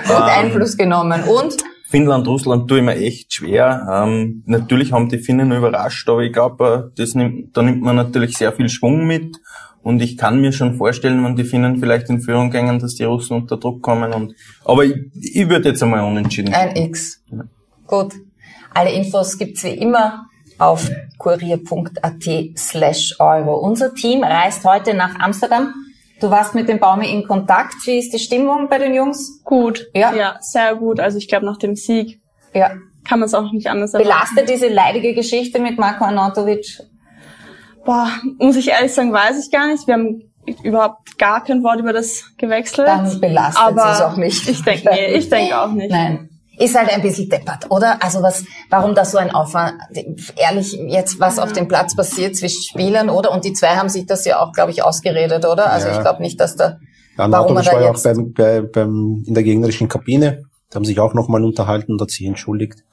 gut 0.08 0.22
Einfluss 0.22 0.78
genommen. 0.78 1.24
Und 1.24 1.56
Finnland, 1.92 2.26
Russland 2.26 2.70
tue 2.70 2.80
ich 2.80 2.86
mir 2.86 2.96
echt 2.96 3.34
schwer. 3.34 3.86
Ähm, 3.92 4.44
natürlich 4.46 4.94
haben 4.94 5.10
die 5.10 5.18
Finnen 5.18 5.52
überrascht, 5.52 6.08
aber 6.08 6.22
ich 6.22 6.32
glaube, 6.32 6.94
das 6.96 7.16
nimmt, 7.16 7.56
da 7.56 7.62
nimmt 7.62 7.82
man 7.82 7.98
natürlich 7.98 8.38
sehr 8.38 8.54
viel 8.54 8.70
Schwung 8.70 9.06
mit. 9.06 9.36
Und 9.84 10.02
ich 10.02 10.16
kann 10.16 10.40
mir 10.40 10.54
schon 10.54 10.78
vorstellen, 10.78 11.22
wenn 11.24 11.36
die 11.36 11.44
Finnen 11.44 11.80
vielleicht 11.80 12.10
in 12.10 12.22
Führung 12.22 12.50
gehen, 12.50 12.80
dass 12.80 12.96
die 12.96 13.04
Russen 13.04 13.36
unter 13.36 13.58
Druck 13.58 13.82
kommen. 13.82 14.14
Und, 14.14 14.36
aber 14.64 14.86
ich, 14.86 14.96
ich 15.20 15.50
würde 15.50 15.70
jetzt 15.70 15.84
einmal 15.84 16.06
unentschieden. 16.06 16.54
ein 16.54 16.76
X. 16.78 17.22
Gut. 17.88 18.14
Alle 18.74 18.94
Infos 18.94 19.38
gibt's 19.38 19.66
wie 19.66 19.72
immer 19.72 20.28
auf 20.60 20.90
kurier.at 21.18 22.24
slash 22.58 23.16
euro. 23.20 23.56
Unser 23.56 23.94
Team 23.94 24.24
reist 24.24 24.64
heute 24.64 24.94
nach 24.94 25.20
Amsterdam. 25.20 25.74
Du 26.22 26.30
warst 26.30 26.54
mit 26.54 26.70
dem 26.70 26.80
Baume 26.80 27.10
in 27.12 27.28
Kontakt. 27.28 27.74
Wie 27.86 27.98
ist 27.98 28.14
die 28.14 28.20
Stimmung 28.20 28.70
bei 28.70 28.78
den 28.78 28.94
Jungs? 28.94 29.42
Gut. 29.44 29.88
Ja. 29.94 30.14
Ja, 30.14 30.38
sehr 30.40 30.76
gut. 30.76 31.00
Also 31.00 31.18
ich 31.18 31.28
glaube, 31.28 31.46
nach 31.48 31.58
dem 31.58 31.76
Sieg 31.76 32.22
Ja. 32.54 32.72
kann 33.08 33.20
man 33.20 33.24
es 33.24 33.34
auch 33.34 33.52
nicht 33.52 33.68
anders 33.68 33.94
erwarten. 33.96 34.08
Belastet 34.36 34.50
diese 34.50 34.68
leidige 34.68 35.16
Geschichte 35.16 35.60
mit 35.60 35.80
Marko 35.80 36.06
Arnautovic? 36.06 36.80
Boah, 37.84 38.10
muss 38.38 38.56
ich 38.56 38.68
ehrlich 38.70 38.94
sagen, 38.94 39.12
weiß 39.12 39.44
ich 39.44 39.52
gar 39.52 39.68
nicht. 39.68 39.88
Wir 39.88 39.96
haben 39.96 40.22
überhaupt 40.64 41.18
gar 41.18 41.44
kein 41.44 41.64
Wort 41.64 41.80
über 41.80 41.94
das 41.94 42.26
gewechselt. 42.38 42.88
Dann 42.88 43.20
belastet 43.20 43.76
es 43.76 44.02
auch 44.02 44.16
nicht. 44.18 44.48
Ich 44.48 44.64
denke, 44.64 44.90
nee, 44.92 45.16
ich 45.16 45.28
denke 45.28 45.60
auch 45.60 45.72
nicht. 45.72 45.90
Nein. 45.90 46.30
Ist 46.64 46.78
halt 46.78 46.90
ein 46.90 47.02
bisschen 47.02 47.28
deppert, 47.30 47.70
oder? 47.72 47.98
Also 48.04 48.22
was, 48.22 48.46
warum 48.70 48.94
da 48.94 49.04
so 49.04 49.18
ein 49.18 49.32
Aufwand, 49.32 49.74
ehrlich, 50.38 50.74
jetzt 50.74 51.20
was 51.20 51.40
auf 51.40 51.52
dem 51.54 51.68
Platz 51.68 51.96
passiert 51.96 52.36
zwischen 52.36 52.62
Spielern, 52.62 53.10
oder? 53.10 53.32
Und 53.32 53.46
die 53.46 53.54
zwei 53.54 53.76
haben 53.76 53.90
sich 53.90 54.06
das 54.06 54.26
ja 54.26 54.40
auch, 54.40 54.52
glaube 54.54 54.72
ich, 54.72 54.84
ausgeredet, 54.84 55.46
oder? 55.46 55.72
Also 55.72 55.88
Ja. 55.88 55.96
ich 55.96 56.02
glaube 56.02 56.22
nicht, 56.22 56.40
dass 56.40 56.56
da, 56.56 56.78
Ja, 57.18 57.30
warum 57.32 57.54
man 57.56 57.64
Nautovic 57.64 57.66
da 57.66 57.72
war 57.74 57.82
ja 57.82 57.90
auch 57.90 57.94
jetzt, 57.96 58.04
beim, 58.04 58.34
bei, 58.34 58.62
beim, 58.62 59.24
in 59.26 59.34
der 59.34 59.44
gegnerischen 59.44 59.88
Kabine. 59.88 60.44
Die 60.72 60.76
haben 60.76 60.86
sich 60.86 61.00
auch 61.00 61.14
nochmal 61.14 61.44
unterhalten 61.44 61.94
und 61.94 62.02
hat 62.02 62.12
sich 62.12 62.26
entschuldigt. 62.28 62.84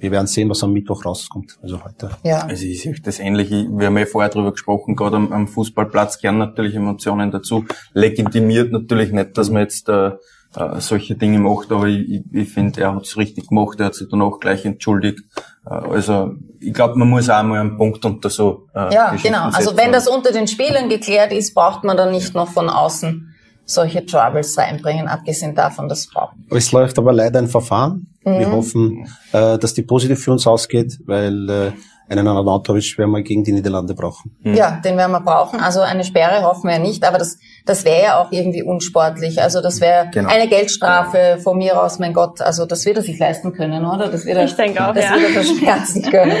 Wir 0.00 0.12
werden 0.12 0.28
sehen, 0.28 0.48
was 0.48 0.62
am 0.62 0.72
Mittwoch 0.72 1.04
rauskommt, 1.04 1.58
also 1.60 1.82
heute. 1.84 2.10
ja. 2.22 2.42
Also 2.42 2.64
ich 2.64 2.82
sehe 2.82 2.94
das 3.02 3.18
ähnlich. 3.18 3.50
Ich- 3.50 3.66
Wir 3.68 3.86
haben 3.88 3.98
ja 3.98 4.06
vorher 4.06 4.30
drüber 4.30 4.52
gesprochen, 4.52 4.94
gerade 4.94 5.16
am, 5.16 5.32
am 5.32 5.48
Fußballplatz 5.48 6.20
gern 6.20 6.38
natürlich 6.38 6.74
Emotionen 6.76 7.30
dazu. 7.32 7.64
Legitimiert 7.94 8.70
natürlich 8.72 9.10
nicht, 9.12 9.36
dass 9.36 9.50
man 9.50 9.62
jetzt 9.62 9.88
äh, 9.88 10.12
äh, 10.56 10.80
solche 10.80 11.14
Dinge 11.14 11.38
macht, 11.38 11.70
aber 11.72 11.86
ich, 11.86 12.08
ich, 12.08 12.22
ich 12.32 12.48
finde, 12.48 12.80
er 12.80 12.94
hat 12.94 13.02
es 13.02 13.16
richtig 13.16 13.48
gemacht, 13.48 13.78
er 13.80 13.86
hat 13.86 13.94
sich 13.94 14.08
danach 14.10 14.38
gleich 14.40 14.64
entschuldigt. 14.64 15.20
Äh, 15.66 15.74
also 15.74 16.32
ich 16.60 16.72
glaube, 16.72 16.98
man 16.98 17.08
muss 17.08 17.28
auch 17.28 17.42
mal 17.42 17.60
einen 17.60 17.76
Punkt 17.76 18.04
unter 18.04 18.30
so 18.30 18.66
äh, 18.74 18.92
Ja, 18.92 19.10
Geschichten 19.10 19.34
genau. 19.34 19.46
Also 19.46 19.70
setzen. 19.70 19.76
wenn 19.76 19.92
das 19.92 20.08
unter 20.08 20.32
den 20.32 20.48
Spielern 20.48 20.88
geklärt 20.88 21.32
ist, 21.32 21.54
braucht 21.54 21.84
man 21.84 21.96
dann 21.96 22.12
nicht 22.12 22.34
noch 22.34 22.48
von 22.48 22.68
außen 22.68 23.34
solche 23.64 24.06
Troubles 24.06 24.56
reinbringen, 24.56 25.08
abgesehen 25.08 25.54
davon, 25.54 25.88
dass 25.88 26.06
brauchen. 26.06 26.46
Es 26.50 26.72
läuft 26.72 26.98
aber 26.98 27.12
leider 27.12 27.38
ein 27.38 27.48
Verfahren. 27.48 28.06
Mhm. 28.24 28.38
Wir 28.38 28.50
hoffen, 28.50 29.08
äh, 29.32 29.58
dass 29.58 29.74
die 29.74 29.82
positiv 29.82 30.24
für 30.24 30.32
uns 30.32 30.46
ausgeht, 30.46 30.98
weil 31.04 31.50
äh, 31.50 31.72
einen 32.10 32.26
Arnautovic 32.26 32.96
werden 32.98 33.10
wir 33.12 33.22
gegen 33.22 33.44
die 33.44 33.52
Niederlande 33.52 33.94
brauchen. 33.94 34.34
Ja, 34.42 34.80
den 34.84 34.96
werden 34.96 35.12
wir 35.12 35.20
brauchen. 35.20 35.60
Also 35.60 35.80
eine 35.80 36.04
Sperre 36.04 36.42
hoffen 36.42 36.68
wir 36.70 36.78
nicht, 36.78 37.04
aber 37.06 37.18
das, 37.18 37.38
das 37.66 37.84
wäre 37.84 38.02
ja 38.02 38.20
auch 38.22 38.32
irgendwie 38.32 38.62
unsportlich. 38.62 39.40
Also 39.42 39.60
das 39.60 39.80
wäre 39.80 40.08
Genau. 40.12 40.30
eine 40.30 40.48
Geldstrafe 40.48 41.38
von 41.42 41.58
mir 41.58 41.80
aus, 41.82 41.98
mein 41.98 42.14
Gott. 42.14 42.40
Also 42.40 42.64
das 42.66 42.84
wird 42.86 42.96
er 42.96 43.02
sich 43.02 43.18
leisten 43.18 43.52
können, 43.52 43.84
oder? 43.84 44.08
Das 44.08 44.24
wird 44.24 44.36
er, 44.38 44.44
Ich 44.44 44.54
denke 44.56 44.86
auch, 44.86 44.94
das 44.94 45.04
ja. 45.04 45.12
wird 45.14 45.24
er 45.24 45.30
verschmerzen 45.42 46.02
können. 46.10 46.36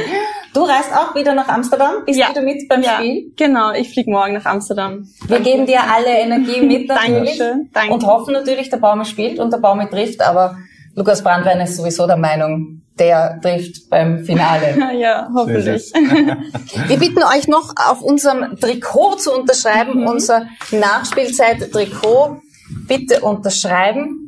Du 0.54 0.62
reist 0.62 0.90
auch 0.94 1.14
wieder 1.14 1.34
nach 1.34 1.48
Amsterdam? 1.48 1.96
Bist 2.06 2.18
Ja. 2.18 2.30
wieder 2.30 2.40
mit 2.42 2.66
beim 2.68 2.82
Ja, 2.82 2.96
Spiel? 2.96 3.32
genau. 3.36 3.72
Ich 3.72 3.92
fliege 3.92 4.10
morgen 4.10 4.32
nach 4.32 4.46
Amsterdam. 4.46 5.06
Wir 5.26 5.40
geben 5.40 5.66
dir 5.66 5.80
alle 5.82 6.18
Energie 6.20 6.62
mit 6.62 6.88
natürlich 6.88 7.36
Dankeschön, 7.38 7.68
danke. 7.74 7.92
und 7.92 8.06
hoffen 8.06 8.32
natürlich, 8.32 8.70
der 8.70 8.78
Baume 8.78 9.04
spielt 9.04 9.38
und 9.38 9.52
der 9.52 9.58
Baume 9.58 9.88
trifft, 9.90 10.22
aber 10.22 10.56
Lukas 10.94 11.22
Brandwein 11.22 11.60
ist 11.60 11.76
sowieso 11.76 12.06
der 12.06 12.16
Meinung, 12.16 12.77
der 12.98 13.40
trifft 13.40 13.88
beim 13.90 14.24
Finale. 14.24 14.76
Ja, 14.98 15.28
hoffentlich. 15.34 15.92
Wir 16.86 16.98
bitten 16.98 17.22
euch 17.22 17.46
noch 17.46 17.74
auf 17.76 18.02
unserem 18.02 18.56
Trikot 18.58 19.16
zu 19.16 19.32
unterschreiben, 19.32 20.06
unser 20.06 20.46
Nachspielzeit-Trikot. 20.72 22.40
Bitte 22.86 23.20
unterschreiben. 23.20 24.27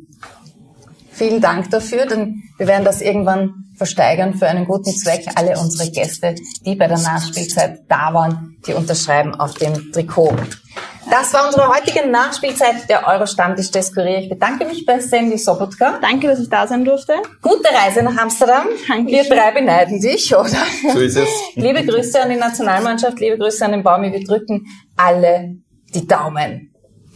Vielen 1.21 1.39
Dank 1.39 1.69
dafür, 1.69 2.07
denn 2.07 2.41
wir 2.57 2.65
werden 2.65 2.83
das 2.83 2.99
irgendwann 2.99 3.65
versteigern 3.77 4.33
für 4.33 4.47
einen 4.47 4.65
guten 4.65 4.89
Zweck. 4.89 5.23
Alle 5.35 5.51
unsere 5.59 5.91
Gäste, 5.91 6.33
die 6.65 6.73
bei 6.73 6.87
der 6.87 6.97
Nachspielzeit 6.97 7.81
da 7.87 8.11
waren, 8.11 8.57
die 8.65 8.73
unterschreiben 8.73 9.35
auf 9.35 9.53
dem 9.53 9.91
Trikot. 9.91 10.33
Das 11.11 11.31
war 11.35 11.45
unsere 11.45 11.67
heutige 11.67 12.09
Nachspielzeit 12.09 12.89
der 12.89 13.07
Euro-Stammtisch 13.07 13.69
des 13.69 13.93
Kurier. 13.93 14.17
Ich 14.17 14.29
bedanke 14.29 14.65
mich 14.65 14.83
bei 14.83 14.99
Sandy 14.99 15.37
Sobotka. 15.37 15.99
Danke, 16.01 16.25
dass 16.25 16.39
ich 16.39 16.49
da 16.49 16.65
sein 16.65 16.83
durfte. 16.83 17.13
Gute 17.43 17.69
Reise 17.71 18.01
nach 18.01 18.17
Amsterdam. 18.17 18.65
Dankeschön. 18.87 19.23
Wir 19.23 19.23
drei 19.29 19.51
beneiden 19.51 20.01
dich, 20.01 20.35
oder? 20.35 20.49
So 20.91 20.99
ist 20.99 21.17
es. 21.17 21.29
Liebe 21.53 21.85
Grüße 21.85 22.19
an 22.19 22.31
die 22.31 22.37
Nationalmannschaft, 22.37 23.19
liebe 23.19 23.37
Grüße 23.37 23.63
an 23.63 23.73
den 23.73 23.83
Baumi. 23.83 24.11
Wir 24.11 24.23
drücken 24.23 24.65
alle 24.97 25.57
die 25.93 26.07
Daumen. 26.07 26.70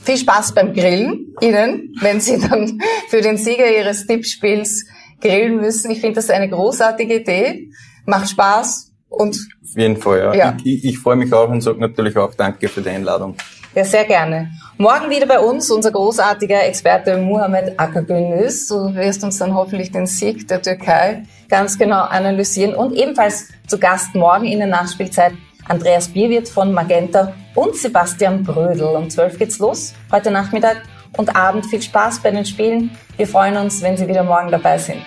Viel 0.06 0.18
Spaß 0.18 0.54
beim 0.54 0.74
Grillen 0.74 1.34
Ihnen, 1.42 1.96
wenn 2.00 2.22
Sie 2.22 2.40
dann 2.40 2.80
für 3.10 3.22
den 3.22 3.38
Sieger 3.38 3.66
Ihres 3.76 4.06
Tippspiels 4.06 4.86
grillen 5.20 5.58
müssen. 5.58 5.90
Ich 5.90 6.00
finde 6.00 6.16
das 6.16 6.30
eine 6.30 6.48
großartige 6.48 7.22
Idee. 7.22 7.70
Macht 8.06 8.30
Spaß 8.30 8.92
und 9.10 9.36
Auf 9.64 9.76
jeden 9.76 9.98
Fall, 9.98 10.20
ja. 10.20 10.34
Ja. 10.36 10.58
Ich, 10.64 10.76
ich, 10.76 10.86
ich 10.86 11.00
freue 11.00 11.16
mich 11.16 11.34
auch 11.34 11.50
und 11.50 11.62
sage 11.62 11.80
natürlich 11.80 12.16
auch 12.18 12.36
Danke 12.36 12.68
für 12.68 12.82
die 12.82 12.90
Einladung. 12.90 13.36
Ja, 13.74 13.84
sehr 13.84 14.06
gerne. 14.06 14.52
Morgen 14.78 15.10
wieder 15.10 15.26
bei 15.26 15.40
uns 15.40 15.72
unser 15.72 15.92
großartiger 15.92 16.66
Experte 16.66 17.18
Muhammed 17.18 17.80
Akagünis. 17.80 18.68
Du 18.68 18.94
wirst 18.94 19.24
uns 19.24 19.40
dann 19.40 19.56
hoffentlich 19.56 19.92
den 19.92 20.06
Sieg 20.06 20.48
der 20.48 20.62
Türkei 20.62 21.24
ganz 21.50 21.80
genau 21.80 22.04
analysieren. 22.04 22.76
Und 22.76 22.94
ebenfalls 22.94 23.50
zu 23.68 23.80
Gast 23.80 24.14
morgen 24.14 24.46
in 24.46 24.60
der 24.60 24.68
Nachspielzeit 24.68 25.34
Andreas 25.68 26.10
Bierwirt 26.10 26.48
von 26.48 26.72
Magenta 26.72 27.34
und 27.56 27.76
Sebastian 27.76 28.44
Brödel. 28.44 28.96
Um 28.96 29.10
12 29.10 29.38
geht's 29.40 29.60
los, 29.60 29.94
heute 30.12 30.30
Nachmittag 30.30 30.84
und 31.18 31.36
Abend. 31.36 31.66
Viel 31.66 31.82
Spaß 31.82 32.20
bei 32.20 32.32
den 32.32 32.46
Spielen. 32.46 32.92
Wir 33.18 33.28
freuen 33.28 33.58
uns, 33.58 33.82
wenn 33.82 33.98
Sie 33.98 34.08
wieder 34.08 34.24
morgen 34.24 34.52
dabei 34.52 34.78
sind. 34.78 35.06